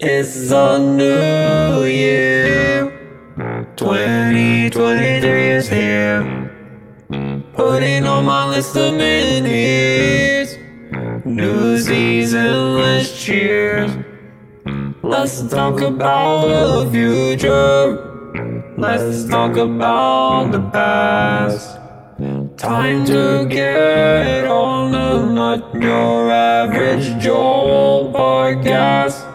It's 0.00 0.50
a 0.50 0.78
new 0.78 1.84
year. 1.84 2.90
2023 3.76 5.50
is 5.50 5.68
here. 5.68 6.22
Putting 7.54 8.06
on 8.06 8.24
my 8.24 8.48
list 8.48 8.76
of 8.76 8.94
minis. 8.94 10.56
New 11.24 11.78
season, 11.78 12.76
let's 12.76 13.24
cheers. 13.24 13.90
Let's 15.02 15.48
talk 15.48 15.80
about 15.80 16.46
the 16.48 16.90
future. 16.90 18.74
Let's 18.76 19.28
talk 19.28 19.56
about 19.56 20.52
the 20.52 20.60
past. 20.70 21.76
Time 22.56 23.04
to 23.06 23.46
get 23.48 24.46
on 24.46 24.92
the 24.92 25.32
not 25.32 25.74
your 25.74 26.30
average 26.30 27.22
Joel 27.22 28.12
podcast. 28.12 29.29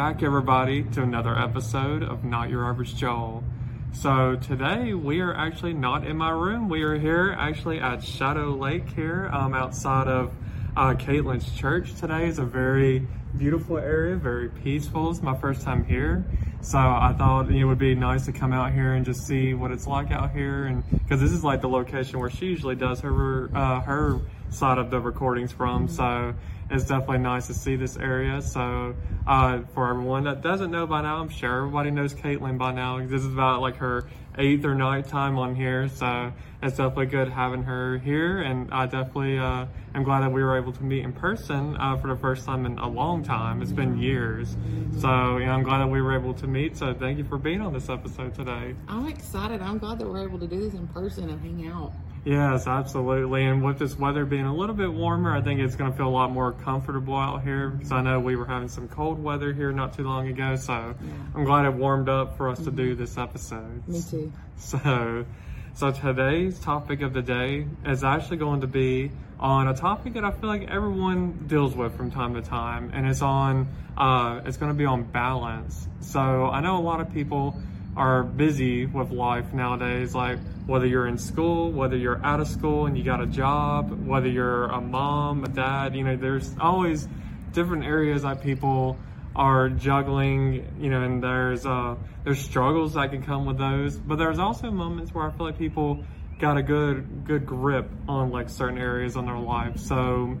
Back, 0.00 0.22
everybody, 0.22 0.82
to 0.94 1.02
another 1.02 1.38
episode 1.38 2.02
of 2.02 2.24
Not 2.24 2.48
Your 2.48 2.64
Average 2.64 2.96
Joel. 2.96 3.44
So 3.92 4.34
today 4.36 4.94
we 4.94 5.20
are 5.20 5.34
actually 5.34 5.74
not 5.74 6.06
in 6.06 6.16
my 6.16 6.30
room. 6.30 6.70
We 6.70 6.84
are 6.84 6.98
here 6.98 7.36
actually 7.38 7.80
at 7.80 8.02
Shadow 8.02 8.56
Lake 8.56 8.88
here, 8.88 9.28
um, 9.30 9.52
outside 9.52 10.08
of 10.08 10.32
uh, 10.74 10.94
Caitlyn's 10.94 11.52
church. 11.52 11.94
Today 11.96 12.28
is 12.28 12.38
a 12.38 12.46
very 12.46 13.06
beautiful 13.36 13.76
area, 13.76 14.16
very 14.16 14.48
peaceful. 14.48 15.10
It's 15.10 15.20
my 15.20 15.36
first 15.36 15.60
time 15.60 15.84
here, 15.84 16.24
so 16.62 16.78
I 16.78 17.14
thought 17.18 17.50
it 17.50 17.62
would 17.62 17.78
be 17.78 17.94
nice 17.94 18.24
to 18.24 18.32
come 18.32 18.54
out 18.54 18.72
here 18.72 18.94
and 18.94 19.04
just 19.04 19.26
see 19.26 19.52
what 19.52 19.70
it's 19.70 19.86
like 19.86 20.10
out 20.10 20.30
here, 20.30 20.64
and 20.64 20.82
because 20.92 21.20
this 21.20 21.30
is 21.30 21.44
like 21.44 21.60
the 21.60 21.68
location 21.68 22.20
where 22.20 22.30
she 22.30 22.46
usually 22.46 22.74
does 22.74 23.00
her 23.00 23.50
uh, 23.54 23.82
her 23.82 24.18
side 24.48 24.78
of 24.78 24.90
the 24.90 24.98
recordings 24.98 25.52
from. 25.52 25.88
So 25.88 26.34
it's 26.70 26.84
definitely 26.84 27.18
nice 27.18 27.48
to 27.48 27.54
see 27.54 27.76
this 27.76 27.96
area. 27.96 28.40
So 28.40 28.94
uh, 29.26 29.62
for 29.74 29.90
everyone 29.90 30.24
that 30.24 30.42
doesn't 30.42 30.70
know 30.70 30.86
by 30.86 31.02
now, 31.02 31.16
I'm 31.16 31.28
sure 31.28 31.58
everybody 31.58 31.90
knows 31.90 32.14
Caitlyn 32.14 32.58
by 32.58 32.72
now. 32.72 32.98
This 33.04 33.22
is 33.22 33.32
about 33.32 33.60
like 33.60 33.76
her 33.76 34.08
eighth 34.38 34.64
or 34.64 34.74
ninth 34.74 35.08
time 35.08 35.38
on 35.38 35.54
here, 35.54 35.88
so 35.88 36.32
it's 36.62 36.76
definitely 36.76 37.06
good 37.06 37.28
having 37.28 37.62
her 37.62 37.98
here. 37.98 38.40
And 38.40 38.72
I 38.72 38.86
definitely 38.86 39.38
uh, 39.38 39.66
am 39.94 40.02
glad 40.04 40.20
that 40.22 40.32
we 40.32 40.42
were 40.42 40.56
able 40.56 40.72
to 40.72 40.82
meet 40.82 41.04
in 41.04 41.12
person 41.12 41.76
uh, 41.76 41.96
for 41.96 42.08
the 42.08 42.16
first 42.16 42.44
time 42.44 42.66
in 42.66 42.78
a 42.78 42.88
long 42.88 43.22
time. 43.22 43.62
It's 43.62 43.72
been 43.72 43.98
years, 43.98 44.56
so 44.98 45.38
you 45.38 45.46
know, 45.46 45.52
I'm 45.52 45.62
glad 45.62 45.78
that 45.78 45.88
we 45.88 46.02
were 46.02 46.14
able 46.14 46.34
to 46.34 46.46
meet. 46.46 46.76
So 46.76 46.94
thank 46.94 47.18
you 47.18 47.24
for 47.24 47.38
being 47.38 47.60
on 47.60 47.72
this 47.72 47.88
episode 47.88 48.34
today. 48.34 48.74
I'm 48.88 49.08
excited. 49.08 49.62
I'm 49.62 49.78
glad 49.78 49.98
that 49.98 50.08
we're 50.08 50.24
able 50.24 50.38
to 50.38 50.46
do 50.46 50.60
this 50.60 50.74
in 50.74 50.86
person 50.88 51.30
and 51.30 51.40
hang 51.40 51.68
out. 51.68 51.92
Yes, 52.24 52.66
absolutely. 52.66 53.44
And 53.46 53.64
with 53.64 53.78
this 53.78 53.98
weather 53.98 54.26
being 54.26 54.44
a 54.44 54.54
little 54.54 54.74
bit 54.74 54.92
warmer, 54.92 55.34
I 55.34 55.40
think 55.40 55.60
it's 55.60 55.74
going 55.74 55.90
to 55.90 55.96
feel 55.96 56.08
a 56.08 56.10
lot 56.10 56.30
more 56.30 56.52
comfortable 56.52 57.16
out 57.16 57.42
here 57.42 57.70
because 57.70 57.92
I 57.92 58.02
know 58.02 58.20
we 58.20 58.36
were 58.36 58.44
having 58.44 58.68
some 58.68 58.88
cold 58.88 59.22
weather 59.22 59.54
here 59.54 59.72
not 59.72 59.94
too 59.94 60.04
long 60.04 60.28
ago. 60.28 60.56
So 60.56 60.94
I'm 61.34 61.44
glad 61.44 61.64
it 61.64 61.72
warmed 61.72 62.10
up 62.10 62.36
for 62.36 62.50
us 62.50 62.58
to 62.64 62.70
do 62.70 62.94
this 62.94 63.16
episode. 63.16 63.88
Me 63.88 64.02
too. 64.02 64.32
So, 64.58 65.24
so 65.74 65.90
today's 65.90 66.58
topic 66.58 67.00
of 67.00 67.12
the 67.12 67.22
day 67.22 67.66
is 67.86 68.04
actually 68.04 68.36
going 68.36 68.60
to 68.60 68.66
be 68.66 69.10
on 69.38 69.68
a 69.68 69.74
topic 69.74 70.14
that 70.14 70.24
I 70.24 70.30
feel 70.30 70.48
like 70.48 70.68
everyone 70.68 71.46
deals 71.46 71.74
with 71.74 71.96
from 71.96 72.10
time 72.10 72.34
to 72.34 72.42
time, 72.42 72.90
and 72.92 73.06
it's 73.06 73.22
on 73.22 73.68
uh, 73.96 74.40
it's 74.44 74.56
going 74.56 74.70
to 74.70 74.76
be 74.76 74.84
on 74.84 75.04
balance. 75.04 75.88
So 76.00 76.20
I 76.20 76.60
know 76.60 76.78
a 76.78 76.82
lot 76.82 77.00
of 77.00 77.12
people 77.12 77.60
are 77.96 78.22
busy 78.22 78.86
with 78.86 79.10
life 79.10 79.52
nowadays, 79.52 80.14
like 80.14 80.38
whether 80.66 80.86
you're 80.86 81.06
in 81.06 81.18
school, 81.18 81.72
whether 81.72 81.96
you're 81.96 82.24
out 82.24 82.40
of 82.40 82.48
school 82.48 82.86
and 82.86 82.96
you 82.96 83.04
got 83.04 83.20
a 83.20 83.26
job, 83.26 84.06
whether 84.06 84.28
you're 84.28 84.66
a 84.66 84.80
mom, 84.80 85.44
a 85.44 85.48
dad, 85.48 85.94
you 85.94 86.04
know, 86.04 86.16
there's 86.16 86.54
always 86.60 87.08
different 87.52 87.84
areas 87.84 88.22
that 88.22 88.42
people 88.42 88.96
are 89.34 89.68
juggling, 89.68 90.74
you 90.80 90.90
know, 90.90 91.02
and 91.02 91.22
there's 91.22 91.64
uh 91.64 91.96
there's 92.24 92.40
struggles 92.40 92.94
that 92.94 93.10
can 93.10 93.22
come 93.22 93.46
with 93.46 93.58
those. 93.58 93.96
But 93.96 94.16
there's 94.16 94.38
also 94.38 94.70
moments 94.70 95.14
where 95.14 95.26
I 95.26 95.30
feel 95.30 95.46
like 95.46 95.58
people 95.58 96.04
got 96.38 96.56
a 96.56 96.62
good 96.62 97.24
good 97.24 97.46
grip 97.46 97.88
on 98.08 98.30
like 98.30 98.48
certain 98.48 98.78
areas 98.78 99.16
on 99.16 99.26
their 99.26 99.38
life. 99.38 99.78
So 99.78 100.38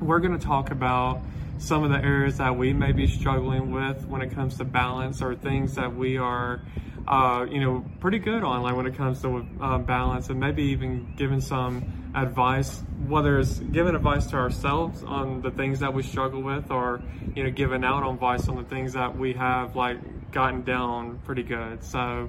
we're 0.00 0.20
gonna 0.20 0.38
talk 0.38 0.70
about 0.70 1.22
some 1.58 1.84
of 1.84 1.90
the 1.90 1.98
areas 1.98 2.38
that 2.38 2.56
we 2.56 2.72
may 2.72 2.92
be 2.92 3.06
struggling 3.06 3.70
with 3.70 4.04
when 4.06 4.22
it 4.22 4.34
comes 4.34 4.56
to 4.58 4.64
balance 4.64 5.22
or 5.22 5.34
things 5.34 5.74
that 5.76 5.94
we 5.94 6.16
are 6.16 6.60
uh, 7.06 7.46
you 7.50 7.60
know 7.60 7.84
pretty 8.00 8.18
good 8.18 8.42
on 8.42 8.62
like 8.62 8.74
when 8.74 8.86
it 8.86 8.96
comes 8.96 9.20
to 9.22 9.46
uh, 9.60 9.78
balance 9.78 10.28
and 10.28 10.40
maybe 10.40 10.62
even 10.64 11.14
giving 11.16 11.40
some 11.40 12.01
advice 12.14 12.82
whether 13.06 13.38
it's 13.38 13.58
giving 13.58 13.94
advice 13.94 14.26
to 14.26 14.36
ourselves 14.36 15.02
on 15.02 15.40
the 15.40 15.50
things 15.50 15.80
that 15.80 15.92
we 15.92 16.02
struggle 16.02 16.42
with 16.42 16.70
or 16.70 17.00
you 17.34 17.42
know 17.42 17.50
giving 17.50 17.84
out 17.84 18.02
on 18.02 18.14
advice 18.14 18.48
on 18.48 18.56
the 18.56 18.64
things 18.64 18.92
that 18.92 19.16
we 19.16 19.32
have 19.32 19.74
like 19.76 19.98
gotten 20.30 20.62
down 20.62 21.18
pretty 21.24 21.42
good 21.42 21.82
so 21.82 22.28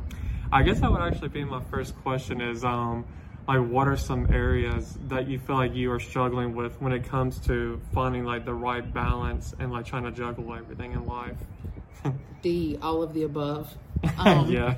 i 0.52 0.64
guess 0.64 0.80
that 0.80 0.92
would 0.92 1.02
actually 1.02 1.28
be 1.28 1.44
my 1.44 1.62
first 1.64 1.96
question 2.02 2.40
is 2.40 2.64
um 2.64 3.06
like 3.46 3.60
what 3.60 3.88
are 3.88 3.98
some 3.98 4.32
areas 4.34 4.98
that 5.08 5.28
you 5.28 5.38
feel 5.38 5.58
like 5.58 5.76
you 5.76 5.92
are 5.92 6.00
struggling 6.00 6.56
with 6.56 6.80
when 6.82 6.94
it 6.94 7.04
comes 7.04 7.38
to 7.40 7.80
finding 7.94 8.24
like 8.24 8.46
the 8.46 8.54
right 8.54 8.94
balance 8.94 9.54
and 9.60 9.72
like 9.72 9.86
trying 9.86 10.04
to 10.04 10.12
juggle 10.12 10.54
everything 10.54 10.94
in 10.94 11.06
life 11.06 11.38
D, 12.42 12.78
all 12.82 13.02
of 13.02 13.14
the 13.14 13.24
above. 13.24 13.74
Um, 14.18 14.52
yeah 14.52 14.76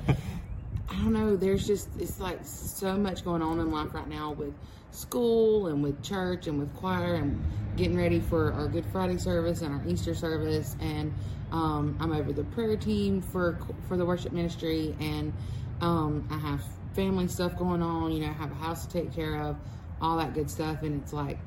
I 0.88 0.94
don't 0.94 1.12
know. 1.12 1.36
There's 1.36 1.66
just, 1.66 1.88
it's 1.98 2.20
like 2.20 2.38
so 2.42 2.96
much 2.96 3.24
going 3.24 3.42
on 3.42 3.58
in 3.58 3.70
life 3.70 3.92
right 3.92 4.08
now 4.08 4.32
with 4.32 4.54
school 4.96 5.68
and 5.68 5.82
with 5.82 6.02
church 6.02 6.46
and 6.46 6.58
with 6.58 6.74
choir 6.74 7.14
and 7.14 7.42
getting 7.76 7.96
ready 7.96 8.20
for 8.20 8.52
our 8.52 8.66
Good 8.66 8.86
Friday 8.86 9.18
service 9.18 9.62
and 9.62 9.74
our 9.74 9.86
Easter 9.86 10.14
service. 10.14 10.76
And 10.80 11.12
um, 11.52 11.96
I'm 12.00 12.12
over 12.12 12.32
the 12.32 12.44
prayer 12.44 12.76
team 12.76 13.20
for 13.20 13.58
for 13.88 13.96
the 13.96 14.04
worship 14.04 14.32
ministry. 14.32 14.96
And 15.00 15.32
um, 15.80 16.26
I 16.30 16.38
have 16.38 16.62
family 16.94 17.28
stuff 17.28 17.56
going 17.56 17.82
on. 17.82 18.12
You 18.12 18.20
know, 18.20 18.28
I 18.28 18.32
have 18.32 18.50
a 18.50 18.56
house 18.56 18.86
to 18.86 18.92
take 18.92 19.14
care 19.14 19.40
of, 19.42 19.56
all 20.00 20.16
that 20.16 20.34
good 20.34 20.50
stuff. 20.50 20.82
And 20.82 21.02
it's 21.02 21.12
like 21.12 21.38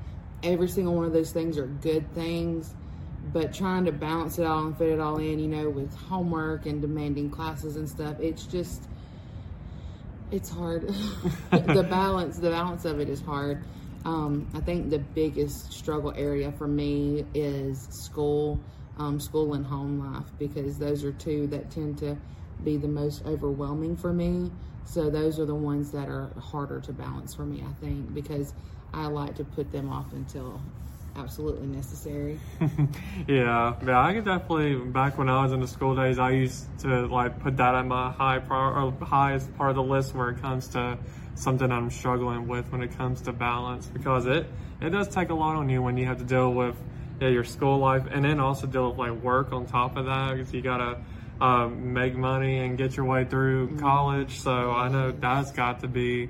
every 0.44 0.68
single 0.68 0.96
one 0.96 1.06
of 1.06 1.14
those 1.14 1.32
things 1.32 1.58
are 1.58 1.68
good 1.68 2.14
things 2.14 2.74
but 3.34 3.54
trying 3.54 3.86
to 3.86 3.92
balance 3.92 4.40
it 4.40 4.46
all 4.46 4.66
and 4.66 4.78
fit 4.78 4.90
it 4.90 5.00
all 5.00 5.18
in, 5.18 5.40
you 5.40 5.48
know, 5.48 5.70
with 5.70 5.94
homework 5.96 6.66
and 6.66 6.82
demanding 6.82 7.30
classes 7.30 7.76
and 7.76 7.88
stuff, 7.88 8.20
it's 8.20 8.46
just 8.46 8.88
it's 10.32 10.50
hard. 10.50 10.88
the 11.52 11.86
balance, 11.90 12.38
the 12.38 12.50
balance 12.50 12.86
of 12.86 13.00
it 13.00 13.10
is 13.10 13.22
hard. 13.22 13.64
Um, 14.06 14.48
I 14.54 14.62
think 14.62 14.90
the 14.90 15.00
biggest 15.00 15.74
struggle 15.74 16.14
area 16.16 16.52
for 16.54 16.68
me 16.68 17.26
is 17.34 17.88
school, 17.92 18.60
um, 18.98 19.20
school 19.20 19.54
and 19.56 19.66
home 19.66 20.00
life, 20.00 20.26
because 20.38 20.78
those 20.78 21.04
are 21.04 21.12
two 21.12 21.48
that 21.48 21.70
tend 21.70 21.98
to 22.00 22.18
be 22.64 22.78
the 22.78 22.88
most 22.88 23.26
overwhelming 23.26 23.98
for 23.98 24.14
me. 24.14 24.52
So 24.86 25.10
those 25.10 25.40
are 25.40 25.46
the 25.46 25.56
ones 25.56 25.92
that 25.92 26.08
are 26.08 26.30
harder 26.40 26.80
to 26.82 26.94
balance 26.94 27.34
for 27.34 27.46
me, 27.46 27.64
I 27.68 27.74
think, 27.84 28.14
because 28.14 28.54
I 28.94 29.08
like 29.08 29.36
to 29.36 29.44
put 29.44 29.72
them 29.72 29.90
off 29.92 30.12
until 30.14 30.62
absolutely 31.16 31.68
necessary. 31.68 32.40
yeah, 33.28 33.76
yeah, 33.86 34.02
I 34.02 34.14
could 34.14 34.26
definitely. 34.26 34.76
Back 34.76 35.18
when 35.18 35.30
I 35.30 35.44
was 35.44 35.52
in 35.52 35.60
the 35.60 35.68
school 35.68 35.96
days, 35.96 36.20
I 36.20 36.32
used 36.32 36.66
to 36.80 37.08
like 37.08 37.40
put 37.40 37.58
that 37.58 37.76
at 37.76 37.86
my 37.86 38.12
high 38.12 38.40
prior, 38.40 38.92
highest 39.02 39.56
part 39.58 39.72
of 39.72 39.76
the 39.76 39.84
list 39.84 40.16
where 40.16 40.30
it 40.30 40.42
comes 40.42 40.68
to 40.70 40.98
something 41.36 41.72
I'm 41.72 41.90
struggling 41.90 42.48
with 42.48 42.72
when 42.72 42.82
it 42.82 42.98
comes 42.98 43.22
to 43.22 43.32
balance 43.32 43.88
because 43.88 44.26
it 44.26 44.46
it 44.82 44.90
does 44.90 45.08
take 45.08 45.30
a 45.30 45.34
lot 45.34 45.56
on 45.56 45.70
you 45.70 45.82
when 45.82 45.98
you 45.98 46.06
have 46.06 46.18
to 46.18 46.26
deal 46.26 46.54
with 46.54 46.76
yeah, 47.22 47.30
your 47.30 47.44
school 47.44 47.78
life 47.78 48.04
and 48.12 48.26
then 48.26 48.40
also 48.40 48.68
deal 48.68 48.90
with 48.90 48.98
like 48.98 49.24
work 49.24 49.54
on 49.54 49.66
top 49.66 49.98
of 49.98 50.06
that 50.06 50.36
because 50.36 50.54
you 50.54 50.62
gotta 50.62 51.00
uh, 51.42 51.68
make 51.68 52.16
money 52.16 52.60
and 52.60 52.78
get 52.78 52.98
your 52.98 53.06
way 53.06 53.26
through 53.26 53.78
college. 53.78 54.40
So 54.40 54.72
I 54.72 54.90
know 54.90 55.12
that's 55.12 55.52
got 55.52 55.82
to 55.82 55.88
be 55.88 56.30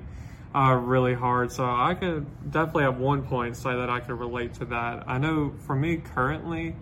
uh, 0.54 0.74
really 0.74 1.14
hard. 1.14 1.52
So 1.52 1.64
I 1.64 1.94
could 1.94 2.50
definitely 2.50 2.84
at 2.84 2.98
one 2.98 3.22
point 3.22 3.56
say 3.56 3.74
that 3.74 3.90
I 3.90 4.00
could 4.00 4.18
relate 4.18 4.54
to 4.54 4.64
that. 4.66 5.04
I 5.06 5.18
know 5.18 5.52
for 5.66 5.74
me 5.74 5.98
currently, 5.98 6.74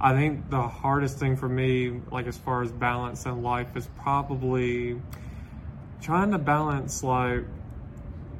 I 0.00 0.12
think 0.12 0.50
the 0.50 0.62
hardest 0.62 1.18
thing 1.18 1.36
for 1.36 1.48
me, 1.48 2.00
like 2.10 2.26
as 2.26 2.36
far 2.36 2.62
as 2.62 2.70
balance 2.70 3.24
in 3.24 3.42
life, 3.42 3.76
is 3.76 3.88
probably 4.02 5.00
trying 6.02 6.32
to 6.32 6.38
balance 6.38 7.02
like 7.02 7.44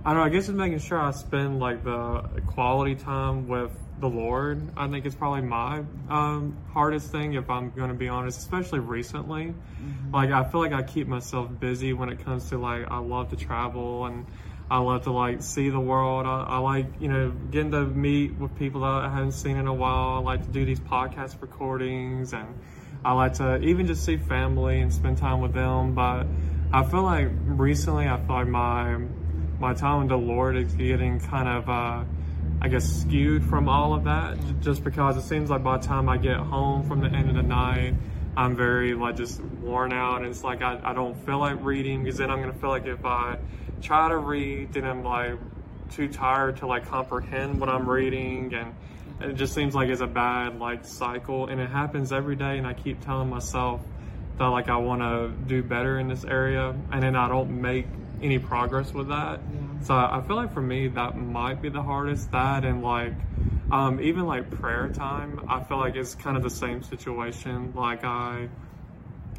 I 0.04 0.10
don't 0.10 0.18
know. 0.18 0.24
I 0.24 0.28
guess 0.28 0.48
it's 0.48 0.56
making 0.56 0.78
sure 0.78 1.00
I 1.00 1.10
spend 1.10 1.58
like 1.58 1.82
the 1.82 2.22
quality 2.46 2.94
time 2.94 3.48
with 3.48 3.72
the 3.98 4.08
Lord. 4.08 4.62
I 4.76 4.86
think 4.88 5.04
it's 5.04 5.16
probably 5.16 5.40
my 5.40 5.82
um, 6.08 6.56
hardest 6.72 7.10
thing, 7.10 7.32
if 7.32 7.50
I'm 7.50 7.70
going 7.70 7.88
to 7.88 7.96
be 7.96 8.08
honest, 8.08 8.38
especially 8.38 8.78
recently. 8.78 9.52
Like 10.12 10.30
I 10.30 10.44
feel 10.44 10.60
like 10.60 10.72
I 10.72 10.82
keep 10.82 11.08
myself 11.08 11.50
busy 11.58 11.92
when 11.92 12.08
it 12.08 12.24
comes 12.24 12.48
to 12.50 12.58
like 12.58 12.86
I 12.88 12.98
love 12.98 13.30
to 13.30 13.36
travel 13.36 14.06
and 14.06 14.26
I 14.70 14.78
love 14.78 15.04
to 15.04 15.12
like 15.12 15.42
see 15.42 15.70
the 15.70 15.80
world. 15.80 16.26
I, 16.26 16.42
I 16.42 16.58
like 16.58 16.86
you 17.00 17.08
know 17.08 17.30
getting 17.50 17.70
to 17.72 17.84
meet 17.84 18.36
with 18.38 18.56
people 18.56 18.80
that 18.82 18.86
I 18.88 19.08
haven't 19.08 19.32
seen 19.32 19.56
in 19.56 19.66
a 19.66 19.74
while. 19.74 20.16
I 20.16 20.18
like 20.18 20.42
to 20.42 20.50
do 20.50 20.64
these 20.64 20.80
podcast 20.80 21.40
recordings 21.40 22.32
and 22.32 22.46
I 23.04 23.12
like 23.12 23.34
to 23.34 23.58
even 23.58 23.86
just 23.86 24.04
see 24.04 24.16
family 24.16 24.80
and 24.80 24.92
spend 24.92 25.18
time 25.18 25.40
with 25.40 25.52
them. 25.52 25.94
But 25.94 26.26
I 26.72 26.84
feel 26.84 27.02
like 27.02 27.28
recently 27.44 28.08
I 28.08 28.16
feel 28.16 28.36
like 28.36 28.48
my 28.48 28.98
my 29.60 29.74
time 29.74 30.00
with 30.00 30.08
the 30.08 30.18
Lord 30.18 30.56
is 30.56 30.74
getting 30.74 31.20
kind 31.20 31.48
of 31.48 31.68
uh, 31.68 32.04
I 32.60 32.68
guess, 32.68 33.02
skewed 33.02 33.44
from 33.44 33.68
all 33.68 33.94
of 33.94 34.04
that, 34.04 34.38
just 34.60 34.82
because 34.82 35.16
it 35.16 35.22
seems 35.22 35.50
like 35.50 35.62
by 35.62 35.78
the 35.78 35.86
time 35.86 36.08
I 36.08 36.16
get 36.16 36.36
home 36.36 36.88
from 36.88 37.00
the 37.00 37.08
end 37.08 37.28
of 37.28 37.36
the 37.36 37.42
night, 37.42 37.94
I'm 38.36 38.54
very 38.54 38.94
like 38.94 39.16
just 39.16 39.40
worn 39.40 39.92
out. 39.92 40.18
And 40.18 40.26
it's 40.26 40.44
like 40.44 40.62
I, 40.62 40.80
I 40.84 40.92
don't 40.92 41.14
feel 41.24 41.38
like 41.38 41.64
reading 41.64 42.04
because 42.04 42.18
then 42.18 42.30
I'm 42.30 42.40
gonna 42.40 42.52
feel 42.52 42.70
like 42.70 42.86
if 42.86 43.04
I 43.04 43.38
try 43.80 44.08
to 44.08 44.16
read, 44.16 44.72
then 44.72 44.84
I'm 44.84 45.02
like 45.02 45.38
too 45.90 46.08
tired 46.08 46.58
to 46.58 46.66
like 46.66 46.88
comprehend 46.88 47.60
what 47.60 47.68
I'm 47.68 47.88
reading, 47.88 48.52
and 48.54 48.74
it 49.20 49.34
just 49.34 49.54
seems 49.54 49.74
like 49.74 49.88
it's 49.88 50.00
a 50.00 50.06
bad 50.06 50.58
like 50.58 50.84
cycle. 50.84 51.46
And 51.46 51.60
it 51.60 51.70
happens 51.70 52.12
every 52.12 52.36
day, 52.36 52.58
and 52.58 52.66
I 52.66 52.74
keep 52.74 53.04
telling 53.04 53.30
myself 53.30 53.80
that 54.38 54.46
like 54.46 54.68
I 54.68 54.76
want 54.76 55.00
to 55.00 55.32
do 55.46 55.62
better 55.62 55.98
in 55.98 56.08
this 56.08 56.24
area, 56.24 56.74
and 56.92 57.02
then 57.02 57.16
I 57.16 57.28
don't 57.28 57.60
make 57.62 57.86
any 58.26 58.38
progress 58.38 58.92
with 58.92 59.08
that. 59.08 59.40
Yeah. 59.40 59.80
So 59.84 59.94
I 59.94 60.22
feel 60.26 60.36
like 60.36 60.52
for 60.52 60.60
me 60.60 60.88
that 60.88 61.16
might 61.16 61.62
be 61.62 61.68
the 61.68 61.82
hardest. 61.82 62.30
That 62.32 62.64
and 62.64 62.82
like 62.82 63.14
um, 63.70 64.00
even 64.00 64.26
like 64.26 64.50
prayer 64.50 64.88
time, 64.88 65.44
I 65.48 65.62
feel 65.62 65.78
like 65.78 65.96
it's 65.96 66.14
kind 66.14 66.36
of 66.36 66.42
the 66.42 66.50
same 66.50 66.82
situation. 66.82 67.72
Like 67.74 68.04
I 68.04 68.48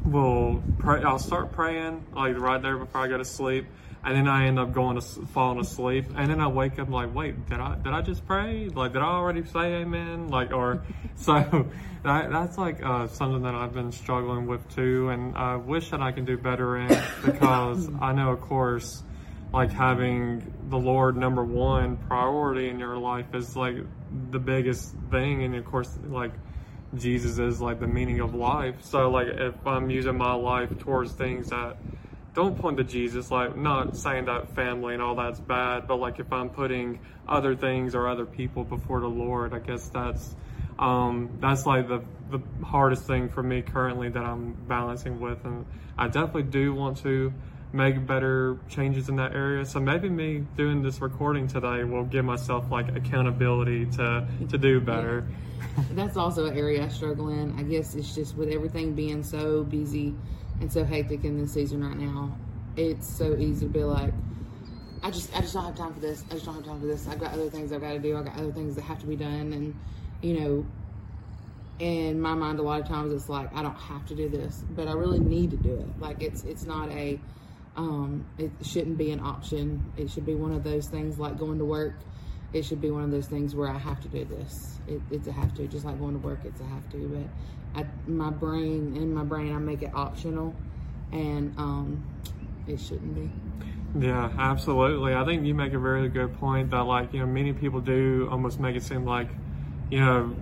will 0.04 0.62
pray. 0.78 1.02
I'll 1.02 1.18
start 1.18 1.52
praying 1.52 2.04
like 2.14 2.38
right 2.38 2.60
there 2.60 2.76
before 2.76 3.02
I 3.02 3.08
go 3.08 3.18
to 3.18 3.24
sleep, 3.24 3.66
and 4.04 4.16
then 4.16 4.28
I 4.28 4.46
end 4.46 4.58
up 4.58 4.72
going 4.72 5.00
to 5.00 5.02
falling 5.02 5.60
asleep, 5.60 6.06
and 6.16 6.30
then 6.30 6.40
I 6.40 6.46
wake 6.48 6.78
up 6.78 6.88
like, 6.88 7.14
wait, 7.14 7.46
did 7.48 7.60
I 7.60 7.76
did 7.76 7.92
I 7.92 8.00
just 8.00 8.26
pray? 8.26 8.68
Like, 8.68 8.92
did 8.92 9.02
I 9.02 9.06
already 9.06 9.44
say 9.44 9.74
amen? 9.74 10.28
Like, 10.28 10.52
or 10.52 10.82
so 11.16 11.68
that 12.04 12.30
that's 12.30 12.56
like 12.58 12.82
uh, 12.82 13.08
something 13.08 13.42
that 13.42 13.54
I've 13.54 13.74
been 13.74 13.92
struggling 13.92 14.46
with 14.46 14.68
too, 14.74 15.10
and 15.10 15.36
I 15.36 15.56
wish 15.56 15.90
that 15.90 16.00
I 16.00 16.12
can 16.12 16.24
do 16.24 16.36
better 16.36 16.76
in 16.76 16.88
because 17.24 17.88
I 18.00 18.12
know, 18.12 18.30
of 18.30 18.40
course. 18.40 19.02
Like 19.50 19.72
having 19.72 20.52
the 20.68 20.76
Lord 20.76 21.16
number 21.16 21.42
one 21.42 21.96
priority 21.96 22.68
in 22.68 22.78
your 22.78 22.98
life 22.98 23.34
is 23.34 23.56
like 23.56 23.76
the 24.30 24.38
biggest 24.38 24.94
thing, 25.10 25.42
and 25.42 25.54
of 25.54 25.64
course, 25.64 25.98
like 26.06 26.32
Jesus 26.94 27.38
is 27.38 27.60
like 27.60 27.80
the 27.80 27.86
meaning 27.86 28.20
of 28.20 28.34
life. 28.34 28.76
So 28.82 29.10
like 29.10 29.28
if 29.28 29.66
I'm 29.66 29.90
using 29.90 30.16
my 30.16 30.34
life 30.34 30.78
towards 30.78 31.12
things 31.12 31.48
that 31.48 31.76
don't 32.38 32.56
point 32.56 32.76
to 32.76 32.84
Jesus, 32.84 33.32
like 33.32 33.56
not 33.56 33.96
saying 33.96 34.26
that 34.26 34.54
family 34.54 34.94
and 34.94 35.02
all 35.02 35.16
that's 35.16 35.40
bad, 35.40 35.88
but 35.88 35.96
like 35.96 36.20
if 36.20 36.32
I'm 36.32 36.50
putting 36.50 37.00
other 37.26 37.56
things 37.56 37.96
or 37.96 38.06
other 38.06 38.24
people 38.24 38.62
before 38.62 39.00
the 39.00 39.08
Lord, 39.08 39.52
I 39.52 39.58
guess 39.58 39.88
that's 39.88 40.36
um, 40.78 41.36
that's 41.40 41.66
like 41.66 41.88
the 41.88 42.00
the 42.30 42.40
hardest 42.64 43.08
thing 43.08 43.28
for 43.28 43.42
me 43.42 43.62
currently 43.62 44.08
that 44.10 44.22
I'm 44.22 44.52
balancing 44.68 45.18
with, 45.18 45.44
and 45.44 45.66
I 45.98 46.06
definitely 46.06 46.44
do 46.44 46.72
want 46.72 46.98
to 46.98 47.32
make 47.72 48.06
better 48.06 48.56
changes 48.68 49.08
in 49.08 49.16
that 49.16 49.34
area. 49.34 49.64
So 49.64 49.80
maybe 49.80 50.08
me 50.08 50.46
doing 50.56 50.80
this 50.80 51.00
recording 51.00 51.48
today 51.48 51.82
will 51.82 52.04
give 52.04 52.24
myself 52.24 52.70
like 52.70 52.94
accountability 52.94 53.86
to 53.96 54.28
to 54.48 54.58
do 54.58 54.80
better. 54.80 55.26
That's 55.90 56.16
also 56.16 56.46
an 56.46 56.56
area 56.56 56.84
I 56.84 56.88
struggle 56.88 57.30
in. 57.30 57.58
I 57.58 57.62
guess 57.64 57.96
it's 57.96 58.14
just 58.14 58.36
with 58.36 58.50
everything 58.50 58.94
being 58.94 59.24
so 59.24 59.64
busy 59.64 60.14
and 60.60 60.72
so 60.72 60.84
hectic 60.84 61.24
in 61.24 61.40
this 61.40 61.52
season 61.52 61.84
right 61.84 61.96
now. 61.96 62.36
It's 62.76 63.08
so 63.08 63.36
easy 63.36 63.66
to 63.66 63.72
be 63.72 63.84
like, 63.84 64.12
I 65.02 65.10
just, 65.10 65.34
I 65.36 65.40
just 65.40 65.54
don't 65.54 65.64
have 65.64 65.76
time 65.76 65.94
for 65.94 66.00
this. 66.00 66.24
I 66.30 66.34
just 66.34 66.44
don't 66.44 66.54
have 66.56 66.64
time 66.64 66.80
for 66.80 66.86
this. 66.86 67.06
I've 67.06 67.20
got 67.20 67.32
other 67.32 67.50
things 67.50 67.72
I've 67.72 67.80
got 67.80 67.92
to 67.92 67.98
do. 67.98 68.16
I've 68.16 68.24
got 68.24 68.36
other 68.36 68.52
things 68.52 68.74
that 68.74 68.82
have 68.82 68.98
to 69.00 69.06
be 69.06 69.16
done, 69.16 69.52
and 69.52 69.74
you 70.22 70.40
know, 70.40 70.66
in 71.78 72.20
my 72.20 72.34
mind, 72.34 72.58
a 72.58 72.62
lot 72.62 72.80
of 72.80 72.88
times 72.88 73.12
it's 73.12 73.28
like 73.28 73.54
I 73.54 73.62
don't 73.62 73.76
have 73.76 74.06
to 74.06 74.14
do 74.14 74.28
this, 74.28 74.64
but 74.70 74.88
I 74.88 74.92
really 74.92 75.20
need 75.20 75.50
to 75.52 75.56
do 75.56 75.74
it. 75.74 76.00
Like 76.00 76.22
it's, 76.22 76.42
it's 76.44 76.64
not 76.64 76.90
a, 76.90 77.20
um, 77.76 78.26
it 78.38 78.50
shouldn't 78.62 78.98
be 78.98 79.12
an 79.12 79.20
option. 79.20 79.84
It 79.96 80.10
should 80.10 80.26
be 80.26 80.34
one 80.34 80.52
of 80.52 80.64
those 80.64 80.88
things 80.88 81.18
like 81.18 81.38
going 81.38 81.58
to 81.58 81.64
work. 81.64 81.94
It 82.52 82.64
should 82.64 82.80
be 82.80 82.90
one 82.90 83.04
of 83.04 83.10
those 83.10 83.26
things 83.26 83.54
where 83.54 83.68
I 83.68 83.78
have 83.78 84.00
to 84.00 84.08
do 84.08 84.24
this. 84.24 84.78
It, 84.86 85.02
it's 85.10 85.28
a 85.28 85.32
have 85.32 85.54
to, 85.56 85.66
just 85.66 85.84
like 85.84 85.98
going 85.98 86.18
to 86.18 86.26
work. 86.26 86.40
It's 86.44 86.60
a 86.60 86.64
have 86.64 86.88
to. 86.90 87.28
But 87.74 87.82
I, 87.82 87.86
my 88.10 88.30
brain, 88.30 88.96
in 88.96 89.12
my 89.12 89.24
brain, 89.24 89.54
I 89.54 89.58
make 89.58 89.82
it 89.82 89.90
optional, 89.94 90.54
and 91.12 91.54
um, 91.58 92.06
it 92.66 92.80
shouldn't 92.80 93.14
be. 93.14 93.30
Yeah, 94.06 94.30
absolutely. 94.38 95.14
I 95.14 95.24
think 95.24 95.44
you 95.44 95.54
make 95.54 95.72
a 95.72 95.78
very 95.78 96.08
good 96.08 96.38
point 96.38 96.70
that, 96.70 96.82
like, 96.82 97.12
you 97.12 97.20
know, 97.20 97.26
many 97.26 97.52
people 97.52 97.80
do 97.80 98.28
almost 98.30 98.60
make 98.60 98.76
it 98.76 98.82
seem 98.82 99.04
like, 99.04 99.28
you 99.90 100.00
know, 100.00 100.34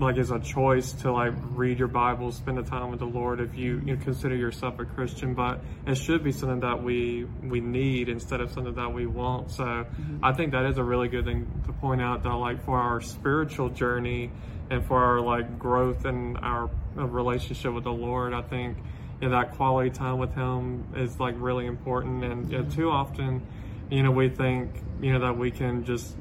like 0.00 0.16
it's 0.16 0.30
a 0.30 0.40
choice 0.40 0.92
to 0.92 1.12
like 1.12 1.34
read 1.50 1.78
your 1.78 1.88
Bible, 1.88 2.32
spend 2.32 2.58
the 2.58 2.62
time 2.62 2.90
with 2.90 3.00
the 3.00 3.06
Lord 3.06 3.40
if 3.40 3.54
you, 3.56 3.82
you 3.84 3.96
consider 3.96 4.34
yourself 4.34 4.78
a 4.78 4.84
Christian, 4.84 5.34
but 5.34 5.60
it 5.86 5.96
should 5.96 6.24
be 6.24 6.32
something 6.32 6.60
that 6.60 6.82
we 6.82 7.26
we 7.42 7.60
need 7.60 8.08
instead 8.08 8.40
of 8.40 8.50
something 8.50 8.74
that 8.74 8.92
we 8.92 9.06
want. 9.06 9.50
So 9.50 9.86
I 10.22 10.32
think 10.32 10.52
that 10.52 10.64
is 10.66 10.78
a 10.78 10.84
really 10.84 11.08
good 11.08 11.24
thing 11.24 11.62
to 11.66 11.72
point 11.74 12.00
out 12.00 12.22
that 12.22 12.34
like 12.34 12.64
for 12.64 12.78
our 12.78 13.00
spiritual 13.00 13.68
journey 13.68 14.30
and 14.70 14.84
for 14.86 15.02
our 15.02 15.20
like 15.20 15.58
growth 15.58 16.04
and 16.04 16.38
our 16.38 16.70
uh, 16.96 17.06
relationship 17.06 17.74
with 17.74 17.84
the 17.84 17.92
Lord, 17.92 18.32
I 18.32 18.42
think 18.42 18.78
you 19.20 19.28
know, 19.28 19.36
that 19.38 19.56
quality 19.56 19.90
time 19.90 20.18
with 20.18 20.34
him 20.34 20.86
is 20.96 21.20
like 21.20 21.34
really 21.38 21.66
important. 21.66 22.24
And 22.24 22.50
you 22.50 22.58
know, 22.58 22.70
too 22.70 22.90
often, 22.90 23.46
you 23.90 24.02
know, 24.02 24.12
we 24.12 24.28
think, 24.28 24.70
you 25.00 25.12
know, 25.12 25.20
that 25.20 25.36
we 25.36 25.50
can 25.50 25.84
just 25.84 26.16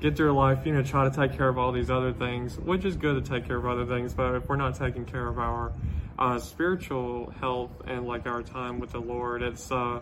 get 0.00 0.16
through 0.16 0.32
life, 0.32 0.64
you 0.64 0.72
know, 0.72 0.82
try 0.82 1.08
to 1.08 1.14
take 1.14 1.36
care 1.36 1.48
of 1.48 1.58
all 1.58 1.72
these 1.72 1.90
other 1.90 2.12
things, 2.12 2.58
which 2.58 2.84
is 2.84 2.96
good 2.96 3.24
to 3.24 3.30
take 3.30 3.46
care 3.46 3.56
of 3.56 3.66
other 3.66 3.86
things. 3.86 4.14
But 4.14 4.34
if 4.34 4.48
we're 4.48 4.56
not 4.56 4.76
taking 4.76 5.04
care 5.04 5.26
of 5.26 5.38
our 5.38 5.72
uh, 6.18 6.38
spiritual 6.38 7.32
health 7.40 7.70
and 7.86 8.06
like 8.06 8.26
our 8.26 8.42
time 8.42 8.78
with 8.80 8.92
the 8.92 9.00
Lord, 9.00 9.42
it's 9.42 9.70
uh, 9.70 10.00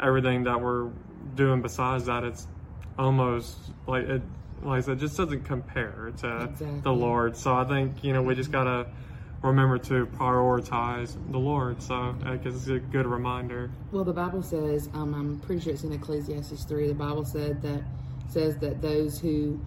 everything 0.00 0.44
that 0.44 0.60
we're 0.60 0.90
doing 1.34 1.62
besides 1.62 2.06
that. 2.06 2.24
It's 2.24 2.46
almost 2.98 3.56
like 3.86 4.04
it, 4.04 4.22
like 4.62 4.78
I 4.78 4.80
said, 4.80 4.98
just 4.98 5.16
doesn't 5.16 5.44
compare 5.44 6.12
to 6.18 6.44
Exactly. 6.44 6.80
the 6.80 6.92
Lord. 6.92 7.36
So 7.36 7.54
I 7.54 7.64
think, 7.64 8.02
you 8.02 8.12
know, 8.12 8.22
we 8.22 8.34
just 8.34 8.50
gotta 8.50 8.86
remember 9.42 9.78
to 9.78 10.06
prioritize 10.06 11.16
the 11.30 11.38
Lord. 11.38 11.82
So 11.82 12.16
I 12.24 12.36
guess 12.36 12.54
it's 12.54 12.68
a 12.68 12.78
good 12.78 13.06
reminder. 13.06 13.70
Well, 13.92 14.02
the 14.04 14.12
Bible 14.12 14.42
says, 14.42 14.88
um, 14.94 15.14
I'm 15.14 15.38
pretty 15.40 15.60
sure 15.62 15.72
it's 15.72 15.84
in 15.84 15.92
Ecclesiastes 15.92 16.64
3, 16.64 16.88
the 16.88 16.94
Bible 16.94 17.24
said 17.24 17.62
that 17.62 17.82
says 18.28 18.56
that 18.58 18.82
those 18.82 19.18
who 19.18 19.60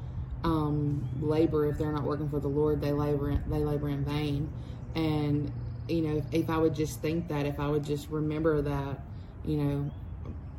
um, 0.43 1.07
labor, 1.21 1.65
if 1.65 1.77
they're 1.77 1.91
not 1.91 2.03
working 2.03 2.29
for 2.29 2.39
the 2.39 2.47
Lord, 2.47 2.81
they 2.81 2.91
labor 2.91 3.31
in, 3.31 3.43
they 3.49 3.59
labor 3.59 3.89
in 3.89 4.03
vain. 4.05 4.51
And, 4.95 5.51
you 5.87 6.01
know, 6.01 6.23
if, 6.31 6.49
I 6.49 6.57
would 6.57 6.75
just 6.75 7.01
think 7.01 7.27
that, 7.27 7.45
if 7.45 7.59
I 7.59 7.67
would 7.67 7.83
just 7.83 8.09
remember 8.09 8.61
that, 8.61 8.99
you 9.45 9.57
know, 9.57 9.91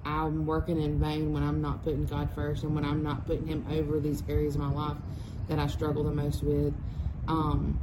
I'm 0.04 0.46
working 0.46 0.80
in 0.80 0.98
vain 0.98 1.32
when 1.32 1.42
I'm 1.42 1.60
not 1.60 1.82
putting 1.84 2.06
God 2.06 2.30
first 2.34 2.62
and 2.62 2.74
when 2.74 2.84
I'm 2.84 3.02
not 3.02 3.26
putting 3.26 3.46
Him 3.46 3.66
over 3.70 4.00
these 4.00 4.22
areas 4.28 4.54
of 4.54 4.62
my 4.62 4.70
life 4.70 4.96
that 5.48 5.58
I 5.58 5.66
struggle 5.66 6.04
the 6.04 6.12
most 6.12 6.42
with. 6.42 6.74
Um, 7.28 7.78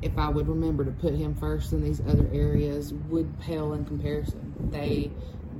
if 0.00 0.16
I 0.16 0.28
would 0.28 0.48
remember 0.48 0.84
to 0.84 0.92
put 0.92 1.14
him 1.14 1.34
first 1.34 1.72
in 1.72 1.82
these 1.82 2.00
other 2.00 2.28
areas 2.32 2.94
would 3.08 3.38
pale 3.40 3.72
in 3.72 3.84
comparison. 3.84 4.54
They 4.70 5.10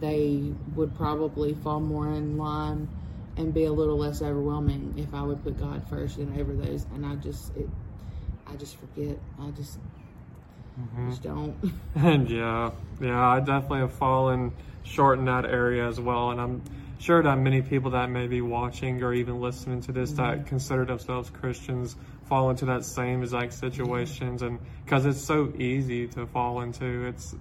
they 0.01 0.53
would 0.75 0.97
probably 0.97 1.55
fall 1.55 1.81
more 1.81 2.13
in 2.13 2.37
line 2.37 2.89
and 3.37 3.55
be 3.55 3.65
a 3.65 3.73
little 3.73 3.97
less 3.97 4.21
overwhelming 4.21 4.95
if 4.97 5.15
I 5.15 5.23
would 5.23 5.43
put 5.43 5.59
God 5.59 5.89
first 5.89 6.19
and 6.19 6.39
over 6.41 6.55
those. 6.55 6.87
And 6.95 7.07
I 7.07 7.15
just 7.17 7.57
it 7.57 7.69
I 8.47 8.57
just 8.57 8.77
forget. 8.77 9.19
I 9.41 9.51
just 9.51 9.79
just 11.09 11.23
don't. 11.23 11.57
And 11.95 12.31
yeah, 12.31 12.71
yeah, 13.01 13.27
I 13.27 13.41
definitely 13.41 13.81
have 13.81 13.93
fallen 13.93 14.53
short 14.85 15.19
in 15.19 15.27
that 15.27 15.45
area 15.45 15.87
as 15.87 16.01
well. 16.01 16.31
And 16.31 16.41
I'm 16.41 16.63
sure 16.99 17.23
that 17.23 17.39
many 17.39 17.63
people 17.63 17.93
that 17.93 18.11
may 18.11 18.27
be 18.27 18.41
watching 18.41 19.03
or 19.03 19.13
even 19.13 19.41
listening 19.41 19.81
to 19.83 19.93
this 19.93 20.13
that 20.13 20.47
consider 20.47 20.85
themselves 20.85 21.31
Christians 21.31 21.97
fall 22.25 22.51
into 22.51 22.67
that 22.67 22.85
same 22.85 23.23
exact 23.23 23.55
situations. 23.55 24.43
And 24.43 24.59
because 24.85 25.07
it's 25.07 25.21
so 25.21 25.53
easy 25.59 26.07
to 26.09 26.27
fall 26.27 26.61
into, 26.61 27.07
it's 27.07 27.35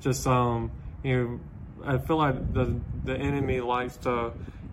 just, 0.00 0.26
um, 0.26 0.70
you 1.02 1.16
know, 1.16 1.40
I 1.86 1.98
feel 1.98 2.16
like 2.16 2.52
the, 2.52 2.74
the 3.04 3.16
enemy 3.16 3.60
likes 3.60 3.96
to 3.98 4.32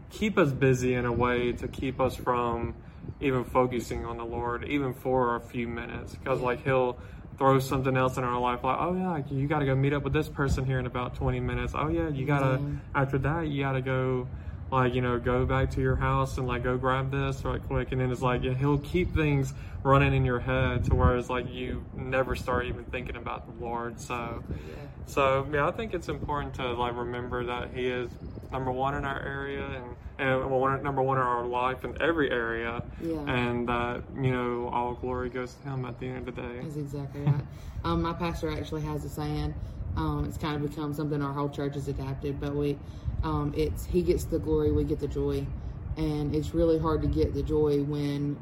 keep 0.09 0.37
us 0.37 0.51
busy 0.51 0.93
in 0.93 1.05
a 1.05 1.11
way 1.11 1.51
to 1.53 1.67
keep 1.67 1.99
us 1.99 2.15
from 2.15 2.75
even 3.19 3.43
focusing 3.43 4.05
on 4.05 4.17
the 4.17 4.25
Lord, 4.25 4.65
even 4.65 4.93
for 4.93 5.35
a 5.35 5.39
few 5.39 5.67
minutes. 5.67 6.15
Because, 6.15 6.41
like, 6.41 6.63
he'll 6.63 6.97
throw 7.37 7.59
something 7.59 7.95
else 7.97 8.17
in 8.17 8.23
our 8.23 8.39
life, 8.39 8.63
like, 8.63 8.77
oh, 8.79 8.95
yeah, 8.95 9.21
you 9.35 9.47
got 9.47 9.59
to 9.59 9.65
go 9.65 9.75
meet 9.75 9.93
up 9.93 10.03
with 10.03 10.13
this 10.13 10.29
person 10.29 10.65
here 10.65 10.79
in 10.79 10.85
about 10.85 11.15
20 11.15 11.39
minutes. 11.39 11.73
Oh, 11.75 11.87
yeah, 11.87 12.09
you 12.09 12.25
got 12.25 12.39
to, 12.39 12.45
Mhm. 12.59 12.77
after 12.93 13.17
that, 13.19 13.47
you 13.47 13.63
got 13.63 13.73
to 13.73 13.81
go, 13.81 14.27
like, 14.71 14.93
you 14.93 15.01
know, 15.01 15.19
go 15.19 15.45
back 15.45 15.71
to 15.71 15.81
your 15.81 15.95
house 15.97 16.37
and, 16.37 16.47
like, 16.47 16.63
go 16.63 16.77
grab 16.77 17.11
this 17.11 17.43
right 17.43 17.61
quick. 17.67 17.91
And 17.91 17.99
then 18.01 18.11
it's 18.11 18.21
like, 18.21 18.41
he'll 18.41 18.77
keep 18.79 19.13
things 19.13 19.53
running 19.83 20.13
in 20.13 20.23
your 20.23 20.39
head 20.39 20.85
to 20.85 20.95
where 20.95 21.17
it's 21.17 21.29
like 21.29 21.51
you 21.51 21.83
never 21.95 22.35
start 22.35 22.65
even 22.67 22.83
thinking 22.85 23.15
about 23.15 23.47
the 23.47 23.65
Lord. 23.65 23.99
So, 23.99 24.43
so 25.07 25.47
yeah, 25.51 25.67
I 25.67 25.71
think 25.71 25.93
it's 25.95 26.07
important 26.07 26.53
to 26.55 26.73
like 26.73 26.95
remember 26.95 27.43
that 27.45 27.71
He 27.73 27.87
is 27.87 28.09
number 28.51 28.71
one 28.71 28.93
in 28.95 29.05
our 29.05 29.19
area 29.19 29.65
and 29.65 29.95
and 30.19 30.51
one, 30.51 30.83
number 30.83 31.01
one 31.01 31.17
in 31.17 31.23
our 31.23 31.43
life 31.47 31.83
in 31.83 31.99
every 31.99 32.29
area, 32.29 32.83
Yeah. 33.01 33.21
and 33.27 33.67
that 33.67 34.03
you 34.15 34.29
know 34.31 34.69
all 34.71 34.93
glory 34.93 35.29
goes 35.31 35.55
to 35.55 35.63
Him 35.69 35.83
at 35.85 35.99
the 35.99 36.07
end 36.07 36.27
of 36.29 36.35
the 36.35 36.43
day. 36.43 36.59
That's 36.61 36.75
exactly 36.75 37.21
right. 37.21 37.41
Um, 37.83 38.03
my 38.03 38.13
pastor 38.13 38.51
actually 38.51 38.83
has 38.83 39.03
a 39.03 39.09
saying. 39.09 39.55
Um, 39.97 40.25
it's 40.25 40.37
kind 40.37 40.55
of 40.63 40.69
become 40.69 40.93
something 40.93 41.21
our 41.23 41.33
whole 41.33 41.49
church 41.49 41.73
has 41.73 41.87
adapted, 41.87 42.39
but 42.39 42.53
we, 42.55 42.77
um, 43.23 43.53
it's 43.55 43.85
he 43.85 44.01
gets 44.01 44.25
the 44.25 44.39
glory, 44.39 44.71
we 44.71 44.83
get 44.83 44.99
the 44.99 45.07
joy, 45.07 45.45
and 45.97 46.35
it's 46.35 46.53
really 46.53 46.79
hard 46.79 47.01
to 47.01 47.07
get 47.07 47.33
the 47.33 47.43
joy 47.43 47.83
when 47.83 48.37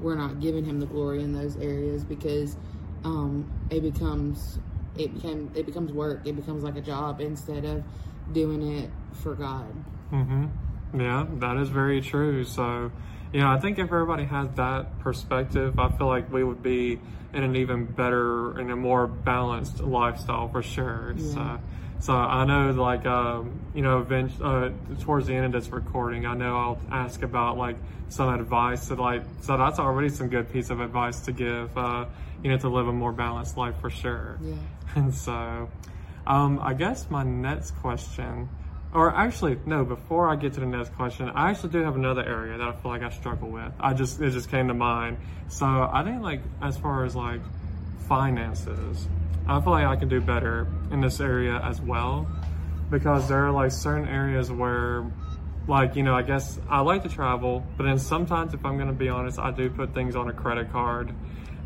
we're 0.00 0.16
not 0.16 0.40
giving 0.40 0.64
him 0.64 0.80
the 0.80 0.86
glory 0.86 1.22
in 1.22 1.32
those 1.32 1.56
areas 1.56 2.04
because 2.04 2.56
um, 3.04 3.50
it 3.70 3.80
becomes 3.80 4.58
it 4.96 5.12
became 5.14 5.50
it 5.54 5.66
becomes 5.66 5.92
work 5.92 6.26
it 6.26 6.36
becomes 6.36 6.62
like 6.62 6.76
a 6.76 6.80
job 6.80 7.20
instead 7.20 7.64
of 7.64 7.82
doing 8.32 8.78
it 8.78 8.90
for 9.12 9.34
god 9.34 9.72
hmm 10.10 10.46
Yeah, 10.94 11.26
that 11.40 11.56
is 11.56 11.68
very 11.70 12.00
true. 12.00 12.44
So, 12.44 12.92
you 13.32 13.40
know, 13.40 13.50
I 13.50 13.58
think 13.58 13.78
if 13.78 13.86
everybody 13.86 14.24
has 14.24 14.48
that 14.54 15.00
perspective, 15.00 15.78
I 15.78 15.88
feel 15.90 16.06
like 16.06 16.32
we 16.32 16.44
would 16.44 16.62
be 16.62 17.00
in 17.32 17.42
an 17.42 17.56
even 17.56 17.84
better 17.84 18.56
and 18.58 18.70
a 18.70 18.76
more 18.76 19.08
balanced 19.08 19.80
lifestyle 19.80 20.48
for 20.48 20.62
sure. 20.62 21.14
Yeah. 21.16 21.22
So, 21.24 21.60
so 21.98 22.12
I 22.14 22.44
know, 22.44 22.70
like, 22.70 23.06
um, 23.06 23.60
you 23.74 23.82
know, 23.82 24.00
event, 24.00 24.32
uh, 24.42 24.70
towards 25.00 25.26
the 25.26 25.34
end 25.34 25.46
of 25.46 25.52
this 25.52 25.70
recording, 25.70 26.26
I 26.26 26.34
know 26.34 26.56
I'll 26.56 26.80
ask 26.90 27.22
about 27.22 27.58
like 27.58 27.76
some 28.08 28.32
advice. 28.32 28.88
So, 28.88 28.94
like, 28.94 29.22
so 29.42 29.56
that's 29.56 29.78
already 29.78 30.08
some 30.08 30.28
good 30.28 30.52
piece 30.52 30.70
of 30.70 30.80
advice 30.80 31.20
to 31.22 31.32
give. 31.32 31.76
Uh, 31.76 32.06
you 32.44 32.50
know, 32.50 32.58
to 32.58 32.68
live 32.68 32.86
a 32.86 32.92
more 32.92 33.10
balanced 33.10 33.56
life 33.56 33.74
for 33.80 33.90
sure. 33.90 34.38
yeah 34.42 34.54
And 34.94 35.12
so, 35.12 35.68
um, 36.26 36.60
I 36.62 36.74
guess 36.74 37.10
my 37.10 37.24
next 37.24 37.72
question, 37.72 38.48
or 38.92 39.12
actually, 39.12 39.58
no, 39.66 39.84
before 39.84 40.28
I 40.28 40.36
get 40.36 40.52
to 40.52 40.60
the 40.60 40.66
next 40.66 40.94
question, 40.94 41.28
I 41.30 41.50
actually 41.50 41.70
do 41.70 41.82
have 41.82 41.96
another 41.96 42.22
area 42.22 42.56
that 42.58 42.68
I 42.68 42.72
feel 42.72 42.90
like 42.92 43.02
I 43.02 43.10
struggle 43.10 43.48
with. 43.48 43.72
I 43.80 43.94
just, 43.94 44.20
it 44.20 44.30
just 44.30 44.50
came 44.50 44.68
to 44.68 44.74
mind. 44.74 45.16
So 45.48 45.66
I 45.66 46.04
think 46.04 46.22
like, 46.22 46.42
as 46.62 46.76
far 46.76 47.04
as 47.04 47.16
like 47.16 47.40
finances, 48.06 49.08
I 49.48 49.60
feel 49.60 49.72
like 49.72 49.86
I 49.86 49.96
can 49.96 50.08
do 50.08 50.20
better 50.20 50.68
in 50.92 51.00
this 51.00 51.20
area 51.20 51.58
as 51.64 51.80
well 51.80 52.28
because 52.94 53.28
there 53.28 53.44
are 53.44 53.50
like 53.50 53.72
certain 53.72 54.06
areas 54.08 54.52
where 54.52 55.04
like 55.66 55.96
you 55.96 56.04
know 56.04 56.14
i 56.14 56.22
guess 56.22 56.60
i 56.68 56.80
like 56.80 57.02
to 57.02 57.08
travel 57.08 57.64
but 57.76 57.82
then 57.82 57.98
sometimes 57.98 58.54
if 58.54 58.64
i'm 58.64 58.76
going 58.76 58.86
to 58.86 58.94
be 58.94 59.08
honest 59.08 59.36
i 59.40 59.50
do 59.50 59.68
put 59.68 59.92
things 59.92 60.14
on 60.14 60.28
a 60.28 60.32
credit 60.32 60.70
card 60.70 61.12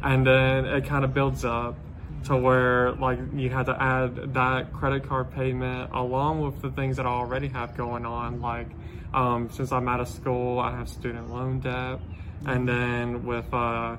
and 0.03 0.27
then 0.27 0.65
it 0.65 0.87
kind 0.87 1.05
of 1.05 1.13
builds 1.13 1.45
up 1.45 1.77
to 2.25 2.35
where 2.35 2.93
like 2.93 3.19
you 3.35 3.51
have 3.51 3.67
to 3.67 3.77
add 3.83 4.33
that 4.33 4.73
credit 4.73 5.07
card 5.07 5.31
payment 5.33 5.91
along 5.93 6.41
with 6.41 6.63
the 6.63 6.71
things 6.71 6.97
that 6.97 7.05
i 7.05 7.11
already 7.11 7.49
have 7.49 7.77
going 7.77 8.07
on 8.07 8.41
like 8.41 8.69
um, 9.13 9.51
since 9.51 9.71
i'm 9.71 9.87
out 9.87 10.01
of 10.01 10.09
school 10.09 10.59
i 10.59 10.75
have 10.75 10.89
student 10.89 11.29
loan 11.29 11.61
debt 11.61 12.01
and 12.47 12.67
then 12.67 13.27
with 13.27 13.53
uh, 13.53 13.97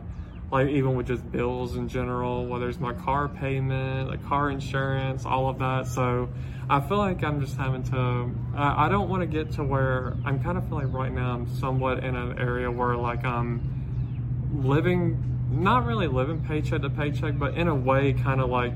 like 0.52 0.70
even 0.70 0.96
with 0.96 1.08
just 1.08 1.30
bills 1.32 1.76
in 1.76 1.88
general, 1.88 2.46
whether 2.46 2.68
it's 2.68 2.80
my 2.80 2.94
car 2.94 3.28
payment, 3.28 4.10
like 4.10 4.26
car 4.26 4.50
insurance, 4.50 5.26
all 5.26 5.50
of 5.50 5.60
that. 5.60 5.88
So 5.88 6.30
I 6.70 6.80
feel 6.80 6.98
like 6.98 7.24
I'm 7.24 7.40
just 7.40 7.56
having 7.56 7.84
to. 7.84 8.32
I, 8.56 8.86
I 8.86 8.90
don't 8.90 9.10
want 9.10 9.22
to 9.22 9.28
get 9.28 9.54
to 9.54 9.64
where 9.64 10.16
I'm 10.26 10.42
kind 10.42 10.58
of 10.58 10.68
feeling 10.68 10.88
like 10.88 10.94
right 10.94 11.12
now 11.12 11.34
I'm 11.34 11.48
somewhat 11.58 12.04
in 12.04 12.16
an 12.16 12.40
area 12.40 12.70
where 12.72 12.96
like 12.96 13.24
I'm 13.26 14.62
living, 14.64 15.48
not 15.52 15.86
really 15.86 16.08
living 16.08 16.44
paycheck 16.44 16.82
to 16.82 16.90
paycheck, 16.90 17.38
but 17.38 17.54
in 17.56 17.68
a 17.68 17.76
way 17.76 18.14
kind 18.14 18.42
of 18.42 18.50
like 18.50 18.74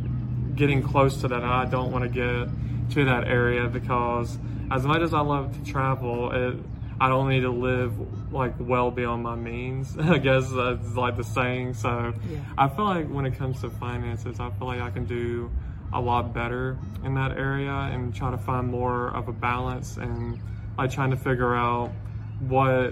getting 0.55 0.83
close 0.83 1.21
to 1.21 1.27
that. 1.27 1.43
I 1.43 1.65
don't 1.65 1.91
want 1.91 2.03
to 2.03 2.09
get 2.09 2.93
to 2.93 3.05
that 3.05 3.27
area 3.27 3.67
because 3.67 4.37
as 4.69 4.85
much 4.85 5.01
as 5.01 5.13
I 5.13 5.21
love 5.21 5.57
to 5.57 5.71
travel, 5.71 6.31
it 6.31 6.57
I 7.01 7.09
don't 7.09 7.29
need 7.29 7.41
to 7.41 7.49
live 7.49 7.93
like 8.33 8.55
well 8.59 8.91
beyond 8.91 9.23
my 9.23 9.35
means. 9.35 9.97
I 9.99 10.17
guess 10.17 10.49
that's 10.49 10.95
like 10.95 11.17
the 11.17 11.23
saying. 11.23 11.75
So 11.75 12.13
Yeah. 12.29 12.39
I 12.57 12.67
feel 12.67 12.85
like 12.85 13.07
when 13.07 13.25
it 13.25 13.37
comes 13.37 13.61
to 13.61 13.69
finances, 13.69 14.39
I 14.39 14.49
feel 14.51 14.67
like 14.67 14.81
I 14.81 14.89
can 14.89 15.05
do 15.05 15.51
a 15.93 16.01
lot 16.01 16.33
better 16.33 16.77
in 17.03 17.13
that 17.15 17.33
area 17.37 17.71
and 17.71 18.13
try 18.13 18.31
to 18.31 18.37
find 18.37 18.67
more 18.67 19.09
of 19.09 19.27
a 19.27 19.31
balance 19.31 19.97
and 19.97 20.39
like 20.77 20.91
trying 20.91 21.11
to 21.11 21.17
figure 21.17 21.55
out 21.55 21.91
what 22.39 22.91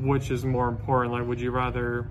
which 0.00 0.30
is 0.30 0.44
more 0.44 0.68
important. 0.68 1.12
Like, 1.12 1.26
would 1.26 1.40
you 1.40 1.50
rather? 1.50 2.06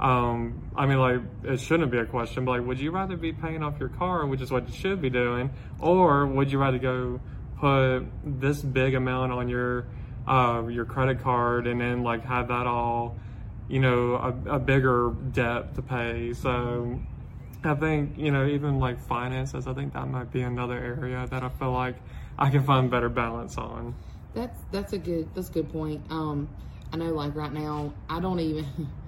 Um, 0.00 0.70
I 0.74 0.86
mean, 0.86 0.98
like, 0.98 1.20
it 1.44 1.60
shouldn't 1.60 1.92
be 1.92 1.98
a 1.98 2.04
question, 2.04 2.44
but 2.44 2.52
like, 2.52 2.66
would 2.66 2.80
you 2.80 2.90
rather 2.90 3.16
be 3.16 3.32
paying 3.32 3.62
off 3.62 3.78
your 3.78 3.88
car, 3.88 4.26
which 4.26 4.40
is 4.40 4.50
what 4.50 4.68
you 4.68 4.74
should 4.74 5.00
be 5.00 5.10
doing, 5.10 5.50
or 5.78 6.26
would 6.26 6.50
you 6.50 6.58
rather 6.58 6.78
go 6.78 7.20
put 7.58 8.06
this 8.24 8.62
big 8.62 8.94
amount 8.94 9.30
on 9.30 9.48
your 9.48 9.86
uh, 10.26 10.66
your 10.68 10.84
credit 10.84 11.20
card 11.20 11.66
and 11.66 11.80
then 11.80 12.02
like 12.02 12.24
have 12.24 12.48
that 12.48 12.66
all, 12.66 13.16
you 13.68 13.80
know, 13.80 14.14
a, 14.14 14.54
a 14.54 14.58
bigger 14.58 15.14
debt 15.32 15.74
to 15.74 15.82
pay? 15.82 16.32
So 16.32 17.00
I 17.64 17.74
think 17.74 18.18
you 18.18 18.30
know, 18.30 18.46
even 18.46 18.78
like 18.78 18.98
finances, 18.98 19.66
I 19.66 19.74
think 19.74 19.92
that 19.94 20.08
might 20.08 20.32
be 20.32 20.42
another 20.42 20.78
area 20.78 21.26
that 21.30 21.42
I 21.42 21.48
feel 21.48 21.72
like 21.72 21.96
I 22.38 22.50
can 22.50 22.62
find 22.62 22.90
better 22.90 23.08
balance 23.08 23.56
on. 23.58 23.94
That's 24.34 24.60
that's 24.70 24.92
a 24.92 24.98
good 24.98 25.28
that's 25.34 25.48
a 25.48 25.52
good 25.52 25.72
point. 25.72 26.02
Um, 26.10 26.48
I 26.92 26.96
know 26.96 27.12
like 27.12 27.34
right 27.34 27.52
now 27.52 27.92
I 28.08 28.20
don't 28.20 28.40
even 28.40 28.66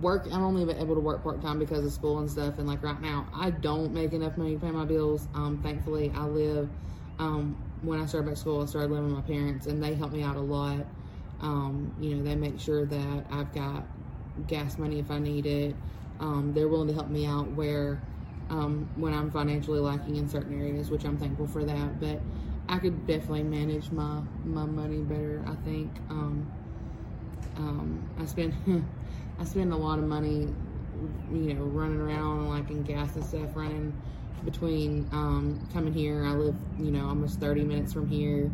work. 0.00 0.26
I'm 0.30 0.42
only 0.42 0.62
able 0.74 0.94
to 0.94 1.00
work 1.00 1.22
part 1.22 1.40
time 1.42 1.58
because 1.58 1.84
of 1.84 1.92
school 1.92 2.18
and 2.18 2.30
stuff. 2.30 2.58
And 2.58 2.66
like 2.66 2.82
right 2.82 3.00
now, 3.00 3.26
I 3.34 3.50
don't 3.50 3.92
make 3.92 4.12
enough 4.12 4.36
money 4.36 4.54
to 4.54 4.60
pay 4.60 4.70
my 4.70 4.84
bills. 4.84 5.28
Um, 5.34 5.60
thankfully, 5.62 6.12
I 6.14 6.24
live. 6.24 6.68
Um, 7.18 7.56
when 7.82 8.00
I 8.00 8.06
started 8.06 8.28
back 8.28 8.36
school, 8.36 8.62
I 8.62 8.66
started 8.66 8.90
living 8.90 9.14
with 9.14 9.24
my 9.24 9.34
parents, 9.34 9.66
and 9.66 9.82
they 9.82 9.94
help 9.94 10.12
me 10.12 10.22
out 10.22 10.36
a 10.36 10.40
lot. 10.40 10.86
Um, 11.40 11.94
you 12.00 12.14
know, 12.14 12.22
they 12.22 12.34
make 12.34 12.60
sure 12.60 12.84
that 12.84 13.26
I've 13.30 13.52
got 13.54 13.84
gas 14.46 14.78
money 14.78 14.98
if 14.98 15.10
I 15.10 15.18
need 15.18 15.46
it. 15.46 15.74
Um, 16.20 16.52
they're 16.54 16.68
willing 16.68 16.88
to 16.88 16.94
help 16.94 17.08
me 17.08 17.26
out 17.26 17.50
where 17.52 18.02
um, 18.50 18.88
when 18.96 19.14
I'm 19.14 19.30
financially 19.30 19.80
lacking 19.80 20.16
in 20.16 20.28
certain 20.28 20.60
areas, 20.60 20.90
which 20.90 21.04
I'm 21.04 21.16
thankful 21.16 21.46
for 21.46 21.64
that. 21.64 22.00
But 22.00 22.20
I 22.68 22.78
could 22.78 23.06
definitely 23.06 23.44
manage 23.44 23.90
my 23.90 24.20
my 24.44 24.66
money 24.66 24.98
better. 24.98 25.42
I 25.46 25.54
think 25.64 25.90
um, 26.10 26.50
um, 27.56 28.10
I 28.18 28.26
spend 28.26 28.54
I 29.38 29.44
spend 29.44 29.72
a 29.72 29.76
lot 29.76 29.98
of 29.98 30.04
money, 30.04 30.48
you 31.32 31.54
know, 31.54 31.62
running 31.62 32.00
around 32.00 32.48
like 32.48 32.70
in 32.70 32.82
gas 32.82 33.16
and 33.16 33.24
stuff, 33.24 33.56
running 33.56 33.92
between 34.44 35.08
um, 35.12 35.66
coming 35.72 35.92
here. 35.92 36.24
I 36.24 36.32
live, 36.32 36.56
you 36.78 36.90
know, 36.90 37.06
almost 37.08 37.40
30 37.40 37.64
minutes 37.64 37.92
from 37.92 38.08
here. 38.08 38.50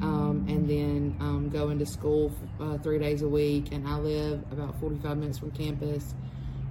Um, 0.00 0.46
and 0.48 0.68
then 0.68 1.16
um, 1.18 1.48
going 1.48 1.78
to 1.80 1.86
school 1.86 2.32
uh, 2.60 2.78
three 2.78 3.00
days 3.00 3.22
a 3.22 3.28
week, 3.28 3.72
and 3.72 3.86
I 3.86 3.96
live 3.96 4.44
about 4.52 4.78
45 4.78 5.16
minutes 5.16 5.38
from 5.38 5.50
campus. 5.50 6.14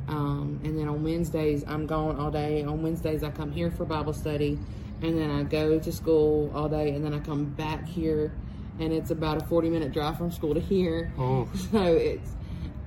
Um, 0.07 0.61
and 0.63 0.77
then 0.79 0.87
on 0.87 1.03
Wednesdays, 1.03 1.65
I'm 1.67 1.85
gone 1.85 2.17
all 2.17 2.31
day. 2.31 2.63
On 2.63 2.81
Wednesdays, 2.81 3.23
I 3.23 3.31
come 3.31 3.51
here 3.51 3.69
for 3.69 3.83
Bible 3.83 4.13
study, 4.13 4.57
and 5.01 5.17
then 5.17 5.29
I 5.29 5.43
go 5.43 5.77
to 5.77 5.91
school 5.91 6.49
all 6.55 6.69
day, 6.69 6.91
and 6.91 7.03
then 7.03 7.13
I 7.13 7.19
come 7.19 7.45
back 7.45 7.85
here, 7.85 8.31
and 8.79 8.93
it's 8.93 9.11
about 9.11 9.41
a 9.41 9.45
40 9.45 9.69
minute 9.69 9.91
drive 9.91 10.17
from 10.17 10.31
school 10.31 10.53
to 10.53 10.61
here. 10.61 11.11
Oh, 11.17 11.49
So 11.71 11.83
it's 11.83 12.31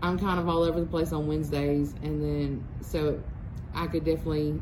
I'm 0.02 0.18
kind 0.18 0.40
of 0.40 0.49
all 0.49 0.62
over 0.62 0.80
the 0.80 0.87
place 0.87 1.12
on 1.12 1.26
Wednesdays, 1.26 1.94
and 2.02 2.22
then 2.22 2.66
so 2.80 3.22
I 3.75 3.87
could 3.87 4.04
definitely 4.04 4.60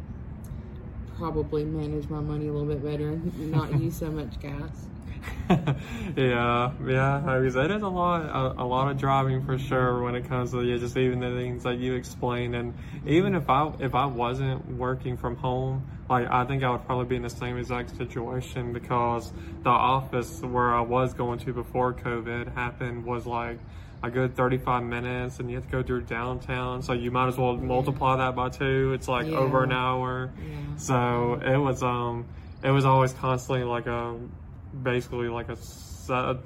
probably 1.18 1.64
manage 1.64 2.08
my 2.08 2.20
money 2.20 2.48
a 2.48 2.52
little 2.52 2.68
bit 2.68 2.82
better 2.82 3.20
not 3.38 3.78
use 3.80 3.96
so 3.96 4.10
much 4.10 4.38
gas. 4.40 4.86
yeah, 6.16 6.72
yeah. 6.86 7.22
I 7.26 7.38
mean, 7.38 7.46
it 7.46 7.70
is 7.70 7.82
a 7.82 7.88
lot, 7.88 8.22
a, 8.22 8.62
a 8.62 8.64
lot 8.64 8.90
of 8.90 8.98
driving 8.98 9.44
for 9.44 9.58
sure 9.58 10.02
when 10.02 10.14
it 10.14 10.28
comes 10.28 10.52
to 10.52 10.62
yeah, 10.62 10.76
just 10.76 10.96
even 10.96 11.20
the 11.20 11.30
things 11.30 11.64
that 11.64 11.78
you 11.78 11.94
explained. 11.94 12.54
And 12.54 12.74
even 13.06 13.34
if 13.34 13.48
I 13.48 13.72
if 13.80 13.94
I 13.94 14.06
wasn't 14.06 14.76
working 14.76 15.16
from 15.16 15.36
home, 15.36 15.88
like 16.08 16.28
I 16.30 16.44
think 16.44 16.62
I 16.62 16.70
would 16.70 16.84
probably 16.84 17.06
be 17.06 17.16
in 17.16 17.22
the 17.22 17.30
same 17.30 17.56
exact 17.56 17.96
situation 17.96 18.72
because 18.72 19.32
the 19.62 19.70
office 19.70 20.40
where 20.42 20.74
I 20.74 20.82
was 20.82 21.14
going 21.14 21.38
to 21.40 21.52
before 21.52 21.94
COVID 21.94 22.54
happened 22.54 23.04
was 23.04 23.26
like 23.26 23.58
a 24.02 24.10
good 24.10 24.36
35 24.36 24.84
minutes 24.84 25.40
and 25.40 25.50
you 25.50 25.56
have 25.56 25.64
to 25.64 25.70
go 25.72 25.82
through 25.82 26.02
downtown 26.02 26.82
so 26.82 26.92
you 26.92 27.10
might 27.10 27.26
as 27.26 27.36
well 27.36 27.56
multiply 27.56 28.16
that 28.16 28.36
by 28.36 28.48
two 28.48 28.92
it's 28.92 29.08
like 29.08 29.26
Yeah. 29.26 29.36
over 29.38 29.64
an 29.64 29.72
hour 29.72 30.32
Yeah. 30.38 30.76
so 30.76 31.40
it 31.44 31.56
was 31.56 31.82
um 31.82 32.24
it 32.62 32.70
was 32.70 32.84
always 32.84 33.12
constantly 33.12 33.64
like 33.64 33.86
a 33.86 34.16
basically 34.82 35.28
like 35.28 35.48
a 35.48 35.56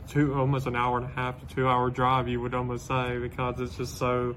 two 0.09 0.35
almost 0.35 0.67
an 0.67 0.75
hour 0.75 0.97
and 0.99 1.07
a 1.07 1.11
half 1.15 1.39
to 1.47 1.55
two 1.55 1.69
hour 1.69 1.91
drive 1.91 2.27
you 2.27 2.41
would 2.41 2.55
almost 2.55 2.87
say 2.87 3.19
because 3.19 3.61
it's 3.61 3.77
just 3.77 3.97
so 3.99 4.35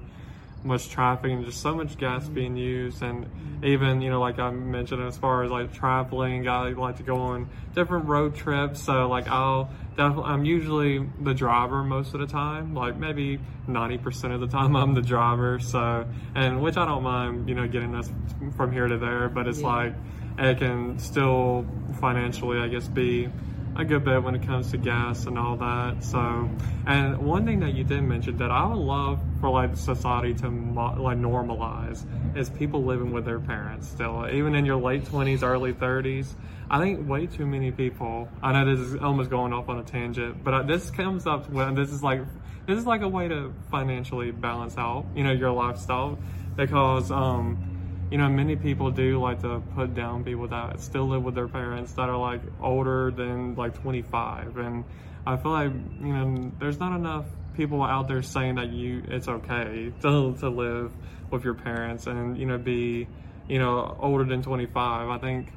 much 0.66 0.88
traffic 0.90 1.30
and 1.30 1.44
just 1.44 1.60
so 1.60 1.74
much 1.74 1.96
gas 1.96 2.28
being 2.28 2.56
used. 2.56 3.02
And 3.02 3.26
even 3.64 4.02
you 4.02 4.10
know 4.10 4.20
like 4.20 4.38
i 4.38 4.50
mentioned 4.50 5.02
as 5.02 5.16
far 5.16 5.42
as 5.42 5.50
like 5.50 5.72
traveling 5.72 6.46
i 6.46 6.68
like 6.70 6.96
to 6.98 7.02
go 7.02 7.16
on 7.16 7.48
different 7.74 8.04
road 8.06 8.34
trips. 8.34 8.82
So 8.82 9.08
like 9.08 9.28
i'll 9.28 9.70
definitely 9.96 10.24
i'm 10.30 10.44
usually 10.44 11.08
the 11.22 11.32
driver 11.32 11.82
most 11.82 12.12
of 12.12 12.20
the 12.20 12.26
time 12.26 12.74
like 12.74 12.96
maybe 12.98 13.38
90% 13.66 14.34
of 14.34 14.40
the 14.40 14.46
time 14.46 14.76
i'm 14.76 14.92
the 14.94 15.00
driver. 15.00 15.58
So 15.58 16.06
and 16.34 16.60
which 16.62 16.76
i 16.76 16.84
don't 16.84 17.02
mind 17.02 17.48
you 17.48 17.54
know 17.54 17.66
getting 17.66 17.94
us 17.94 18.10
from 18.56 18.72
here 18.72 18.86
to 18.88 18.98
there 18.98 19.28
but 19.30 19.46
it's 19.48 19.60
Yeah. 19.60 19.66
like 19.68 19.94
it 20.38 20.58
can 20.58 20.98
still 20.98 21.64
financially 22.00 22.58
i 22.58 22.68
guess 22.68 22.88
be 22.88 23.30
a 23.78 23.84
good 23.84 24.04
bit 24.04 24.22
when 24.22 24.34
it 24.34 24.42
comes 24.42 24.70
to 24.70 24.78
gas 24.78 25.26
and 25.26 25.38
all 25.38 25.56
that. 25.56 26.02
So, 26.02 26.48
and 26.86 27.18
one 27.18 27.44
thing 27.44 27.60
that 27.60 27.74
you 27.74 27.84
did 27.84 28.02
mention 28.02 28.38
that 28.38 28.50
I 28.50 28.66
would 28.66 28.78
love 28.78 29.20
for 29.40 29.50
like 29.50 29.76
society 29.76 30.34
to 30.34 30.48
like 30.48 31.18
normalize 31.18 32.04
is 32.36 32.48
people 32.50 32.84
living 32.84 33.12
with 33.12 33.24
their 33.24 33.40
parents 33.40 33.88
still, 33.88 34.26
even 34.28 34.54
in 34.54 34.64
your 34.64 34.80
late 34.80 35.04
twenties, 35.06 35.42
early 35.42 35.72
thirties. 35.72 36.34
I 36.70 36.80
think 36.80 37.08
way 37.08 37.26
too 37.26 37.46
many 37.46 37.70
people. 37.70 38.28
I 38.42 38.52
know 38.52 38.76
this 38.76 38.84
is 38.86 38.96
almost 39.00 39.30
going 39.30 39.52
off 39.52 39.68
on 39.68 39.78
a 39.78 39.84
tangent, 39.84 40.42
but 40.42 40.54
uh, 40.54 40.62
this 40.62 40.90
comes 40.90 41.26
up 41.26 41.48
when 41.50 41.74
this 41.74 41.90
is 41.90 42.02
like 42.02 42.22
this 42.66 42.78
is 42.78 42.86
like 42.86 43.02
a 43.02 43.08
way 43.08 43.28
to 43.28 43.52
financially 43.70 44.30
balance 44.32 44.76
out, 44.76 45.06
you 45.14 45.22
know, 45.22 45.32
your 45.32 45.52
lifestyle 45.52 46.18
because. 46.56 47.10
um 47.10 47.72
you 48.10 48.18
know, 48.18 48.28
many 48.28 48.54
people 48.54 48.90
do 48.90 49.20
like 49.20 49.42
to 49.42 49.60
put 49.74 49.94
down 49.94 50.24
people 50.24 50.46
that 50.48 50.80
still 50.80 51.08
live 51.08 51.24
with 51.24 51.34
their 51.34 51.48
parents 51.48 51.92
that 51.94 52.08
are 52.08 52.16
like 52.16 52.40
older 52.62 53.10
than 53.10 53.54
like 53.56 53.74
25. 53.80 54.56
And 54.58 54.84
I 55.26 55.36
feel 55.36 55.50
like, 55.50 55.72
you 55.72 56.12
know, 56.12 56.52
there's 56.60 56.78
not 56.78 56.94
enough 56.94 57.26
people 57.56 57.82
out 57.82 58.06
there 58.06 58.22
saying 58.22 58.56
that 58.56 58.70
you, 58.70 59.02
it's 59.08 59.26
okay 59.26 59.92
to, 60.02 60.34
to 60.34 60.48
live 60.48 60.92
with 61.30 61.42
your 61.44 61.54
parents 61.54 62.06
and, 62.06 62.38
you 62.38 62.46
know, 62.46 62.58
be, 62.58 63.08
you 63.48 63.58
know, 63.58 63.96
older 64.00 64.24
than 64.24 64.42
25. 64.42 65.08
I 65.08 65.18
think, 65.18 65.52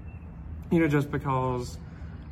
you 0.71 0.79
know, 0.79 0.87
just 0.87 1.11
because, 1.11 1.77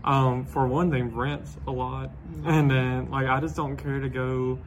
um, 0.03 0.45
for 0.45 0.67
one 0.67 0.89
thing, 0.89 1.15
rent's 1.15 1.55
a 1.67 1.71
lot. 1.71 2.09
And 2.43 2.71
then, 2.71 3.11
like, 3.11 3.27
I 3.27 3.39
just 3.39 3.55
don't 3.55 3.77
care 3.77 3.99
to 3.99 4.09
go 4.09 4.57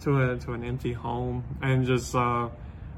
to 0.00 0.32
a, 0.32 0.38
to 0.38 0.52
an 0.52 0.64
empty 0.64 0.92
home 0.92 1.44
and 1.62 1.86
just, 1.86 2.14
uh, 2.14 2.50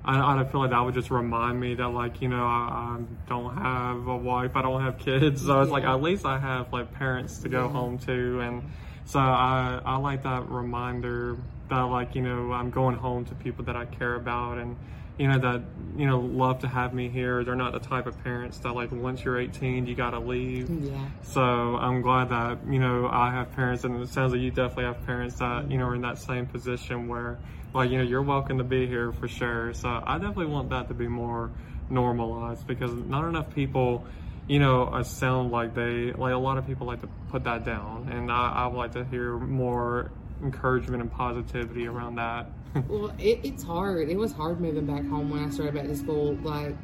I, 0.05 0.33
I 0.33 0.37
don't 0.37 0.51
feel 0.51 0.61
like 0.63 0.71
that 0.71 0.81
would 0.81 0.95
just 0.95 1.11
remind 1.11 1.61
me 1.61 1.75
that 1.75 1.89
like 1.89 2.23
you 2.23 2.29
know 2.29 2.45
I, 2.45 2.97
I 2.99 2.99
don't 3.29 3.57
have 3.57 4.07
a 4.07 4.17
wife, 4.17 4.57
I 4.57 4.63
don't 4.63 4.81
have 4.83 4.99
kids, 4.99 5.45
so 5.45 5.61
it's 5.61 5.71
like 5.71 5.85
at 5.85 6.01
least 6.03 6.25
I 6.25 6.39
have 6.39 6.73
like 6.73 6.93
parents 6.95 7.39
to 7.41 7.49
go 7.49 7.65
Yeah. 7.67 7.73
home 7.73 7.99
to, 8.01 8.41
and 8.41 8.63
so 9.05 9.19
I 9.19 9.81
I 9.85 9.97
like 9.97 10.23
that 10.23 10.49
reminder 10.49 11.37
that 11.71 11.83
like 11.83 12.15
you 12.15 12.23
know 12.23 12.53
I'm 12.53 12.71
going 12.71 12.97
home 12.97 13.25
to 13.27 13.35
people 13.35 13.65
that 13.65 13.77
I 13.77 13.87
care 13.87 14.15
about 14.15 14.59
and 14.59 14.77
you 15.21 15.29
know 15.29 15.39
that 15.39 15.63
you 15.99 16.07
know 16.07 16.19
love 16.19 16.61
to 16.61 16.69
have 16.69 16.95
me 16.95 17.11
here. 17.11 17.45
They're 17.45 17.55
not 17.55 17.73
the 17.73 17.79
type 17.79 18.07
of 18.07 18.23
parents 18.25 18.59
that 18.61 18.73
like 18.73 18.91
once 18.91 19.23
you're 19.23 19.39
18 19.39 19.87
you 19.87 19.95
gotta 19.95 20.19
leave. 20.19 20.71
Yeah. 20.71 20.97
So 21.23 21.43
I'm 21.43 22.01
glad 22.01 22.31
that 22.31 22.59
you 22.67 22.79
know 22.79 23.07
I 23.07 23.31
have 23.31 23.53
parents, 23.53 23.85
and 23.85 24.03
it 24.03 24.09
sounds 24.09 24.33
like 24.33 24.41
you 24.41 24.51
definitely 24.51 24.85
have 24.85 25.05
parents 25.05 25.37
that 25.37 25.71
you 25.71 25.77
know 25.77 25.85
are 25.85 25.95
in 25.95 26.01
that 26.03 26.17
same 26.17 26.47
position 26.47 27.07
where, 27.07 27.39
like 27.75 27.91
you 27.91 27.99
know, 27.99 28.05
you're 28.05 28.23
welcome 28.23 28.57
to 28.59 28.65
be 28.65 28.87
here 28.87 29.13
for 29.13 29.29
sure. 29.29 29.75
So 29.75 29.89
I 29.89 30.17
definitely 30.17 30.47
want 30.47 30.71
that 30.71 30.89
to 30.89 30.95
be 30.95 31.07
more 31.07 31.51
normalized 31.91 32.67
because 32.67 32.93
not 32.93 33.29
enough 33.29 33.55
people, 33.55 34.07
you 34.49 34.59
know, 34.59 34.85
uh, 34.85 35.03
sound 35.03 35.51
like 35.51 35.75
they 35.75 36.13
like 36.13 36.33
a 36.33 36.39
lot 36.39 36.57
of 36.57 36.67
people 36.67 36.87
like 36.87 37.03
to 37.03 37.09
put 37.29 37.45
that 37.45 37.67
down, 37.67 38.09
and 38.11 38.33
I, 38.33 38.53
I 38.53 38.67
would 38.69 38.79
like 38.79 38.93
to 38.93 39.05
hear 39.05 39.37
more 39.37 40.11
encouragement 40.43 41.03
and 41.03 41.13
positivity 41.13 41.87
around 41.87 42.17
that. 42.17 42.47
Well, 42.89 43.13
it, 43.19 43.41
it's 43.43 43.65
hard. 43.65 44.09
It 44.09 44.17
was 44.17 44.31
hard 44.31 44.61
moving 44.61 44.87
back 44.87 45.05
home 45.05 45.29
when 45.31 45.45
I 45.45 45.51
started 45.51 45.75
back 45.75 45.87
to 45.87 45.97
school. 45.97 46.35
Like, 46.37 46.77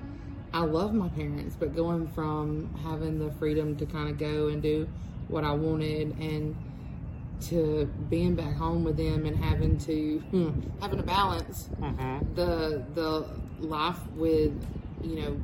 I 0.53 0.61
love 0.61 0.93
my 0.93 1.09
parents, 1.11 1.55
but 1.57 1.77
going 1.77 2.09
from 2.09 2.75
having 2.83 3.21
the 3.21 3.31
freedom 3.35 3.77
to 3.77 3.87
kind 3.87 4.09
of 4.09 4.19
go 4.19 4.49
and 4.49 4.61
do 4.61 4.89
what 5.29 5.45
I 5.45 5.53
wanted 5.53 6.19
and 6.19 6.57
to 7.43 7.87
being 8.09 8.35
back 8.35 8.57
home 8.57 8.85
with 8.85 8.97
them 8.97 9.27
and 9.27 9.37
having 9.37 9.77
to 9.79 10.19
hmm, 10.31 10.61
having 10.81 10.99
to 10.99 11.05
balance 11.05 11.69
mm-hmm. 11.81 12.35
the 12.35 12.83
the 12.95 13.27
life 13.61 13.99
with 14.15 14.53
you 15.03 15.17
know 15.17 15.41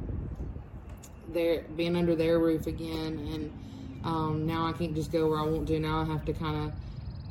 their 1.29 1.63
being 1.77 1.97
under 1.97 2.15
their 2.15 2.39
roof 2.39 2.67
again 2.67 3.19
and 3.33 3.53
um, 4.05 4.47
now 4.47 4.67
I 4.67 4.73
can't 4.73 4.95
just 4.95 5.13
go 5.13 5.29
where 5.29 5.39
I 5.39 5.43
want 5.43 5.69
to 5.69 5.79
now 5.79 6.01
I 6.01 6.05
have 6.05 6.25
to 6.25 6.33
kind 6.33 6.67
of 6.67 6.73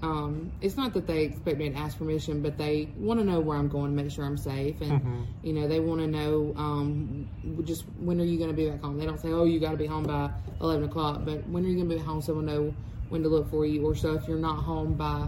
um, 0.03 0.51
it's 0.61 0.77
not 0.77 0.93
that 0.93 1.05
they 1.07 1.23
expect 1.25 1.57
me 1.57 1.69
to 1.69 1.75
ask 1.77 1.97
permission 1.97 2.41
but 2.41 2.57
they 2.57 2.89
want 2.97 3.19
to 3.19 3.25
know 3.25 3.39
where 3.39 3.57
I'm 3.57 3.67
going 3.69 3.95
to 3.95 4.03
make 4.03 4.11
sure 4.11 4.25
I'm 4.25 4.37
safe. 4.37 4.81
And 4.81 4.91
Mhm. 5.01 5.25
you 5.43 5.53
know 5.53 5.67
they 5.67 5.79
want 5.79 6.01
to 6.01 6.07
know 6.07 6.53
um, 6.57 7.27
just 7.63 7.85
when 7.99 8.19
are 8.19 8.23
you 8.25 8.37
going 8.37 8.49
to 8.49 8.55
be 8.55 8.69
back 8.69 8.81
home? 8.81 8.97
They 8.97 9.05
don't 9.05 9.19
say 9.19 9.31
oh 9.31 9.43
you 9.43 9.59
got 9.59 9.71
to 9.71 9.77
be 9.77 9.85
home 9.85 10.03
by 10.03 10.31
11 10.59 10.85
o'clock 10.85 11.21
but 11.25 11.47
when 11.49 11.65
are 11.65 11.67
you 11.69 11.75
going 11.75 11.89
to 11.89 11.95
be 11.95 12.01
home? 12.01 12.21
So 12.21 12.33
we'll 12.33 12.43
know 12.43 12.73
when 13.09 13.23
to 13.23 13.29
look 13.29 13.49
for 13.49 13.65
you. 13.65 13.85
Or 13.85 13.95
so 13.95 14.13
if 14.13 14.27
you're 14.27 14.37
not 14.39 14.63
home 14.63 14.93
by 14.95 15.27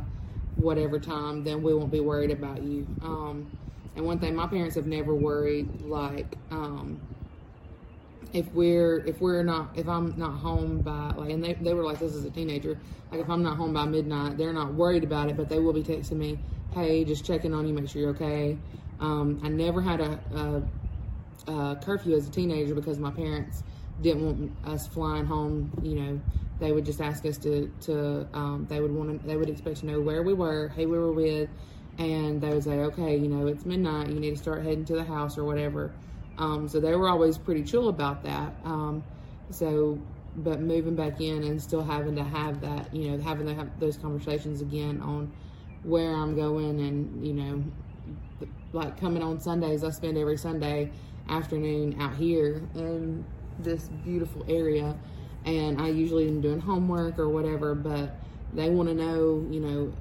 whatever 0.55 0.99
time 0.99 1.43
then 1.43 1.61
we 1.63 1.73
won't 1.73 1.91
be 1.91 1.99
worried 1.99 2.31
about 2.31 2.61
you. 2.63 2.87
Um, 3.01 3.47
and 3.95 4.05
one 4.05 4.19
thing 4.19 4.35
my 4.35 4.47
parents 4.47 4.75
have 4.75 4.87
never 4.87 5.13
worried 5.13 5.81
like 5.83 6.35
um, 6.51 6.99
if 8.33 8.51
we're 8.53 8.97
if 9.05 9.21
we're 9.21 9.43
not 9.43 9.69
if 9.75 9.87
I'm 9.87 10.13
not 10.17 10.39
home 10.39 10.81
by 10.81 11.11
like 11.15 11.29
and 11.29 11.43
they, 11.43 11.53
they 11.53 11.73
were 11.73 11.83
like 11.83 11.99
this 11.99 12.15
as 12.15 12.25
a 12.25 12.31
teenager. 12.31 12.77
Like 13.11 13.21
if 13.21 13.29
I'm 13.29 13.43
not 13.43 13.57
home 13.57 13.73
by 13.73 13.85
midnight 13.85 14.37
they're 14.37 14.53
not 14.53 14.73
worried 14.73 15.03
about 15.03 15.29
it 15.29 15.37
but 15.37 15.47
they 15.47 15.59
will 15.59 15.73
be 15.73 15.83
texting 15.83 16.17
me 16.17 16.39
hey 16.73 17.03
just 17.05 17.23
checking 17.23 17.53
on 17.53 17.67
you 17.67 17.73
make 17.73 17.87
sure 17.87 18.01
you're 18.01 18.11
okay. 18.11 18.57
Um, 18.99 19.39
I 19.43 19.49
never 19.49 19.81
had 19.81 19.99
a, 20.01 20.19
a, 21.47 21.51
a 21.51 21.75
curfew 21.83 22.15
as 22.15 22.27
a 22.27 22.31
teenager 22.31 22.73
because 22.73 22.97
my 22.97 23.11
parents 23.11 23.63
didn't 24.01 24.25
want 24.25 24.51
us 24.65 24.87
flying 24.87 25.25
home 25.25 25.71
you 25.83 25.95
know. 25.95 26.21
They 26.59 26.71
would 26.71 26.85
just 26.85 27.01
ask 27.01 27.25
us 27.25 27.37
to 27.39 27.71
to 27.81 28.27
um, 28.33 28.65
they 28.69 28.79
would 28.79 28.91
want 28.91 29.21
to 29.21 29.27
they 29.27 29.37
would 29.37 29.49
expect 29.49 29.77
to 29.77 29.85
know 29.85 30.01
where 30.01 30.23
we 30.23 30.33
were 30.33 30.69
who 30.69 30.87
we 30.89 30.97
were 30.97 31.11
with 31.11 31.49
and 31.99 32.41
they 32.41 32.49
would 32.49 32.63
say 32.63 32.79
okay 32.79 33.15
you 33.15 33.27
know 33.27 33.45
it's 33.45 33.65
midnight 33.65 34.09
you 34.09 34.19
need 34.19 34.31
to 34.31 34.37
start 34.37 34.63
heading 34.63 34.85
to 34.85 34.95
the 34.95 35.03
house 35.03 35.37
or 35.37 35.43
whatever 35.43 35.93
um, 36.37 36.67
so 36.67 36.79
they 36.79 36.95
were 36.95 37.09
always 37.09 37.37
pretty 37.37 37.63
chill 37.63 37.89
about 37.89 38.23
that. 38.23 38.53
Um, 38.63 39.03
so, 39.49 39.99
but 40.37 40.61
moving 40.61 40.95
back 40.95 41.21
in 41.21 41.43
and 41.43 41.61
still 41.61 41.83
having 41.83 42.15
to 42.15 42.23
have 42.23 42.61
that, 42.61 42.93
you 42.93 43.11
know, 43.11 43.23
having 43.23 43.45
to 43.47 43.53
have 43.53 43.79
those 43.79 43.97
conversations 43.97 44.61
again 44.61 44.99
on 45.01 45.31
where 45.83 46.15
I'm 46.15 46.35
going 46.35 46.79
and, 46.79 47.25
you 47.25 47.33
know, 47.33 47.63
like 48.71 48.99
coming 48.99 49.21
on 49.21 49.39
Sundays, 49.39 49.83
I 49.83 49.91
spend 49.91 50.17
every 50.17 50.37
Sunday 50.37 50.91
afternoon 51.29 52.01
out 52.01 52.15
here 52.15 52.63
in 52.73 53.23
this 53.59 53.89
beautiful 54.03 54.43
area. 54.47 54.97
And 55.45 55.79
I 55.79 55.89
usually 55.89 56.27
am 56.27 56.41
doing 56.41 56.59
homework 56.59 57.19
or 57.19 57.29
whatever, 57.29 57.75
but 57.75 58.15
they 58.53 58.69
want 58.69 58.89
to 58.89 58.95
know, 58.95 59.45
you 59.51 59.59
know, 59.59 59.93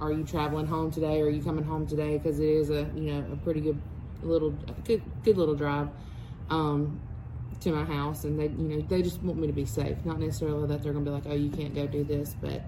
are 0.00 0.12
you 0.12 0.24
traveling 0.24 0.66
home 0.66 0.90
today? 0.90 1.20
Are 1.20 1.28
you 1.30 1.42
coming 1.42 1.64
home 1.64 1.86
today? 1.86 2.18
Because 2.18 2.40
it 2.40 2.48
is 2.48 2.70
a, 2.70 2.90
you 2.94 3.12
know, 3.12 3.24
a 3.32 3.36
pretty 3.36 3.60
good 3.60 3.80
little 4.24 4.50
good 4.84 5.02
good 5.24 5.36
little 5.36 5.54
drive 5.54 5.88
um, 6.50 7.00
to 7.60 7.70
my 7.72 7.84
house, 7.84 8.24
and 8.24 8.38
they 8.38 8.48
you 8.48 8.76
know 8.76 8.80
they 8.82 9.02
just 9.02 9.22
want 9.22 9.38
me 9.38 9.46
to 9.46 9.52
be 9.52 9.64
safe. 9.64 9.96
Not 10.04 10.18
necessarily 10.20 10.66
that 10.68 10.82
they're 10.82 10.92
gonna 10.92 11.04
be 11.04 11.10
like, 11.10 11.24
oh, 11.26 11.34
you 11.34 11.50
can't 11.50 11.74
go 11.74 11.86
do 11.86 12.04
this, 12.04 12.34
but 12.40 12.62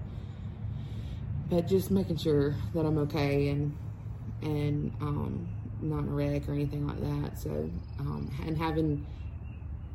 but 1.49 1.67
just 1.67 1.91
making 1.91 2.17
sure 2.17 2.55
that 2.73 2.85
I'm 2.85 2.97
okay 2.99 3.49
and 3.49 3.75
and 4.41 4.93
um, 5.01 5.47
not 5.81 5.99
in 5.99 6.09
a 6.09 6.11
wreck 6.11 6.47
or 6.47 6.53
anything 6.53 6.87
like 6.87 6.99
that. 6.99 7.39
So 7.39 7.69
um, 7.99 8.31
and 8.45 8.57
having 8.57 9.05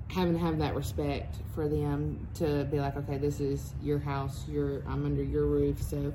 having 0.09 0.35
to 0.35 0.38
have 0.38 0.59
that 0.59 0.75
respect 0.75 1.37
for 1.55 1.68
them 1.68 2.27
to 2.35 2.64
be 2.64 2.79
like, 2.79 2.96
okay, 2.96 3.16
this 3.16 3.40
is 3.40 3.72
your 3.83 3.98
house, 3.98 4.46
your 4.48 4.83
I'm 4.87 5.05
under 5.05 5.22
your 5.22 5.46
roof, 5.46 5.81
so 5.83 6.12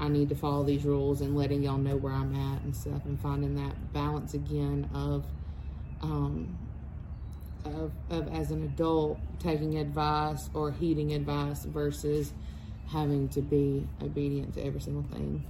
I 0.00 0.08
need 0.08 0.28
to 0.30 0.34
follow 0.34 0.64
these 0.64 0.84
rules 0.84 1.20
and 1.20 1.36
letting 1.36 1.62
y'all 1.62 1.78
know 1.78 1.96
where 1.96 2.12
I'm 2.12 2.34
at 2.34 2.62
and 2.62 2.74
stuff, 2.74 3.04
and 3.04 3.20
finding 3.20 3.54
that 3.56 3.92
balance 3.92 4.34
again 4.34 4.88
of, 4.94 5.24
um, 6.02 6.58
of, 7.64 7.92
of 8.10 8.28
as 8.34 8.50
an 8.50 8.64
adult 8.64 9.18
taking 9.38 9.78
advice 9.78 10.50
or 10.54 10.72
heeding 10.72 11.12
advice 11.12 11.64
versus 11.64 12.32
having 12.88 13.28
to 13.30 13.40
be 13.40 13.86
obedient 14.02 14.54
to 14.54 14.64
every 14.64 14.80
single 14.80 15.04
thing. 15.04 15.44